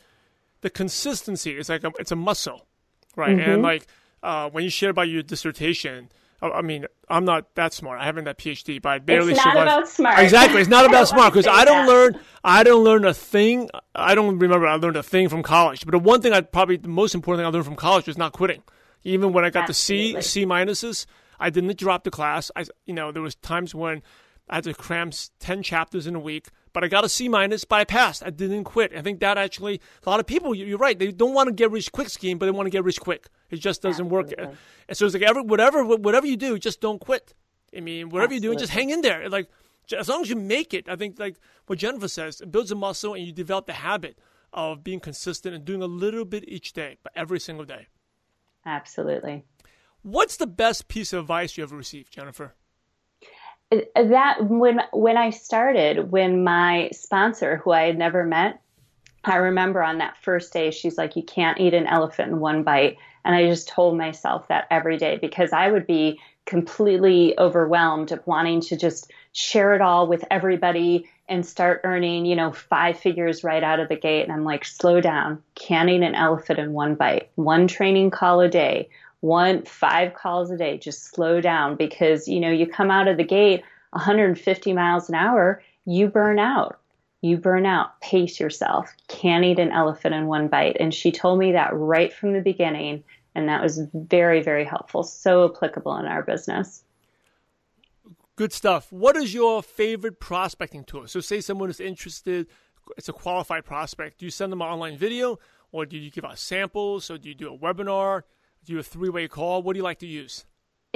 the 0.61 0.71
consistency 0.71 1.57
is 1.57 1.69
like 1.69 1.85
a, 1.85 1.93
it's 1.99 2.13
a 2.13 2.17
muscle, 2.17 2.67
right? 3.17 3.37
Mm-hmm. 3.37 3.51
And 3.51 3.63
like 3.63 3.87
uh, 4.25 4.51
when 4.51 4.65
you 4.65 4.71
share 4.71 4.91
about 4.91 5.09
your 5.09 5.23
dissertation, 5.23 6.09
I 6.43 6.63
mean, 6.63 6.87
I'm 7.09 7.25
not 7.25 7.55
that 7.55 7.73
smart. 7.73 8.01
I 8.01 8.05
haven't 8.05 8.25
that 8.25 8.39
PhD, 8.39 8.81
but 8.81 8.89
I 8.89 8.99
barely. 8.99 9.33
It's 9.33 9.45
not 9.45 9.57
about 9.57 9.89
smart. 9.89 10.19
Exactly, 10.19 10.61
it's 10.61 10.71
not 10.71 10.85
about 10.89 11.09
smart 11.09 11.33
because 11.33 11.47
I 11.47 11.65
don't 11.65 11.87
learn. 11.87 12.19
I 12.43 12.63
don't 12.63 12.83
learn 12.85 13.05
a 13.05 13.15
thing. 13.15 13.71
I 13.95 14.15
don't 14.15 14.39
remember 14.39 14.67
I 14.67 14.75
learned 14.77 14.97
a 14.97 15.03
thing 15.03 15.29
from 15.29 15.43
college. 15.43 15.85
But 15.85 15.93
the 15.93 15.99
one 15.99 16.21
thing 16.23 16.33
I 16.33 16.41
probably 16.41 16.77
the 16.77 16.89
most 16.89 17.15
important 17.15 17.41
thing 17.41 17.47
I 17.47 17.51
learned 17.51 17.67
from 17.67 17.77
college 17.77 18.07
was 18.07 18.19
not 18.19 18.33
quitting. 18.33 18.63
Even 19.05 19.33
when 19.33 19.45
I 19.45 19.51
got 19.51 19.69
Absolutely. 19.69 20.15
the 20.15 20.23
C 20.23 20.41
C 20.41 20.47
minuses, 20.47 21.07
I 21.39 21.51
didn't 21.51 21.77
drop 21.79 22.05
the 22.05 22.11
class. 22.11 22.51
I, 22.57 22.65
you 22.87 22.95
know, 22.95 23.13
there 23.13 23.23
was 23.23 23.35
times 23.37 23.75
when 23.75 24.03
I 24.49 24.57
had 24.57 24.65
to 24.65 24.75
cram 24.75 25.11
ten 25.39 25.63
chapters 25.63 26.07
in 26.07 26.15
a 26.15 26.21
week, 26.21 26.49
but 26.73 26.85
I 26.85 26.89
got 26.89 27.05
a 27.05 27.09
C 27.09 27.29
minus, 27.29 27.65
but 27.65 27.77
I 27.81 27.85
passed. 27.85 28.23
I 28.25 28.31
didn't 28.31 28.65
quit. 28.65 28.95
I 28.95 29.03
think 29.03 29.21
that 29.21 29.39
actually 29.39 29.81
a 30.05 30.11
lot 30.11 30.21
of 30.21 30.27
people. 30.27 30.55
You're 30.55 30.79
right. 30.79 30.99
They 30.99 31.13
don't 31.13 31.35
want 31.35 31.49
to 31.49 31.55
get 31.55 31.71
rich 31.71 31.93
quick 31.93 32.09
scheme, 32.09 32.39
but 32.39 32.47
they 32.47 32.53
want 32.53 32.67
to 32.67 32.71
get 32.71 32.85
rich 32.85 33.01
quick. 33.01 33.29
It 33.55 33.61
just 33.61 33.83
doesn't 33.83 34.07
Absolutely. 34.07 34.45
work. 34.45 34.57
And 34.89 34.97
so 34.97 35.07
it's 35.07 35.15
like 35.15 35.23
every 35.23 35.43
whatever 35.43 35.85
whatever 35.85 36.27
you 36.27 36.37
do, 36.37 36.59
just 36.59 36.81
don't 36.81 37.01
quit. 37.01 37.35
I 37.77 37.81
mean, 37.81 38.09
whatever 38.09 38.35
Absolutely. 38.35 38.37
you're 38.37 38.53
doing, 38.53 38.59
just 38.59 38.73
hang 38.73 38.91
in 38.91 39.01
there. 39.01 39.29
Like 39.29 39.49
as 39.97 40.09
long 40.09 40.23
as 40.23 40.31
you 40.31 40.37
make 40.37 40.75
it, 40.75 40.89
I 40.89 40.97
think 40.97 41.19
like 41.19 41.37
what 41.67 41.79
Jennifer 41.79 42.09
says, 42.09 42.41
it 42.41 42.51
builds 42.51 42.71
a 42.71 42.75
muscle 42.75 43.15
and 43.15 43.25
you 43.25 43.33
develop 43.33 43.67
the 43.67 43.73
habit 43.75 44.19
of 44.53 44.85
being 44.85 45.01
consistent 45.01 45.55
and 45.55 45.65
doing 45.65 45.83
a 45.83 45.87
little 45.87 46.25
bit 46.25 46.49
each 46.49 46.73
day, 46.73 46.99
but 47.03 47.13
every 47.17 47.41
single 47.41 47.65
day. 47.65 47.89
Absolutely. 48.65 49.45
What's 50.03 50.37
the 50.37 50.47
best 50.47 50.89
piece 50.89 51.13
of 51.13 51.21
advice 51.21 51.57
you 51.57 51.65
ever 51.65 51.77
received, 51.77 52.13
Jennifer? 52.13 52.55
That 53.95 54.37
when 54.45 54.81
when 54.93 55.17
I 55.17 55.31
started, 55.31 56.13
when 56.13 56.45
my 56.45 56.91
sponsor, 56.93 57.57
who 57.57 57.73
I 57.73 57.87
had 57.87 57.99
never 57.99 58.25
met, 58.25 58.61
I 59.25 59.37
remember 59.37 59.83
on 59.83 59.99
that 59.99 60.17
first 60.23 60.53
day, 60.53 60.71
she's 60.71 60.99
like, 60.99 61.17
"You 61.17 61.23
can't 61.23 61.59
eat 61.59 61.75
an 61.75 61.87
elephant 61.87 62.33
in 62.33 62.41
one 62.41 62.63
bite," 62.63 62.99
and 63.25 63.35
I 63.35 63.47
just 63.47 63.69
told 63.69 63.97
myself 63.97 64.49
that 64.49 64.67
every 64.71 64.97
day 64.99 65.19
because 65.21 65.53
I 65.53 65.71
would 65.71 65.87
be 65.87 66.21
completely 66.47 67.39
overwhelmed 67.39 68.13
of 68.13 68.27
wanting 68.27 68.61
to 68.61 68.77
just 68.77 69.11
share 69.33 69.75
it 69.75 69.81
all 69.81 70.07
with 70.07 70.25
everybody 70.31 71.09
and 71.29 71.45
start 71.47 71.81
earning, 71.85 72.27
you 72.27 72.37
know, 72.37 72.53
five 72.53 72.99
figures 72.99 73.43
right 73.43 73.63
out 73.63 73.81
of 73.81 73.89
the 73.89 73.97
gate. 73.97 74.25
And 74.25 74.33
I'm 74.33 74.45
like, 74.45 74.65
slow 74.65 75.01
down, 75.01 75.43
can't 75.55 75.89
eat 75.89 76.03
an 76.03 76.15
elephant 76.15 76.59
in 76.59 76.75
one 76.75 76.95
bite, 76.95 77.31
one 77.37 77.67
training 77.67 78.11
call 78.11 78.41
a 78.41 78.49
day, 78.49 78.91
one 79.21 79.63
five 79.63 80.13
calls 80.13 80.51
a 80.51 80.57
day. 80.59 80.77
Just 80.77 81.15
slow 81.15 81.41
down 81.41 81.77
because 81.77 82.29
you 82.29 82.41
know 82.41 82.51
you 82.51 82.67
come 82.67 82.91
out 82.91 83.09
of 83.09 83.17
the 83.17 83.25
gate 83.25 83.63
150 83.93 84.73
miles 84.73 85.09
an 85.09 85.15
hour 85.15 85.63
you 85.87 86.09
burn 86.09 86.39
out 86.39 86.81
you 87.25 87.39
burn 87.39 87.65
out 87.65 87.99
pace 88.03 88.39
yourself. 88.39 88.95
Can't 89.09 89.45
eat 89.45 89.59
an 89.59 89.73
elephant 89.73 90.15
in 90.15 90.27
one 90.27 90.49
bite. 90.49 90.77
And 90.79 90.93
she 90.93 91.11
told 91.11 91.39
me 91.39 91.53
that 91.53 91.71
right 91.73 92.13
from 92.13 92.35
the 92.35 92.41
beginning 92.41 93.03
and 93.35 93.49
that 93.49 93.63
was 93.63 93.81
very 93.95 94.43
very 94.43 94.65
helpful. 94.65 95.03
So 95.03 95.51
applicable 95.51 95.97
in 95.97 96.05
our 96.05 96.23
business. 96.23 96.85
Good 98.37 98.53
stuff. 98.53 98.93
What 98.93 99.17
is 99.17 99.33
your 99.33 99.63
favorite 99.63 100.21
prospecting 100.21 100.85
tool? 100.85 101.07
So 101.07 101.21
say 101.21 101.41
someone 101.41 101.71
is 101.71 101.81
interested 101.81 102.49
it's 102.99 103.09
a 103.09 103.15
qualified 103.15 103.65
prospect. 103.65 104.19
Do 104.19 104.27
you 104.27 104.31
send 104.31 104.53
them 104.53 104.61
an 104.61 104.69
online 104.69 104.99
video 104.99 105.39
or 105.73 105.87
do 105.87 105.97
you 105.97 106.11
give 106.11 106.25
out 106.25 106.39
samples? 106.39 107.11
Or 107.11 107.17
do 107.17 107.31
you 107.31 107.35
do 107.35 107.53
a 107.53 107.59
webinar? 107.59 108.23
Do 108.67 108.75
you 108.75 108.79
a 108.81 108.83
three 108.83 109.09
way 109.09 109.29
call? 109.29 109.63
What 109.63 109.73
do 109.73 109.79
you 109.79 109.85
like 109.85 110.01
to 110.01 110.07
use? 110.07 110.45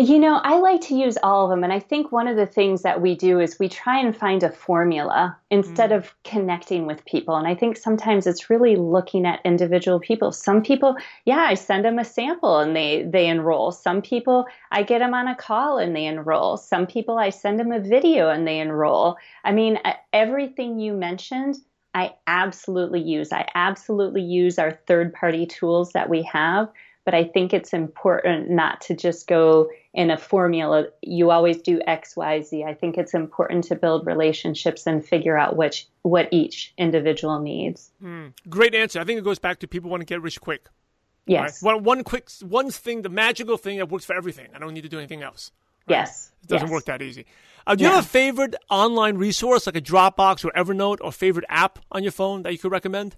You 0.00 0.20
know, 0.20 0.36
I 0.36 0.58
like 0.58 0.80
to 0.82 0.94
use 0.94 1.18
all 1.24 1.44
of 1.44 1.50
them. 1.50 1.64
And 1.64 1.72
I 1.72 1.80
think 1.80 2.12
one 2.12 2.28
of 2.28 2.36
the 2.36 2.46
things 2.46 2.82
that 2.82 3.00
we 3.00 3.16
do 3.16 3.40
is 3.40 3.58
we 3.58 3.68
try 3.68 3.98
and 3.98 4.16
find 4.16 4.44
a 4.44 4.48
formula 4.48 5.36
instead 5.50 5.90
mm. 5.90 5.96
of 5.96 6.14
connecting 6.22 6.86
with 6.86 7.04
people. 7.04 7.34
And 7.34 7.48
I 7.48 7.56
think 7.56 7.76
sometimes 7.76 8.24
it's 8.24 8.48
really 8.48 8.76
looking 8.76 9.26
at 9.26 9.40
individual 9.44 9.98
people. 9.98 10.30
Some 10.30 10.62
people, 10.62 10.94
yeah, 11.24 11.40
I 11.40 11.54
send 11.54 11.84
them 11.84 11.98
a 11.98 12.04
sample 12.04 12.60
and 12.60 12.76
they, 12.76 13.02
they 13.10 13.26
enroll. 13.26 13.72
Some 13.72 14.00
people, 14.00 14.46
I 14.70 14.84
get 14.84 15.00
them 15.00 15.14
on 15.14 15.26
a 15.26 15.34
call 15.34 15.78
and 15.78 15.96
they 15.96 16.04
enroll. 16.04 16.58
Some 16.58 16.86
people, 16.86 17.18
I 17.18 17.30
send 17.30 17.58
them 17.58 17.72
a 17.72 17.80
video 17.80 18.28
and 18.28 18.46
they 18.46 18.60
enroll. 18.60 19.16
I 19.42 19.50
mean, 19.50 19.80
everything 20.12 20.78
you 20.78 20.92
mentioned, 20.92 21.56
I 21.92 22.14
absolutely 22.28 23.00
use. 23.00 23.32
I 23.32 23.48
absolutely 23.56 24.22
use 24.22 24.60
our 24.60 24.78
third 24.86 25.12
party 25.12 25.44
tools 25.44 25.90
that 25.94 26.08
we 26.08 26.22
have 26.22 26.68
but 27.08 27.14
I 27.14 27.24
think 27.24 27.54
it's 27.54 27.72
important 27.72 28.50
not 28.50 28.82
to 28.82 28.94
just 28.94 29.26
go 29.26 29.70
in 29.94 30.10
a 30.10 30.18
formula. 30.18 30.88
You 31.00 31.30
always 31.30 31.62
do 31.62 31.80
X, 31.86 32.14
Y, 32.14 32.42
Z. 32.42 32.64
I 32.64 32.74
think 32.74 32.98
it's 32.98 33.14
important 33.14 33.64
to 33.68 33.76
build 33.76 34.06
relationships 34.06 34.86
and 34.86 35.02
figure 35.02 35.34
out 35.34 35.56
which 35.56 35.88
what 36.02 36.28
each 36.32 36.74
individual 36.76 37.40
needs. 37.40 37.90
Mm, 38.04 38.34
great 38.50 38.74
answer. 38.74 39.00
I 39.00 39.04
think 39.04 39.18
it 39.18 39.24
goes 39.24 39.38
back 39.38 39.60
to 39.60 39.66
people 39.66 39.88
want 39.88 40.02
to 40.02 40.04
get 40.04 40.20
rich 40.20 40.38
quick. 40.38 40.68
Yes. 41.24 41.62
Right? 41.62 41.76
One, 41.76 41.82
one 41.82 42.04
quick, 42.04 42.28
one 42.42 42.70
thing, 42.70 43.00
the 43.00 43.08
magical 43.08 43.56
thing 43.56 43.78
that 43.78 43.88
works 43.88 44.04
for 44.04 44.14
everything. 44.14 44.48
I 44.54 44.58
don't 44.58 44.74
need 44.74 44.82
to 44.82 44.90
do 44.90 44.98
anything 44.98 45.22
else. 45.22 45.50
Right? 45.88 45.96
Yes. 46.00 46.30
It 46.42 46.48
doesn't 46.48 46.68
yes. 46.68 46.72
work 46.74 46.84
that 46.84 47.00
easy. 47.00 47.24
Uh, 47.66 47.74
do 47.74 47.84
you 47.84 47.88
yeah. 47.88 47.96
have 47.96 48.04
a 48.04 48.06
favorite 48.08 48.54
online 48.68 49.16
resource 49.16 49.64
like 49.64 49.76
a 49.76 49.80
Dropbox 49.80 50.44
or 50.44 50.50
Evernote 50.50 50.98
or 51.00 51.10
favorite 51.10 51.46
app 51.48 51.78
on 51.90 52.02
your 52.02 52.12
phone 52.12 52.42
that 52.42 52.52
you 52.52 52.58
could 52.58 52.70
recommend? 52.70 53.16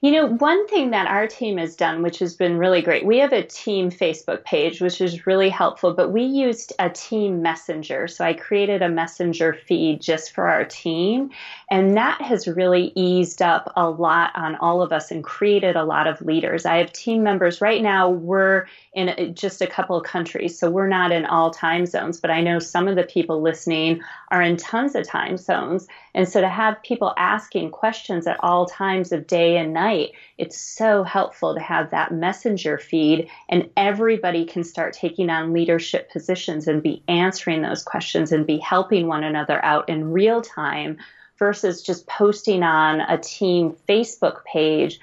You 0.00 0.12
know, 0.12 0.26
one 0.26 0.66
thing 0.68 0.90
that 0.90 1.08
our 1.08 1.26
team 1.26 1.56
has 1.56 1.74
done, 1.74 2.02
which 2.02 2.18
has 2.18 2.34
been 2.34 2.58
really 2.58 2.82
great, 2.82 3.04
we 3.06 3.18
have 3.18 3.32
a 3.32 3.42
team 3.42 3.90
Facebook 3.90 4.44
page, 4.44 4.80
which 4.80 5.00
is 5.00 5.26
really 5.26 5.48
helpful, 5.48 5.94
but 5.94 6.10
we 6.10 6.22
used 6.22 6.72
a 6.78 6.90
team 6.90 7.42
messenger. 7.42 8.06
So 8.06 8.24
I 8.24 8.34
created 8.34 8.82
a 8.82 8.88
messenger 8.88 9.54
feed 9.54 10.00
just 10.00 10.34
for 10.34 10.48
our 10.48 10.64
team. 10.64 11.30
And 11.70 11.96
that 11.96 12.20
has 12.22 12.46
really 12.46 12.92
eased 12.94 13.42
up 13.42 13.72
a 13.76 13.88
lot 13.88 14.30
on 14.34 14.56
all 14.56 14.82
of 14.82 14.92
us 14.92 15.10
and 15.10 15.24
created 15.24 15.76
a 15.76 15.84
lot 15.84 16.06
of 16.06 16.20
leaders. 16.20 16.66
I 16.66 16.76
have 16.76 16.92
team 16.92 17.22
members 17.22 17.60
right 17.60 17.82
now, 17.82 18.08
we're 18.08 18.66
in 18.94 19.34
just 19.34 19.62
a 19.62 19.66
couple 19.66 19.96
of 19.96 20.04
countries, 20.04 20.58
so 20.58 20.70
we're 20.70 20.88
not 20.88 21.12
in 21.12 21.24
all 21.26 21.50
time 21.50 21.86
zones, 21.86 22.20
but 22.20 22.30
I 22.30 22.40
know 22.40 22.58
some 22.58 22.88
of 22.88 22.96
the 22.96 23.04
people 23.04 23.40
listening 23.40 24.02
are 24.30 24.42
in 24.42 24.56
tons 24.56 24.94
of 24.94 25.06
time 25.06 25.36
zones. 25.36 25.86
And 26.14 26.28
so 26.28 26.40
to 26.40 26.48
have 26.48 26.82
people 26.82 27.14
asking 27.16 27.70
questions 27.70 28.26
at 28.26 28.38
all 28.40 28.66
times 28.66 29.12
of 29.12 29.26
day 29.26 29.56
and 29.56 29.67
night, 29.72 30.12
it's 30.36 30.58
so 30.58 31.02
helpful 31.02 31.54
to 31.54 31.60
have 31.60 31.90
that 31.90 32.12
messenger 32.12 32.78
feed 32.78 33.28
and 33.48 33.70
everybody 33.76 34.44
can 34.44 34.64
start 34.64 34.92
taking 34.92 35.30
on 35.30 35.52
leadership 35.52 36.10
positions 36.10 36.66
and 36.66 36.82
be 36.82 37.02
answering 37.08 37.62
those 37.62 37.82
questions 37.82 38.32
and 38.32 38.46
be 38.46 38.58
helping 38.58 39.06
one 39.06 39.24
another 39.24 39.64
out 39.64 39.88
in 39.88 40.12
real 40.12 40.40
time 40.40 40.98
versus 41.38 41.82
just 41.82 42.06
posting 42.06 42.62
on 42.62 43.00
a 43.00 43.18
team 43.18 43.76
Facebook 43.88 44.44
page. 44.44 44.98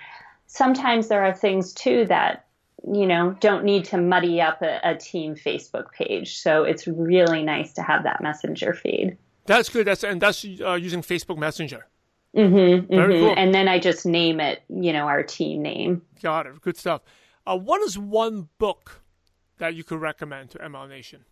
Sometimes 0.47 1.07
there 1.07 1.23
are 1.23 1.33
things 1.33 1.73
too 1.73 2.05
that 2.05 2.45
you 2.93 3.07
know, 3.07 3.35
don't 3.39 3.63
need 3.63 3.85
to 3.85 3.97
muddy 3.97 4.39
up 4.39 4.61
a, 4.61 4.79
a, 4.83 4.95
team 4.95 5.33
Facebook 5.33 5.91
page. 5.91 6.37
So 6.37 6.63
it's 6.63 6.85
really 6.85 7.41
nice 7.41 7.73
to 7.73 7.81
have 7.81 8.03
that 8.03 8.21
messenger 8.21 8.75
feed. 8.75 9.17
That's 9.45 9.69
good. 9.69 9.87
That's 9.87 10.03
and 10.03 10.21
that's 10.21 10.45
uh, 10.45 10.73
using 10.73 11.01
Facebook 11.01 11.37
Messenger. 11.37 11.87
Mm-hmm, 12.35 12.93
Very 12.93 13.13
mm-hmm. 13.13 13.25
cool. 13.25 13.33
And 13.37 13.53
then 13.53 13.67
I 13.67 13.79
just 13.79 14.05
name 14.05 14.39
it, 14.39 14.61
you 14.69 14.91
know, 14.91 15.07
our 15.07 15.23
team 15.23 15.61
name. 15.61 16.01
Got 16.21 16.47
it. 16.47 16.61
Good 16.61 16.77
stuff. 16.77 17.01
Uh, 17.47 17.57
what 17.57 17.81
is 17.81 17.97
one 17.97 18.49
book 18.57 19.01
that 19.57 19.75
you 19.75 19.83
could 19.83 20.01
recommend 20.01 20.49
to 20.51 20.59
ML 20.59 20.89
Nation? 20.89 21.25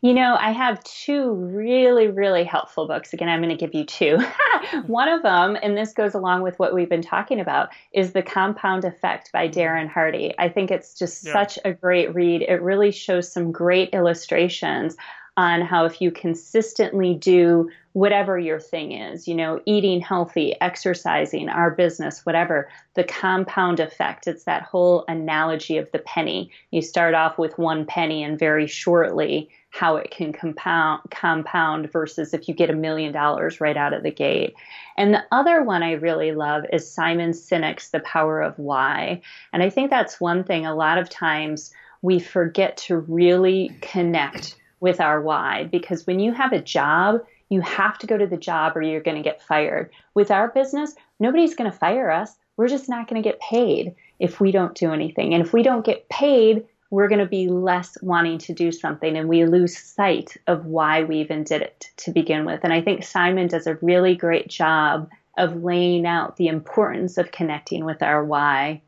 You 0.00 0.14
know, 0.14 0.36
I 0.38 0.50
have 0.50 0.82
two 0.82 1.32
really, 1.32 2.08
really 2.08 2.42
helpful 2.42 2.88
books. 2.88 3.12
Again, 3.12 3.28
I'm 3.28 3.40
going 3.40 3.56
to 3.56 3.56
give 3.56 3.74
you 3.74 3.84
two. 3.84 4.18
One 4.86 5.08
of 5.08 5.22
them, 5.22 5.56
and 5.62 5.76
this 5.76 5.92
goes 5.92 6.14
along 6.14 6.42
with 6.42 6.58
what 6.58 6.74
we've 6.74 6.88
been 6.88 7.02
talking 7.02 7.38
about, 7.38 7.68
is 7.92 8.12
The 8.12 8.22
Compound 8.22 8.84
Effect 8.84 9.30
by 9.32 9.48
Darren 9.48 9.88
Hardy. 9.88 10.34
I 10.38 10.48
think 10.48 10.70
it's 10.72 10.98
just 10.98 11.24
yeah. 11.24 11.32
such 11.32 11.58
a 11.64 11.72
great 11.72 12.12
read. 12.14 12.42
It 12.42 12.62
really 12.62 12.90
shows 12.90 13.32
some 13.32 13.52
great 13.52 13.90
illustrations 13.92 14.96
on 15.36 15.62
how 15.62 15.84
if 15.84 16.00
you 16.00 16.10
consistently 16.10 17.14
do 17.14 17.70
whatever 17.92 18.38
your 18.38 18.60
thing 18.60 18.92
is, 18.92 19.26
you 19.26 19.34
know, 19.34 19.60
eating 19.66 20.00
healthy, 20.00 20.54
exercising, 20.60 21.48
our 21.48 21.70
business, 21.70 22.24
whatever, 22.24 22.68
the 22.94 23.02
compound 23.02 23.80
effect. 23.80 24.28
It's 24.28 24.44
that 24.44 24.62
whole 24.62 25.04
analogy 25.08 25.76
of 25.76 25.90
the 25.90 25.98
penny. 25.98 26.50
You 26.70 26.82
start 26.82 27.14
off 27.14 27.38
with 27.38 27.58
one 27.58 27.84
penny 27.84 28.22
and 28.22 28.38
very 28.38 28.66
shortly 28.66 29.48
how 29.70 29.96
it 29.96 30.10
can 30.10 30.32
compound 30.32 31.00
compound 31.10 31.90
versus 31.90 32.34
if 32.34 32.48
you 32.48 32.54
get 32.54 32.70
a 32.70 32.74
million 32.74 33.12
dollars 33.12 33.60
right 33.60 33.76
out 33.76 33.92
of 33.92 34.02
the 34.02 34.10
gate. 34.10 34.54
And 34.96 35.14
the 35.14 35.24
other 35.32 35.62
one 35.62 35.82
I 35.82 35.92
really 35.92 36.32
love 36.32 36.64
is 36.72 36.90
Simon 36.90 37.30
Sinek's 37.30 37.90
The 37.90 38.00
Power 38.00 38.40
of 38.40 38.58
Why. 38.58 39.22
And 39.52 39.62
I 39.62 39.70
think 39.70 39.90
that's 39.90 40.20
one 40.20 40.44
thing 40.44 40.66
a 40.66 40.74
lot 40.74 40.98
of 40.98 41.08
times 41.08 41.72
we 42.02 42.18
forget 42.18 42.76
to 42.76 42.98
really 42.98 43.76
connect 43.80 44.56
with 44.80 45.00
our 45.00 45.20
why 45.20 45.64
because 45.64 46.06
when 46.06 46.18
you 46.18 46.32
have 46.32 46.52
a 46.52 46.60
job, 46.60 47.20
you 47.48 47.60
have 47.60 47.98
to 47.98 48.06
go 48.06 48.16
to 48.16 48.26
the 48.26 48.36
job 48.36 48.76
or 48.76 48.82
you're 48.82 49.00
going 49.00 49.16
to 49.16 49.22
get 49.22 49.42
fired. 49.42 49.90
With 50.14 50.30
our 50.30 50.48
business, 50.48 50.94
nobody's 51.18 51.54
going 51.54 51.70
to 51.70 51.76
fire 51.76 52.10
us. 52.10 52.36
We're 52.56 52.68
just 52.68 52.88
not 52.88 53.08
going 53.08 53.22
to 53.22 53.28
get 53.28 53.40
paid 53.40 53.94
if 54.18 54.40
we 54.40 54.52
don't 54.52 54.74
do 54.74 54.92
anything. 54.92 55.34
And 55.34 55.44
if 55.44 55.52
we 55.52 55.62
don't 55.62 55.84
get 55.84 56.08
paid, 56.08 56.64
we're 56.90 57.08
going 57.08 57.20
to 57.20 57.26
be 57.26 57.48
less 57.48 57.96
wanting 58.02 58.38
to 58.38 58.52
do 58.52 58.72
something 58.72 59.16
and 59.16 59.28
we 59.28 59.44
lose 59.44 59.78
sight 59.78 60.36
of 60.46 60.66
why 60.66 61.04
we 61.04 61.20
even 61.20 61.44
did 61.44 61.62
it 61.62 61.90
to 61.98 62.10
begin 62.10 62.44
with. 62.44 62.60
And 62.64 62.72
I 62.72 62.80
think 62.80 63.04
Simon 63.04 63.46
does 63.46 63.66
a 63.66 63.76
really 63.76 64.16
great 64.16 64.48
job 64.48 65.08
of 65.38 65.62
laying 65.62 66.06
out 66.06 66.36
the 66.36 66.48
importance 66.48 67.16
of 67.16 67.30
connecting 67.30 67.84
with 67.84 68.02
our 68.02 68.24
why 68.24 68.82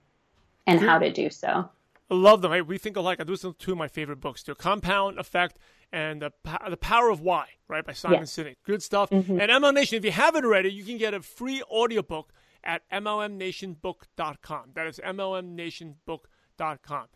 and 0.67 0.81
how 0.81 0.99
to 0.99 1.13
do 1.13 1.31
so. 1.31 1.69
I 2.11 2.15
love 2.15 2.43
them. 2.43 2.67
We 2.67 2.77
think 2.77 2.97
alike. 2.97 3.25
Those 3.25 3.45
are 3.45 3.53
two 3.53 3.73
of 3.73 3.79
my 3.79 3.89
favorite 3.89 4.21
books. 4.21 4.43
The 4.43 4.55
Compound 4.55 5.19
Effect 5.19 5.59
and 5.93 6.23
the, 6.23 6.33
the 6.69 6.77
Power 6.77 7.11
of 7.11 7.21
Why, 7.21 7.47
right, 7.69 7.85
by 7.85 7.93
Simon 7.93 8.21
yes. 8.21 8.37
Sinek. 8.37 8.57
Good 8.65 8.83
stuff. 8.83 9.11
Mm-hmm. 9.11 9.41
And 9.41 9.51
MLM 9.51 9.75
Nation, 9.75 9.99
if 9.99 10.05
you 10.05 10.13
haven't 10.13 10.45
already, 10.45 10.71
you 10.71 10.85
can 10.85 10.99
get 10.99 11.15
a 11.15 11.21
free 11.21 11.63
audiobook 11.65 12.33
at 12.65 12.83
MLMNationBook.com. 12.91 14.71
That 14.75 14.87
is 14.87 15.01
MLMNationBook.com. 15.05 17.07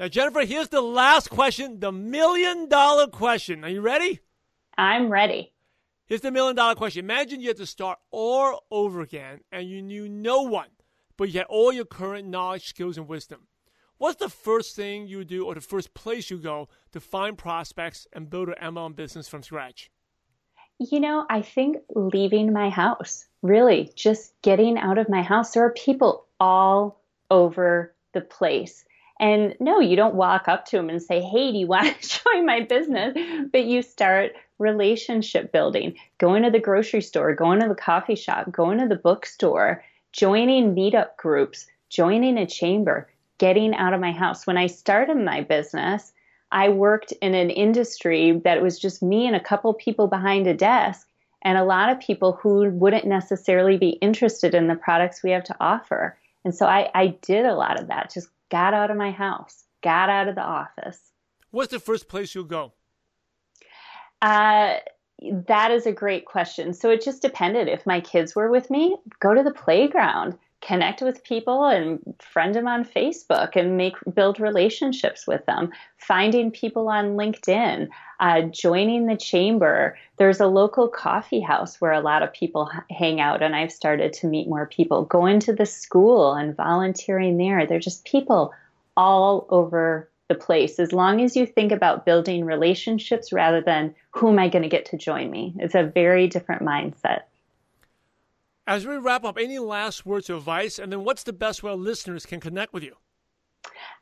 Now, 0.00 0.08
Jennifer, 0.08 0.44
here's 0.44 0.70
the 0.70 0.80
last 0.80 1.30
question, 1.30 1.80
the 1.80 1.92
million 1.92 2.68
dollar 2.68 3.06
question. 3.06 3.64
Are 3.64 3.70
you 3.70 3.80
ready? 3.80 4.20
I'm 4.76 5.08
ready. 5.08 5.52
Here's 6.06 6.22
the 6.22 6.30
million 6.30 6.56
dollar 6.56 6.74
question. 6.74 7.04
Imagine 7.04 7.40
you 7.40 7.48
had 7.48 7.56
to 7.58 7.66
start 7.66 7.98
all 8.10 8.64
over 8.70 9.02
again 9.02 9.40
and 9.52 9.68
you 9.68 9.82
knew 9.82 10.08
no 10.08 10.42
one, 10.42 10.68
but 11.16 11.30
you 11.30 11.38
had 11.38 11.46
all 11.46 11.72
your 11.72 11.84
current 11.84 12.28
knowledge, 12.28 12.66
skills, 12.66 12.98
and 12.98 13.06
wisdom. 13.06 13.46
What's 14.04 14.20
the 14.20 14.28
first 14.28 14.76
thing 14.76 15.06
you 15.06 15.24
do 15.24 15.46
or 15.46 15.54
the 15.54 15.62
first 15.62 15.94
place 15.94 16.28
you 16.28 16.36
go 16.36 16.68
to 16.92 17.00
find 17.00 17.38
prospects 17.38 18.06
and 18.12 18.28
build 18.28 18.50
an 18.50 18.74
MLM 18.74 18.94
business 18.94 19.28
from 19.28 19.42
scratch? 19.42 19.90
You 20.78 21.00
know, 21.00 21.24
I 21.30 21.40
think 21.40 21.78
leaving 21.94 22.52
my 22.52 22.68
house, 22.68 23.24
really 23.40 23.90
just 23.94 24.34
getting 24.42 24.76
out 24.76 24.98
of 24.98 25.08
my 25.08 25.22
house. 25.22 25.52
There 25.52 25.64
are 25.64 25.72
people 25.72 26.26
all 26.38 27.00
over 27.30 27.94
the 28.12 28.20
place. 28.20 28.84
And 29.18 29.56
no, 29.58 29.80
you 29.80 29.96
don't 29.96 30.16
walk 30.16 30.48
up 30.48 30.66
to 30.66 30.76
them 30.76 30.90
and 30.90 31.02
say, 31.02 31.22
Hey, 31.22 31.50
do 31.50 31.56
you 31.56 31.66
want 31.66 31.98
to 31.98 32.20
join 32.24 32.44
my 32.44 32.60
business? 32.60 33.16
But 33.50 33.64
you 33.64 33.80
start 33.80 34.32
relationship 34.58 35.50
building, 35.50 35.96
going 36.18 36.42
to 36.42 36.50
the 36.50 36.60
grocery 36.60 37.00
store, 37.00 37.34
going 37.34 37.60
to 37.60 37.68
the 37.68 37.74
coffee 37.74 38.16
shop, 38.16 38.52
going 38.52 38.80
to 38.80 38.86
the 38.86 38.96
bookstore, 38.96 39.82
joining 40.12 40.74
meetup 40.74 41.16
groups, 41.16 41.66
joining 41.88 42.36
a 42.36 42.46
chamber, 42.46 43.08
getting 43.38 43.74
out 43.74 43.94
of 43.94 44.00
my 44.00 44.12
house. 44.12 44.46
When 44.46 44.56
I 44.56 44.66
started 44.66 45.16
my 45.16 45.42
business, 45.42 46.12
I 46.52 46.68
worked 46.68 47.12
in 47.20 47.34
an 47.34 47.50
industry 47.50 48.40
that 48.44 48.62
was 48.62 48.78
just 48.78 49.02
me 49.02 49.26
and 49.26 49.34
a 49.34 49.40
couple 49.40 49.74
people 49.74 50.06
behind 50.06 50.46
a 50.46 50.54
desk 50.54 51.08
and 51.42 51.58
a 51.58 51.64
lot 51.64 51.90
of 51.90 52.00
people 52.00 52.38
who 52.40 52.70
wouldn't 52.70 53.06
necessarily 53.06 53.76
be 53.76 53.90
interested 53.90 54.54
in 54.54 54.68
the 54.68 54.76
products 54.76 55.22
we 55.22 55.30
have 55.30 55.44
to 55.44 55.56
offer. 55.60 56.16
And 56.44 56.54
so 56.54 56.66
I, 56.66 56.90
I 56.94 57.08
did 57.22 57.44
a 57.44 57.54
lot 57.54 57.80
of 57.80 57.88
that, 57.88 58.12
just 58.12 58.28
got 58.50 58.72
out 58.72 58.90
of 58.90 58.96
my 58.96 59.10
house, 59.10 59.64
got 59.82 60.08
out 60.08 60.28
of 60.28 60.36
the 60.36 60.42
office. 60.42 60.98
What's 61.50 61.72
the 61.72 61.80
first 61.80 62.08
place 62.08 62.34
you'll 62.34 62.44
go? 62.44 62.72
Uh, 64.22 64.76
that 65.20 65.70
is 65.70 65.86
a 65.86 65.92
great 65.92 66.24
question. 66.24 66.72
So 66.72 66.90
it 66.90 67.02
just 67.04 67.22
depended. 67.22 67.68
If 67.68 67.86
my 67.86 68.00
kids 68.00 68.34
were 68.34 68.50
with 68.50 68.70
me, 68.70 68.96
go 69.20 69.34
to 69.34 69.42
the 69.42 69.52
playground 69.52 70.38
connect 70.66 71.02
with 71.02 71.24
people 71.24 71.66
and 71.66 72.00
friend 72.20 72.54
them 72.54 72.66
on 72.66 72.84
Facebook 72.84 73.54
and 73.54 73.76
make 73.76 73.94
build 74.14 74.40
relationships 74.40 75.26
with 75.26 75.44
them. 75.46 75.70
Finding 75.98 76.50
people 76.50 76.88
on 76.88 77.16
LinkedIn, 77.16 77.88
uh, 78.20 78.42
joining 78.42 79.06
the 79.06 79.16
chamber. 79.16 79.98
There's 80.16 80.40
a 80.40 80.46
local 80.46 80.88
coffee 80.88 81.40
house 81.40 81.80
where 81.80 81.92
a 81.92 82.00
lot 82.00 82.22
of 82.22 82.32
people 82.32 82.70
hang 82.90 83.20
out, 83.20 83.42
and 83.42 83.54
I've 83.54 83.72
started 83.72 84.12
to 84.14 84.26
meet 84.26 84.48
more 84.48 84.66
people. 84.66 85.04
Going 85.04 85.40
to 85.40 85.52
the 85.52 85.66
school 85.66 86.32
and 86.34 86.56
volunteering 86.56 87.36
there. 87.36 87.66
They're 87.66 87.78
just 87.78 88.04
people 88.04 88.52
all 88.96 89.46
over 89.50 90.08
the 90.28 90.34
place. 90.34 90.78
As 90.78 90.92
long 90.92 91.20
as 91.20 91.36
you 91.36 91.46
think 91.46 91.72
about 91.72 92.06
building 92.06 92.44
relationships 92.44 93.32
rather 93.32 93.60
than 93.60 93.94
who 94.12 94.30
am 94.30 94.38
I 94.38 94.48
going 94.48 94.62
to 94.62 94.68
get 94.68 94.86
to 94.86 94.96
join 94.96 95.30
me, 95.30 95.54
it's 95.58 95.74
a 95.74 95.82
very 95.82 96.28
different 96.28 96.62
mindset. 96.62 97.22
As 98.66 98.86
we 98.86 98.96
wrap 98.96 99.24
up, 99.24 99.36
any 99.36 99.58
last 99.58 100.06
words 100.06 100.30
of 100.30 100.38
advice? 100.38 100.78
And 100.78 100.90
then 100.90 101.04
what's 101.04 101.22
the 101.22 101.34
best 101.34 101.62
way 101.62 101.72
listeners 101.74 102.24
can 102.24 102.40
connect 102.40 102.72
with 102.72 102.82
you? 102.82 102.96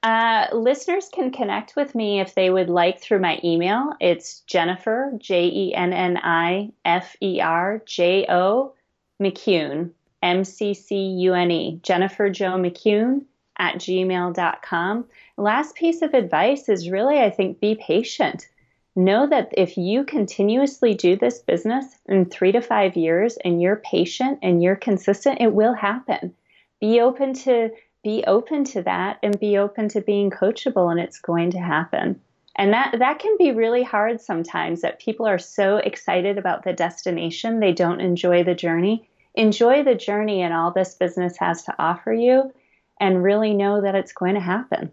Uh, 0.04 0.46
listeners 0.52 1.08
can 1.12 1.32
connect 1.32 1.74
with 1.74 1.94
me 1.94 2.20
if 2.20 2.34
they 2.34 2.50
would 2.50 2.68
like 2.68 3.00
through 3.00 3.18
my 3.18 3.40
email. 3.42 3.92
It's 4.00 4.40
Jennifer, 4.40 5.12
J 5.18 5.48
E 5.48 5.74
N 5.74 5.92
N 5.92 6.16
I 6.22 6.70
F 6.84 7.16
E 7.20 7.40
R 7.40 7.82
J 7.86 8.26
O 8.28 8.74
McCune, 9.20 9.90
M 10.22 10.44
C 10.44 10.74
C 10.74 10.96
U 10.96 11.34
N 11.34 11.50
E, 11.50 11.80
Jennifer 11.82 12.30
Jo 12.30 12.52
McCune 12.52 13.24
at 13.58 13.76
gmail.com. 13.76 15.04
Last 15.36 15.74
piece 15.74 16.02
of 16.02 16.14
advice 16.14 16.68
is 16.68 16.90
really, 16.90 17.18
I 17.18 17.30
think, 17.30 17.60
be 17.60 17.74
patient 17.74 18.48
know 18.94 19.26
that 19.26 19.52
if 19.56 19.76
you 19.76 20.04
continuously 20.04 20.94
do 20.94 21.16
this 21.16 21.38
business 21.38 21.86
in 22.06 22.26
three 22.26 22.52
to 22.52 22.60
five 22.60 22.96
years 22.96 23.38
and 23.44 23.62
you're 23.62 23.76
patient 23.76 24.38
and 24.42 24.62
you're 24.62 24.76
consistent, 24.76 25.40
it 25.40 25.52
will 25.52 25.74
happen. 25.74 26.34
Be 26.80 27.00
open 27.00 27.34
to 27.34 27.70
be 28.04 28.24
open 28.26 28.64
to 28.64 28.82
that 28.82 29.18
and 29.22 29.38
be 29.38 29.56
open 29.56 29.88
to 29.88 30.00
being 30.00 30.30
coachable 30.30 30.90
and 30.90 30.98
it's 30.98 31.20
going 31.20 31.52
to 31.52 31.58
happen. 31.58 32.20
And 32.56 32.72
that 32.72 32.96
that 32.98 33.18
can 33.18 33.36
be 33.38 33.52
really 33.52 33.82
hard 33.82 34.20
sometimes 34.20 34.82
that 34.82 35.00
people 35.00 35.26
are 35.26 35.38
so 35.38 35.76
excited 35.76 36.36
about 36.36 36.64
the 36.64 36.72
destination 36.72 37.60
they 37.60 37.72
don't 37.72 38.00
enjoy 38.00 38.44
the 38.44 38.54
journey. 38.54 39.08
Enjoy 39.34 39.82
the 39.82 39.94
journey 39.94 40.42
and 40.42 40.52
all 40.52 40.70
this 40.70 40.94
business 40.94 41.38
has 41.38 41.62
to 41.64 41.74
offer 41.78 42.12
you 42.12 42.52
and 43.00 43.22
really 43.22 43.54
know 43.54 43.80
that 43.80 43.94
it's 43.94 44.12
going 44.12 44.34
to 44.34 44.40
happen. 44.40 44.92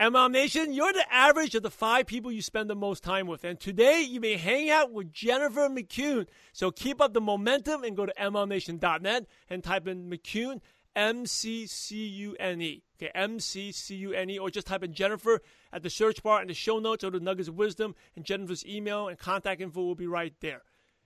MLM 0.00 0.32
Nation, 0.32 0.72
you're 0.72 0.94
the 0.94 1.12
average 1.12 1.54
of 1.54 1.62
the 1.62 1.70
five 1.70 2.06
people 2.06 2.32
you 2.32 2.40
spend 2.40 2.70
the 2.70 2.74
most 2.74 3.04
time 3.04 3.26
with. 3.26 3.44
And 3.44 3.60
today 3.60 4.00
you 4.00 4.18
may 4.18 4.38
hang 4.38 4.70
out 4.70 4.90
with 4.90 5.12
Jennifer 5.12 5.68
McCune. 5.68 6.26
So 6.54 6.70
keep 6.70 7.02
up 7.02 7.12
the 7.12 7.20
momentum 7.20 7.84
and 7.84 7.94
go 7.94 8.06
to 8.06 8.14
MLMNation.net 8.18 9.26
and 9.50 9.62
type 9.62 9.86
in 9.86 10.08
McCune, 10.08 10.62
M 10.96 11.26
C 11.26 11.66
C 11.66 12.06
U 12.06 12.34
N 12.40 12.62
E. 12.62 12.82
Okay, 12.96 13.10
M 13.14 13.40
C 13.40 13.72
C 13.72 13.94
U 13.96 14.14
N 14.14 14.30
E. 14.30 14.38
Or 14.38 14.48
just 14.48 14.68
type 14.68 14.82
in 14.82 14.94
Jennifer 14.94 15.42
at 15.70 15.82
the 15.82 15.90
search 15.90 16.22
bar 16.22 16.40
in 16.40 16.48
the 16.48 16.54
show 16.54 16.78
notes 16.78 17.04
or 17.04 17.10
the 17.10 17.20
Nuggets 17.20 17.50
of 17.50 17.56
Wisdom. 17.56 17.94
And 18.16 18.24
Jennifer's 18.24 18.64
email 18.64 19.06
and 19.06 19.18
contact 19.18 19.60
info 19.60 19.82
will 19.82 19.94
be 19.94 20.06
right 20.06 20.32
there. 20.40 20.62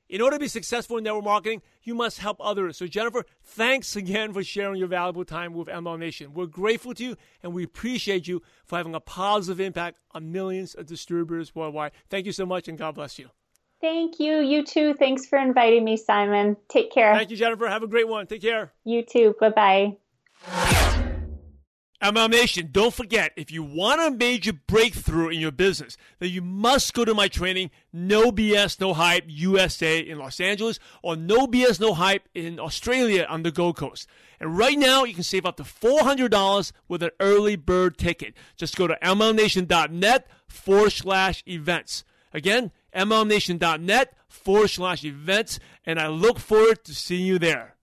In 0.08 0.20
order 0.20 0.36
to 0.36 0.40
be 0.40 0.48
successful 0.48 0.98
in 0.98 1.04
network 1.04 1.24
marketing, 1.24 1.62
you 1.82 1.94
must 1.94 2.18
help 2.18 2.36
others. 2.40 2.76
So, 2.76 2.86
Jennifer, 2.86 3.24
thanks 3.42 3.96
again 3.96 4.32
for 4.32 4.44
sharing 4.44 4.76
your 4.76 4.88
valuable 4.88 5.24
time 5.24 5.54
with 5.54 5.68
MLM 5.68 5.98
Nation. 5.98 6.34
We're 6.34 6.46
grateful 6.46 6.94
to 6.94 7.04
you 7.04 7.16
and 7.42 7.54
we 7.54 7.64
appreciate 7.64 8.28
you 8.28 8.42
for 8.66 8.76
having 8.76 8.94
a 8.94 9.00
positive 9.00 9.60
impact 9.60 9.98
on 10.12 10.30
millions 10.30 10.74
of 10.74 10.86
distributors 10.86 11.54
worldwide. 11.54 11.92
Thank 12.10 12.26
you 12.26 12.32
so 12.32 12.44
much 12.44 12.68
and 12.68 12.76
God 12.76 12.94
bless 12.94 13.18
you. 13.18 13.30
Thank 13.80 14.18
you. 14.18 14.38
You 14.38 14.64
too. 14.64 14.94
Thanks 14.94 15.26
for 15.26 15.38
inviting 15.38 15.84
me, 15.84 15.96
Simon. 15.96 16.56
Take 16.68 16.90
care. 16.90 17.14
Thank 17.14 17.30
you, 17.30 17.36
Jennifer. 17.36 17.66
Have 17.66 17.82
a 17.82 17.86
great 17.86 18.08
one. 18.08 18.26
Take 18.26 18.42
care. 18.42 18.72
You 18.84 19.02
too. 19.02 19.34
Bye 19.40 19.96
bye. 20.46 21.00
MLM 22.02 22.30
Nation, 22.30 22.68
don't 22.70 22.92
forget, 22.92 23.32
if 23.36 23.50
you 23.50 23.62
want 23.62 24.00
a 24.00 24.10
major 24.10 24.52
breakthrough 24.52 25.28
in 25.28 25.40
your 25.40 25.52
business, 25.52 25.96
then 26.18 26.28
you 26.28 26.42
must 26.42 26.92
go 26.92 27.04
to 27.04 27.14
my 27.14 27.28
training, 27.28 27.70
No 27.92 28.30
BS, 28.30 28.80
No 28.80 28.92
Hype 28.92 29.24
USA 29.26 29.98
in 29.98 30.18
Los 30.18 30.40
Angeles, 30.40 30.78
or 31.02 31.16
No 31.16 31.46
BS, 31.46 31.80
No 31.80 31.94
Hype 31.94 32.28
in 32.34 32.60
Australia 32.60 33.26
on 33.28 33.42
the 33.42 33.50
Gold 33.50 33.76
Coast. 33.76 34.06
And 34.38 34.58
right 34.58 34.78
now, 34.78 35.04
you 35.04 35.14
can 35.14 35.22
save 35.22 35.46
up 35.46 35.56
to 35.56 35.62
$400 35.62 36.72
with 36.88 37.02
an 37.02 37.10
early 37.20 37.56
bird 37.56 37.96
ticket. 37.96 38.34
Just 38.56 38.76
go 38.76 38.86
to 38.86 38.98
MLMNation.net 39.02 40.26
forward 40.46 40.92
slash 40.92 41.42
events. 41.46 42.04
Again, 42.32 42.72
MLMNation.net 42.94 44.14
forward 44.28 44.68
slash 44.68 45.04
events, 45.04 45.60
and 45.86 45.98
I 45.98 46.08
look 46.08 46.38
forward 46.38 46.84
to 46.84 46.94
seeing 46.94 47.24
you 47.24 47.38
there. 47.38 47.76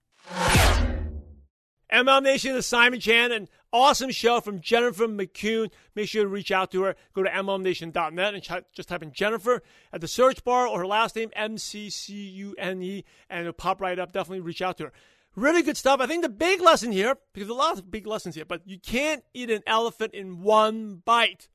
MLM 1.92 2.22
Nation 2.22 2.56
is 2.56 2.64
Simon 2.66 3.00
Chan, 3.00 3.32
an 3.32 3.48
awesome 3.72 4.10
show 4.10 4.40
from 4.40 4.60
Jennifer 4.60 5.06
McCune. 5.06 5.70
Make 5.94 6.08
sure 6.08 6.22
to 6.22 6.28
reach 6.28 6.50
out 6.50 6.70
to 6.72 6.82
her. 6.82 6.96
Go 7.14 7.22
to 7.22 7.30
MLMNation.net 7.30 8.34
and 8.34 8.42
ch- 8.42 8.64
just 8.72 8.88
type 8.88 9.02
in 9.02 9.12
Jennifer 9.12 9.62
at 9.92 10.00
the 10.00 10.08
search 10.08 10.44
bar 10.44 10.66
or 10.66 10.80
her 10.80 10.86
last 10.86 11.16
name, 11.16 11.30
M 11.34 11.58
C 11.58 11.90
C 11.90 12.14
U 12.14 12.54
N 12.58 12.82
E, 12.82 13.04
and 13.28 13.40
it'll 13.40 13.52
pop 13.52 13.80
right 13.80 13.98
up. 13.98 14.12
Definitely 14.12 14.40
reach 14.40 14.62
out 14.62 14.78
to 14.78 14.84
her. 14.84 14.92
Really 15.34 15.62
good 15.62 15.78
stuff. 15.78 16.00
I 16.00 16.06
think 16.06 16.22
the 16.22 16.28
big 16.28 16.60
lesson 16.60 16.92
here, 16.92 17.16
because 17.32 17.48
a 17.48 17.54
lot 17.54 17.78
of 17.78 17.90
big 17.90 18.06
lessons 18.06 18.34
here, 18.34 18.44
but 18.44 18.60
you 18.66 18.78
can't 18.78 19.24
eat 19.32 19.50
an 19.50 19.62
elephant 19.66 20.12
in 20.12 20.42
one 20.42 21.02
bite. 21.04 21.48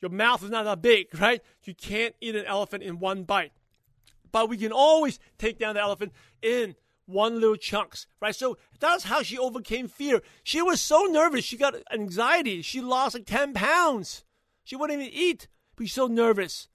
Your 0.00 0.10
mouth 0.10 0.42
is 0.42 0.50
not 0.50 0.64
that 0.64 0.80
big, 0.80 1.08
right? 1.20 1.42
You 1.64 1.74
can't 1.74 2.14
eat 2.20 2.36
an 2.36 2.46
elephant 2.46 2.82
in 2.82 2.98
one 2.98 3.24
bite. 3.24 3.52
But 4.32 4.48
we 4.48 4.56
can 4.56 4.72
always 4.72 5.18
take 5.38 5.58
down 5.58 5.74
the 5.74 5.80
elephant 5.80 6.12
in 6.42 6.74
one 7.06 7.40
little 7.40 7.56
chunks, 7.56 8.06
right? 8.20 8.34
So 8.34 8.58
that's 8.78 9.04
how 9.04 9.22
she 9.22 9.38
overcame 9.38 9.88
fear. 9.88 10.22
She 10.42 10.60
was 10.60 10.80
so 10.80 11.04
nervous. 11.04 11.44
She 11.44 11.56
got 11.56 11.76
anxiety. 11.92 12.62
She 12.62 12.80
lost 12.80 13.14
like 13.14 13.26
10 13.26 13.54
pounds. 13.54 14.24
She 14.64 14.76
wouldn't 14.76 15.00
even 15.00 15.12
eat, 15.12 15.48
but 15.76 15.84
she's 15.84 15.94
so 15.94 16.08
nervous. 16.08 16.68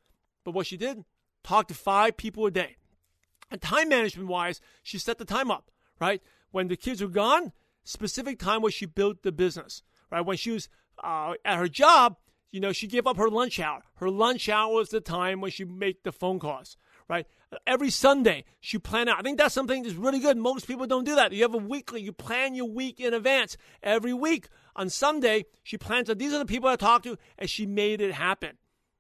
But 0.44 0.54
what 0.54 0.68
she 0.68 0.78
did, 0.78 1.04
talk 1.44 1.68
to 1.68 1.74
five 1.74 2.18
people 2.18 2.46
a 2.46 2.52
day. 2.52 2.78
And 3.52 3.62
time 3.62 3.90
management 3.90 4.30
wise, 4.30 4.62
she 4.82 4.98
set 4.98 5.18
the 5.18 5.26
time 5.26 5.52
up, 5.52 5.70
right? 6.00 6.22
When 6.52 6.70
the 6.70 6.78
kids 6.78 7.02
were 7.02 7.10
gone, 7.10 7.52
specific 7.84 8.40
time 8.40 8.62
where 8.62 8.72
she 8.72 8.86
built 8.86 9.24
the 9.24 9.32
business, 9.32 9.84
right? 10.10 10.26
When 10.26 10.38
she 10.38 10.52
was 10.52 10.70
uh, 11.04 11.34
at 11.44 11.58
her 11.58 11.68
job, 11.68 12.16
you 12.52 12.60
know, 12.60 12.72
she 12.72 12.88
gave 12.88 13.08
up 13.08 13.18
her 13.18 13.30
lunch 13.30 13.60
hour. 13.60 13.84
Her 13.96 14.10
lunch 14.10 14.50
hour 14.50 14.74
was 14.74 14.90
the 14.90 15.02
time 15.02 15.42
when 15.42 15.52
she 15.52 15.66
make 15.66 16.04
the 16.04 16.12
phone 16.12 16.40
calls, 16.40 16.78
right? 17.12 17.28
Every 17.68 17.90
Sunday, 17.90 18.46
she 18.62 18.80
plan 18.80 19.10
out. 19.10 19.20
I 19.20 19.22
think 19.22 19.38
that's 19.38 19.54
something 19.54 19.84
that's 19.84 19.96
really 19.96 20.20
good. 20.20 20.38
Most 20.38 20.66
people 20.66 20.88
don't 20.88 21.04
do 21.04 21.16
that. 21.16 21.34
You 21.34 21.42
have 21.42 21.54
a 21.54 21.58
weekly, 21.58 22.02
you 22.02 22.14
plan 22.14 22.56
your 22.56 22.70
week 22.70 23.02
in 23.02 23.14
advance. 23.14 23.58
Every 23.84 24.14
week 24.14 24.48
on 24.78 24.90
Sunday, 24.90 25.44
she 25.62 25.78
plans 25.78 26.10
out 26.10 26.18
these 26.18 26.32
are 26.32 26.40
the 26.40 26.46
people 26.46 26.70
I 26.70 26.78
talk 26.78 27.04
to, 27.04 27.18
and 27.38 27.50
she 27.50 27.66
made 27.66 28.00
it 28.00 28.14
happen. 28.14 28.52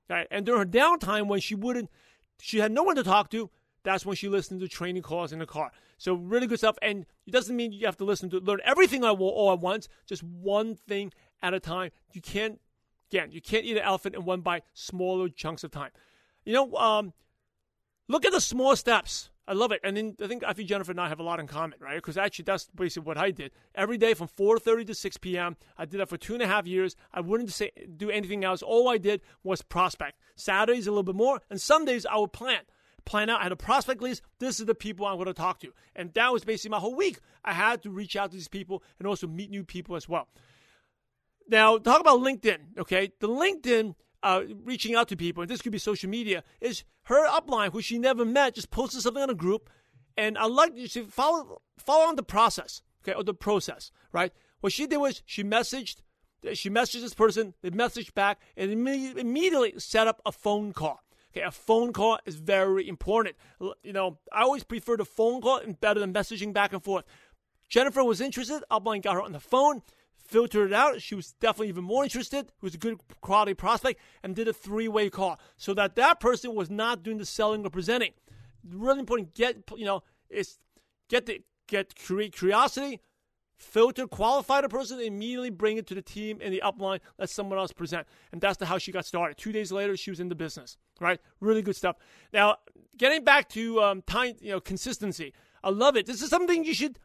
Right? 0.09 0.28
And 0.30 0.45
during 0.45 0.59
her 0.59 0.66
downtime, 0.66 1.28
when 1.28 1.39
she 1.39 1.55
wouldn't, 1.55 1.89
she 2.41 2.57
had 2.57 2.74
no 2.74 2.84
one 2.84 2.97
to 2.97 3.03
talk 3.03 3.30
to. 3.32 3.49
That's 3.84 4.05
when 4.05 4.18
she 4.18 4.28
listened 4.28 4.59
to 4.59 4.68
training 4.68 5.03
calls 5.03 5.32
in 5.32 5.39
the 5.39 5.45
car. 5.45 5.72
So 5.97 6.14
really 6.14 6.47
good 6.47 6.59
stuff. 6.59 6.78
And 6.82 7.05
it 7.26 7.32
doesn't 7.32 7.55
mean 7.55 7.72
you 7.72 7.86
have 7.86 7.97
to 7.97 8.03
listen 8.03 8.30
to 8.32 8.39
learn 8.39 8.59
everything 8.66 9.05
all 9.05 9.53
at 9.53 9.59
once. 9.62 9.88
Just 10.05 10.22
one 10.22 10.76
thing 10.76 11.14
at 11.41 11.53
a 11.53 11.62
time. 11.62 11.91
You 12.12 12.20
can't 12.20 12.59
again. 13.09 13.32
You 13.32 13.41
can't 13.41 13.64
eat 13.64 13.78
an 13.78 13.84
elephant 13.84 14.16
in 14.16 14.26
one 14.26 14.41
bite. 14.41 14.64
Smaller 14.74 15.30
chunks 15.30 15.64
of 15.64 15.72
time. 15.72 15.91
You 16.43 16.53
know, 16.53 16.76
um, 16.76 17.14
Look 18.08 18.26
at 18.26 18.32
the 18.32 18.41
small 18.41 18.76
steps. 18.76 19.30
I 19.47 19.54
love 19.54 19.72
it. 19.72 19.82
And 19.84 19.97
then 19.97 20.16
I 20.22 20.28
think 20.28 20.43
I 20.45 20.54
think 20.54 20.70
Jennifer 20.70 20.91
and 20.91 21.02
I 21.02 21.10
have 21.10 21.20
a 21.20 21.24
lot 21.24 21.39
in 21.39 21.47
common, 21.47 21.80
right? 21.80 21.95
Because 21.95 22.18
actually 22.18 22.43
that's 22.43 22.70
basically 22.76 23.08
what 23.08 23.18
I 23.18 23.32
did. 23.32 23.52
Every 23.76 23.97
day 23.97 24.14
from 24.14 24.28
4.30 24.28 24.88
to 24.88 24.95
6 24.95 25.18
p.m. 25.18 25.58
I 25.78 25.86
did 25.86 25.99
that 25.99 26.10
for 26.10 26.18
two 26.18 26.34
and 26.34 26.43
a 26.43 26.47
half 26.47 26.68
years. 26.68 26.95
I 27.14 27.22
wouldn't 27.22 27.52
say, 27.52 27.72
do 27.97 28.10
anything 28.10 28.43
else. 28.43 28.62
All 28.62 28.88
I 28.88 28.97
did 28.97 29.22
was 29.43 29.62
prospect. 29.62 30.20
Saturdays 30.36 30.88
a 30.88 30.91
little 30.91 31.04
bit 31.04 31.16
more. 31.16 31.41
And 31.49 31.60
some 31.60 31.86
days 31.86 32.06
I 32.06 32.18
would 32.18 32.34
plan. 32.34 32.62
Plan 33.04 33.30
out. 33.30 33.39
I 33.39 33.43
had 33.43 33.52
a 33.52 33.58
prospect 33.58 34.02
list. 34.02 34.22
This 34.39 34.60
is 34.60 34.68
the 34.68 34.76
people 34.76 35.06
I'm 35.06 35.16
going 35.16 35.26
to 35.26 35.34
talk 35.34 35.60
to. 35.62 35.74
And 35.95 36.14
that 36.14 36.32
was 36.32 36.45
basically 36.45 36.72
my 36.72 36.80
whole 36.80 36.95
week. 36.95 37.20
I 37.43 37.54
had 37.54 37.82
to 37.84 37.89
reach 37.89 38.16
out 38.16 38.32
to 38.32 38.38
these 38.38 38.47
people 38.47 38.84
and 38.99 39.08
also 39.08 39.28
meet 39.28 39.49
new 39.49 39.64
people 39.64 39.95
as 39.95 40.08
well. 40.08 40.28
Now, 41.49 41.78
talk 41.78 41.99
about 41.99 42.20
LinkedIn, 42.20 42.78
okay? 42.78 43.12
The 43.20 43.28
LinkedIn 43.28 43.95
uh, 44.24 44.44
reaching 44.64 44.96
out 44.96 45.08
to 45.10 45.18
people, 45.18 45.42
and 45.42 45.50
this 45.50 45.62
could 45.62 45.72
be 45.72 45.78
social 45.78 46.10
media, 46.10 46.44
is 46.60 46.84
her 47.04 47.28
upline, 47.28 47.72
who 47.72 47.82
she 47.82 47.98
never 47.98 48.26
met, 48.26 48.56
just 48.56 48.72
posted 48.72 49.02
something 49.02 49.24
on 49.24 49.30
a 49.30 49.36
group. 49.36 49.70
And 50.18 50.38
I 50.38 50.46
like 50.46 50.76
you 50.76 50.88
to 50.90 51.06
follow 51.08 51.62
follow 51.78 52.06
on 52.06 52.16
the 52.16 52.24
process, 52.24 52.82
okay, 53.04 53.16
or 53.16 53.24
the 53.24 53.34
process, 53.34 53.92
right? 54.12 54.32
What 54.60 54.74
she 54.74 54.86
did 54.86 54.98
was 54.98 55.24
she 55.26 55.44
messaged, 55.44 55.98
she 56.54 56.70
messaged 56.70 57.02
this 57.02 57.14
person, 57.14 57.54
they 57.62 57.72
messaged 57.72 58.14
back, 58.14 58.40
and 58.56 58.72
immediately 58.72 59.74
set 59.78 60.08
up 60.08 60.22
a 60.26 60.32
phone 60.32 60.74
call. 60.74 61.00
Okay, 61.34 61.46
a 61.46 61.52
phone 61.52 61.94
call 61.94 62.20
is 62.26 62.36
very 62.36 62.88
important. 62.88 63.38
You 63.84 63.94
know, 63.94 64.20
I 64.34 64.42
always 64.42 64.66
prefer 64.66 64.98
the 64.98 65.06
phone 65.06 65.42
call 65.42 65.58
and 65.58 65.80
better 65.80 66.02
than 66.02 66.14
messaging 66.14 66.54
back 66.54 66.74
and 66.74 66.84
forth. 66.84 67.06
Jennifer 67.70 68.04
was 68.04 68.20
interested. 68.20 68.64
Upline 68.70 69.02
got 69.02 69.14
her 69.14 69.22
on 69.22 69.32
the 69.32 69.40
phone 69.40 69.82
filtered 70.32 70.72
it 70.72 70.74
out. 70.74 71.02
She 71.02 71.14
was 71.14 71.34
definitely 71.34 71.68
even 71.68 71.84
more 71.84 72.04
interested. 72.04 72.46
It 72.48 72.64
was 72.64 72.74
a 72.74 72.78
good 72.78 73.00
quality 73.20 73.54
prospect 73.54 74.00
and 74.24 74.36
did 74.36 74.48
a 74.48 74.54
three 74.54 74.88
way 74.88 75.10
call 75.10 75.40
so 75.58 75.74
that 75.74 75.96
that 75.96 76.20
person 76.20 76.56
was 76.56 76.70
not 76.70 77.04
doing 77.04 77.18
the 77.18 77.26
selling 77.26 77.66
or 77.66 77.70
presenting. 77.70 78.14
Really 78.68 79.02
important. 79.02 79.34
Get 79.36 79.58
you 79.76 79.86
know 79.86 80.04
is 80.30 80.58
get 81.10 81.26
the 81.26 81.44
get 81.68 81.96
create 81.96 82.34
curiosity, 82.34 83.02
filter, 83.58 84.08
qualify 84.08 84.62
the 84.62 84.70
person, 84.70 85.00
immediately 85.00 85.50
bring 85.50 85.78
it 85.78 85.86
to 85.88 85.96
the 85.96 86.02
team 86.02 86.40
in 86.40 86.52
the 86.52 86.62
upline. 86.64 87.00
Let 87.20 87.30
someone 87.30 87.60
else 87.60 87.74
present, 87.74 88.08
and 88.32 88.40
that's 88.40 88.58
the 88.58 88.66
how 88.66 88.78
she 88.78 88.92
got 88.92 89.06
started. 89.06 89.38
Two 89.38 89.52
days 89.52 89.72
later, 89.72 89.98
she 89.98 90.12
was 90.12 90.20
in 90.20 90.30
the 90.30 90.36
business. 90.36 90.78
Right, 91.00 91.20
really 91.40 91.62
good 91.62 91.76
stuff. 91.76 91.98
Now, 92.32 92.58
getting 92.98 93.24
back 93.24 93.50
to 93.50 93.82
um, 93.82 94.02
time, 94.04 94.36
you 94.40 94.52
know, 94.52 94.60
consistency. 94.60 95.34
I 95.64 95.70
love 95.70 95.96
it. 95.96 96.08
This 96.08 96.24
is 96.24 96.30
something 96.30 96.64
you 96.64 96.74
should 96.74 96.98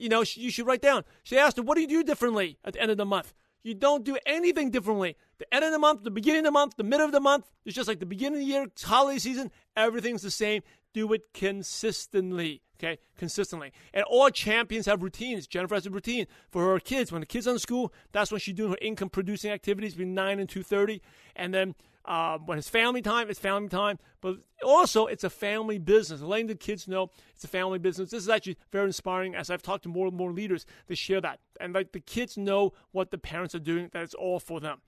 you 0.00 0.08
know, 0.08 0.24
you 0.34 0.50
should 0.50 0.66
write 0.66 0.82
down. 0.82 1.04
She 1.22 1.38
asked 1.38 1.56
her, 1.56 1.62
what 1.62 1.74
do 1.74 1.82
you 1.82 1.86
do 1.86 2.02
differently 2.02 2.58
at 2.64 2.72
the 2.72 2.80
end 2.80 2.90
of 2.90 2.96
the 2.96 3.04
month? 3.04 3.34
You 3.62 3.74
don't 3.74 4.04
do 4.04 4.16
anything 4.24 4.70
differently. 4.70 5.16
The 5.38 5.54
end 5.54 5.64
of 5.64 5.72
the 5.72 5.78
month, 5.78 6.02
the 6.02 6.10
beginning 6.10 6.40
of 6.40 6.44
the 6.46 6.50
month, 6.52 6.76
the 6.76 6.84
middle 6.84 7.04
of 7.04 7.12
the 7.12 7.20
month, 7.20 7.50
it's 7.66 7.76
just 7.76 7.88
like 7.88 8.00
the 8.00 8.06
beginning 8.06 8.40
of 8.40 8.46
the 8.46 8.50
year, 8.50 8.66
holiday 8.82 9.18
season, 9.18 9.50
everything's 9.76 10.22
the 10.22 10.30
same. 10.30 10.62
Do 10.94 11.12
it 11.12 11.32
consistently. 11.34 12.62
Okay, 12.78 12.98
consistently. 13.18 13.72
And 13.92 14.04
all 14.04 14.30
champions 14.30 14.86
have 14.86 15.02
routines. 15.02 15.46
Jennifer 15.46 15.74
has 15.74 15.84
a 15.84 15.90
routine 15.90 16.26
for 16.50 16.64
her 16.72 16.80
kids. 16.80 17.12
When 17.12 17.20
the 17.20 17.26
kids 17.26 17.46
are 17.46 17.52
in 17.52 17.58
school, 17.58 17.92
that's 18.12 18.32
when 18.32 18.40
she's 18.40 18.54
doing 18.54 18.70
her 18.70 18.78
income 18.80 19.10
producing 19.10 19.50
activities 19.50 19.92
between 19.92 20.14
9 20.14 20.40
and 20.40 20.48
2.30. 20.48 21.00
And 21.36 21.52
then 21.52 21.74
uh, 22.10 22.38
when 22.38 22.58
it's 22.58 22.68
family 22.68 23.00
time, 23.00 23.30
it's 23.30 23.38
family 23.38 23.68
time. 23.68 23.96
But 24.20 24.38
also, 24.64 25.06
it's 25.06 25.22
a 25.22 25.30
family 25.30 25.78
business. 25.78 26.20
Letting 26.20 26.48
the 26.48 26.56
kids 26.56 26.88
know 26.88 27.10
it's 27.32 27.44
a 27.44 27.48
family 27.48 27.78
business. 27.78 28.10
This 28.10 28.24
is 28.24 28.28
actually 28.28 28.58
very 28.72 28.86
inspiring. 28.86 29.36
As 29.36 29.48
I've 29.48 29.62
talked 29.62 29.84
to 29.84 29.88
more 29.88 30.08
and 30.08 30.16
more 30.16 30.32
leaders, 30.32 30.66
they 30.88 30.96
share 30.96 31.20
that, 31.20 31.38
and 31.60 31.72
like 31.72 31.92
the 31.92 32.00
kids 32.00 32.36
know 32.36 32.72
what 32.90 33.12
the 33.12 33.18
parents 33.18 33.54
are 33.54 33.60
doing. 33.60 33.90
That 33.92 34.02
it's 34.02 34.14
all 34.14 34.40
for 34.40 34.58
them. 34.58 34.80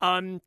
Um, 0.00 0.42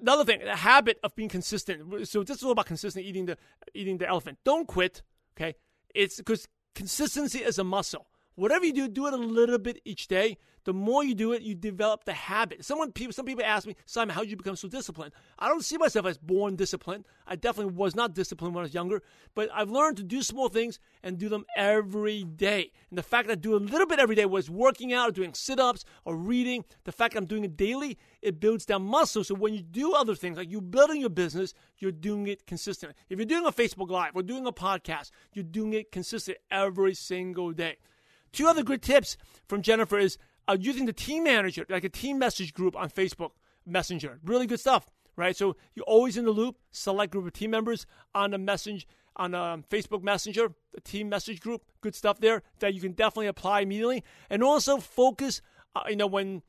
another 0.00 0.24
thing, 0.24 0.38
the 0.44 0.54
habit 0.54 1.00
of 1.02 1.16
being 1.16 1.28
consistent. 1.28 2.06
So 2.06 2.22
this 2.22 2.36
is 2.36 2.44
all 2.44 2.52
about 2.52 2.66
consistent 2.66 3.04
eating 3.04 3.26
the 3.26 3.36
eating 3.74 3.98
the 3.98 4.06
elephant. 4.06 4.38
Don't 4.44 4.68
quit. 4.68 5.02
Okay, 5.36 5.56
it's 5.96 6.18
because 6.18 6.46
consistency 6.76 7.40
is 7.40 7.58
a 7.58 7.64
muscle. 7.64 8.06
Whatever 8.34 8.64
you 8.64 8.72
do, 8.72 8.88
do 8.88 9.06
it 9.06 9.12
a 9.12 9.16
little 9.16 9.58
bit 9.58 9.80
each 9.84 10.08
day. 10.08 10.38
The 10.64 10.72
more 10.72 11.02
you 11.02 11.14
do 11.14 11.32
it, 11.32 11.42
you 11.42 11.56
develop 11.56 12.04
the 12.04 12.12
habit. 12.12 12.64
Someone, 12.64 12.92
people, 12.92 13.12
some 13.12 13.26
people 13.26 13.44
ask 13.44 13.66
me, 13.66 13.74
Simon, 13.84 14.14
how 14.14 14.20
did 14.20 14.30
you 14.30 14.36
become 14.36 14.54
so 14.54 14.68
disciplined? 14.68 15.12
I 15.38 15.48
don't 15.48 15.64
see 15.64 15.76
myself 15.76 16.06
as 16.06 16.18
born 16.18 16.54
disciplined. 16.54 17.04
I 17.26 17.34
definitely 17.34 17.72
was 17.72 17.96
not 17.96 18.14
disciplined 18.14 18.54
when 18.54 18.62
I 18.62 18.66
was 18.66 18.74
younger, 18.74 19.02
but 19.34 19.50
I've 19.52 19.70
learned 19.70 19.96
to 19.96 20.04
do 20.04 20.22
small 20.22 20.48
things 20.48 20.78
and 21.02 21.18
do 21.18 21.28
them 21.28 21.44
every 21.56 22.22
day. 22.22 22.70
And 22.90 22.98
the 22.98 23.02
fact 23.02 23.26
that 23.26 23.32
I 23.32 23.40
do 23.40 23.56
a 23.56 23.58
little 23.58 23.88
bit 23.88 23.98
every 23.98 24.14
day, 24.14 24.24
was 24.24 24.48
working 24.48 24.92
out 24.92 25.08
or 25.08 25.12
doing 25.12 25.34
sit-ups 25.34 25.84
or 26.04 26.16
reading, 26.16 26.64
the 26.84 26.92
fact 26.92 27.14
that 27.14 27.18
I'm 27.18 27.26
doing 27.26 27.44
it 27.44 27.56
daily, 27.56 27.98
it 28.22 28.38
builds 28.38 28.64
down 28.64 28.82
muscle. 28.82 29.24
So 29.24 29.34
when 29.34 29.54
you 29.54 29.62
do 29.62 29.94
other 29.94 30.14
things, 30.14 30.38
like 30.38 30.50
you're 30.50 30.60
building 30.60 31.00
your 31.00 31.10
business, 31.10 31.54
you're 31.78 31.90
doing 31.90 32.28
it 32.28 32.46
consistently. 32.46 32.94
If 33.10 33.18
you're 33.18 33.26
doing 33.26 33.46
a 33.46 33.52
Facebook 33.52 33.90
Live 33.90 34.12
or 34.14 34.22
doing 34.22 34.46
a 34.46 34.52
podcast, 34.52 35.10
you're 35.32 35.42
doing 35.42 35.72
it 35.72 35.90
consistent 35.90 36.38
every 36.52 36.94
single 36.94 37.50
day. 37.50 37.78
Two 38.32 38.46
other 38.46 38.62
good 38.62 38.82
tips 38.82 39.16
from 39.46 39.62
Jennifer 39.62 39.98
is 39.98 40.18
uh, 40.48 40.56
using 40.58 40.86
the 40.86 40.92
team 40.92 41.24
manager, 41.24 41.66
like 41.68 41.84
a 41.84 41.88
team 41.88 42.18
message 42.18 42.54
group 42.54 42.76
on 42.76 42.90
Facebook 42.90 43.32
Messenger. 43.66 44.18
Really 44.24 44.46
good 44.46 44.60
stuff, 44.60 44.90
right? 45.16 45.36
So 45.36 45.56
you're 45.74 45.84
always 45.84 46.16
in 46.16 46.24
the 46.24 46.30
loop. 46.30 46.56
Select 46.70 47.12
group 47.12 47.26
of 47.26 47.32
team 47.32 47.50
members 47.50 47.86
on 48.14 48.30
the 48.30 48.38
message 48.38 48.86
on 49.16 49.34
um, 49.34 49.64
Facebook 49.70 50.02
Messenger, 50.02 50.52
the 50.72 50.80
team 50.80 51.08
message 51.08 51.40
group. 51.40 51.62
Good 51.80 51.94
stuff 51.94 52.20
there 52.20 52.42
that 52.60 52.74
you 52.74 52.80
can 52.80 52.92
definitely 52.92 53.26
apply 53.26 53.60
immediately, 53.60 54.02
and 54.30 54.42
also 54.42 54.78
focus. 54.78 55.42
Uh, 55.76 55.82
you 55.88 55.96
know, 55.96 56.06
when 56.06 56.42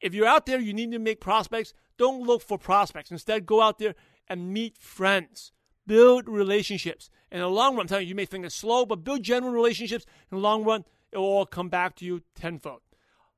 if 0.00 0.14
you're 0.14 0.26
out 0.26 0.46
there, 0.46 0.60
you 0.60 0.74
need 0.74 0.92
to 0.92 0.98
make 0.98 1.20
prospects. 1.20 1.74
Don't 1.98 2.22
look 2.22 2.42
for 2.42 2.58
prospects. 2.58 3.10
Instead, 3.10 3.46
go 3.46 3.60
out 3.60 3.78
there 3.78 3.94
and 4.28 4.52
meet 4.52 4.76
friends. 4.78 5.52
Build 5.86 6.28
relationships. 6.28 7.10
In 7.30 7.40
the 7.40 7.48
long 7.48 7.74
run, 7.74 7.82
I'm 7.82 7.88
telling 7.88 8.04
you, 8.04 8.10
you 8.10 8.14
may 8.14 8.24
think 8.24 8.44
it's 8.44 8.54
slow, 8.54 8.86
but 8.86 9.04
build 9.04 9.22
genuine 9.22 9.54
relationships. 9.54 10.04
In 10.30 10.36
the 10.36 10.42
long 10.42 10.64
run, 10.64 10.84
it 11.12 11.18
will 11.18 11.24
all 11.24 11.46
come 11.46 11.68
back 11.68 11.94
to 11.96 12.04
you 12.04 12.22
tenfold. 12.34 12.80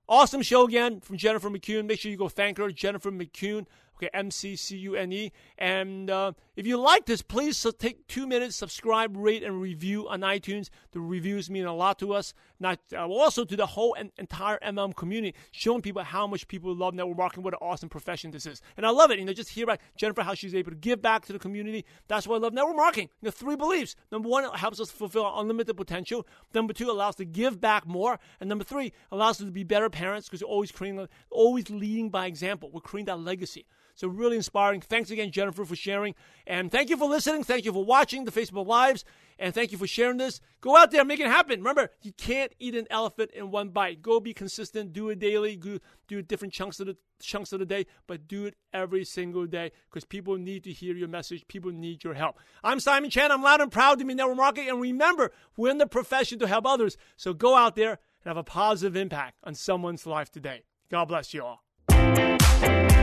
Awesome 0.09 0.43
show 0.43 0.65
again 0.65 1.01
from 1.01 1.17
Jennifer 1.17 1.51
McCune. 1.51 1.87
Make 1.87 2.01
sure 2.01 2.11
you 2.11 2.19
go 2.19 2.29
thank 2.29 2.59
her, 2.59 2.71
Jennifer 2.71 3.11
McCune 3.11 3.67
Okay, 3.97 4.11
M 4.13 4.31
C 4.31 4.57
C 4.57 4.77
U 4.79 4.97
N 4.97 5.13
E. 5.13 5.33
And 5.59 6.11
uh, 6.11 6.33
if 6.57 6.69
you 6.69 6.77
like 6.77 7.07
this, 7.07 7.21
please 7.21 7.67
take 7.79 8.07
two 8.07 8.29
minutes, 8.29 8.55
subscribe, 8.55 9.17
rate, 9.17 9.43
and 9.43 9.61
review 9.61 10.09
on 10.09 10.21
iTunes. 10.21 10.71
The 10.93 11.01
reviews 11.01 11.51
mean 11.51 11.65
a 11.65 11.75
lot 11.75 11.99
to 11.99 12.15
us, 12.15 12.33
not 12.61 12.79
uh, 12.93 13.09
also 13.09 13.45
to 13.45 13.57
the 13.57 13.67
whole 13.67 13.97
en- 13.99 14.13
entire 14.19 14.61
MLM 14.61 14.95
community, 14.95 15.35
showing 15.51 15.83
people 15.83 16.05
how 16.05 16.29
much 16.29 16.47
people 16.47 16.73
love 16.73 16.95
network 16.95 17.19
marketing, 17.19 17.43
what 17.43 17.55
an 17.55 17.59
awesome 17.61 17.89
profession 17.89 18.31
this 18.31 18.47
is. 18.47 18.63
And 18.77 18.87
I 18.87 18.91
love 18.91 19.11
it. 19.11 19.19
You 19.19 19.25
know, 19.25 19.33
just 19.33 19.51
hear 19.51 19.65
about 19.65 19.81
Jennifer 19.97 20.23
how 20.23 20.35
she's 20.35 20.55
able 20.55 20.71
to 20.71 20.77
give 20.77 21.03
back 21.03 21.27
to 21.27 21.33
the 21.33 21.41
community. 21.41 21.85
That's 22.07 22.29
why 22.29 22.37
I 22.37 22.39
love 22.39 22.53
network 22.53 22.77
marketing. 22.77 23.09
You 23.21 23.27
know, 23.27 23.33
three 23.33 23.57
beliefs. 23.57 23.97
Number 24.13 24.29
one, 24.29 24.45
it 24.45 24.55
helps 24.55 24.79
us 24.79 24.93
fulfill 24.93 25.25
our 25.25 25.41
unlimited 25.41 25.77
potential. 25.77 26.25
Number 26.55 26.73
two, 26.73 26.89
allows 26.89 27.11
us 27.11 27.17
to 27.17 27.25
give 27.25 27.61
back 27.61 27.85
more. 27.85 28.21
And 28.39 28.49
number 28.49 28.65
three, 28.65 28.93
allows 29.11 29.41
us 29.41 29.47
to 29.47 29.51
be 29.51 29.65
better 29.65 29.91
parents 29.91 30.29
because 30.29 30.43
we're 30.43 30.51
always 30.51 30.71
creating, 30.71 31.09
always 31.31 31.69
leading 31.69 32.11
by 32.11 32.27
example. 32.27 32.71
We're 32.73 32.81
creating 32.81 33.07
that 33.07 33.19
legacy. 33.19 33.67
So 33.95 34.09
really 34.09 34.37
inspiring. 34.37 34.81
Thanks 34.81 35.11
again, 35.11 35.31
Jennifer, 35.31 35.65
for 35.65 35.77
sharing. 35.77 36.15
And 36.47 36.71
thank 36.71 36.91
you 36.91 36.97
for 36.97 37.09
listening. 37.09 37.45
Thank 37.45 37.65
you 37.65 37.73
for 37.73 37.85
watching 37.85 38.25
the 38.25 38.33
Facebook 38.33 38.67
Lives. 38.67 39.05
And 39.39 39.53
thank 39.53 39.73
you 39.73 39.79
for 39.79 39.87
sharing 39.87 40.19
this. 40.19 40.41
Go 40.61 40.77
out 40.77 40.91
there, 40.91 41.05
make 41.05 41.21
it 41.21 41.27
happen. 41.27 41.59
Remember, 41.59 41.91
you 42.03 42.13
can't 42.13 42.53
eat 42.59 42.75
an 42.75 42.87
elephant 42.91 43.31
in 43.33 43.51
one 43.51 43.71
bite. 43.71 44.03
Go 44.03 44.21
be 44.21 44.33
consistent. 44.33 44.93
Do 44.93 45.09
it 45.11 45.19
daily. 45.19 45.57
Do, 45.57 45.81
do 46.07 46.23
different 46.23 46.55
chunks 46.55 46.79
of 46.81 46.87
the 46.87 46.97
chunks 47.21 47.53
of 47.53 47.59
the 47.59 47.67
day, 47.67 47.87
but 48.07 48.29
do 48.29 48.45
it 48.47 48.55
every 48.73 49.05
single 49.05 49.47
day 49.47 49.73
because 49.91 50.05
people 50.05 50.37
need 50.37 50.65
to 50.65 50.73
hear 50.73 50.95
your 50.95 51.09
message. 51.09 51.47
People 51.49 51.73
need 51.73 52.05
your 52.05 52.15
help. 52.15 52.39
I'm 52.63 52.81
Simon 52.81 53.11
Chan. 53.11 53.33
I'm 53.33 53.43
loud 53.43 53.61
and 53.61 53.73
proud 53.73 53.99
to 53.99 54.05
be 54.05 54.13
in 54.13 54.17
network 54.17 54.37
marketing. 54.37 54.71
And 54.71 54.81
remember, 54.81 55.33
we're 55.57 55.71
in 55.71 55.79
the 55.79 55.87
profession 55.87 56.39
to 56.41 56.47
help 56.47 56.67
others. 56.67 56.97
So 57.17 57.33
go 57.33 57.57
out 57.57 57.75
there 57.75 57.91
and 57.91 58.27
have 58.27 58.37
a 58.37 58.45
positive 58.45 58.97
impact 58.97 59.39
on 59.45 59.55
someone's 59.55 60.07
life 60.07 60.31
today. 60.31 60.63
God 60.91 61.07
bless 61.07 61.35
you 61.35 61.43
all. 61.45 61.65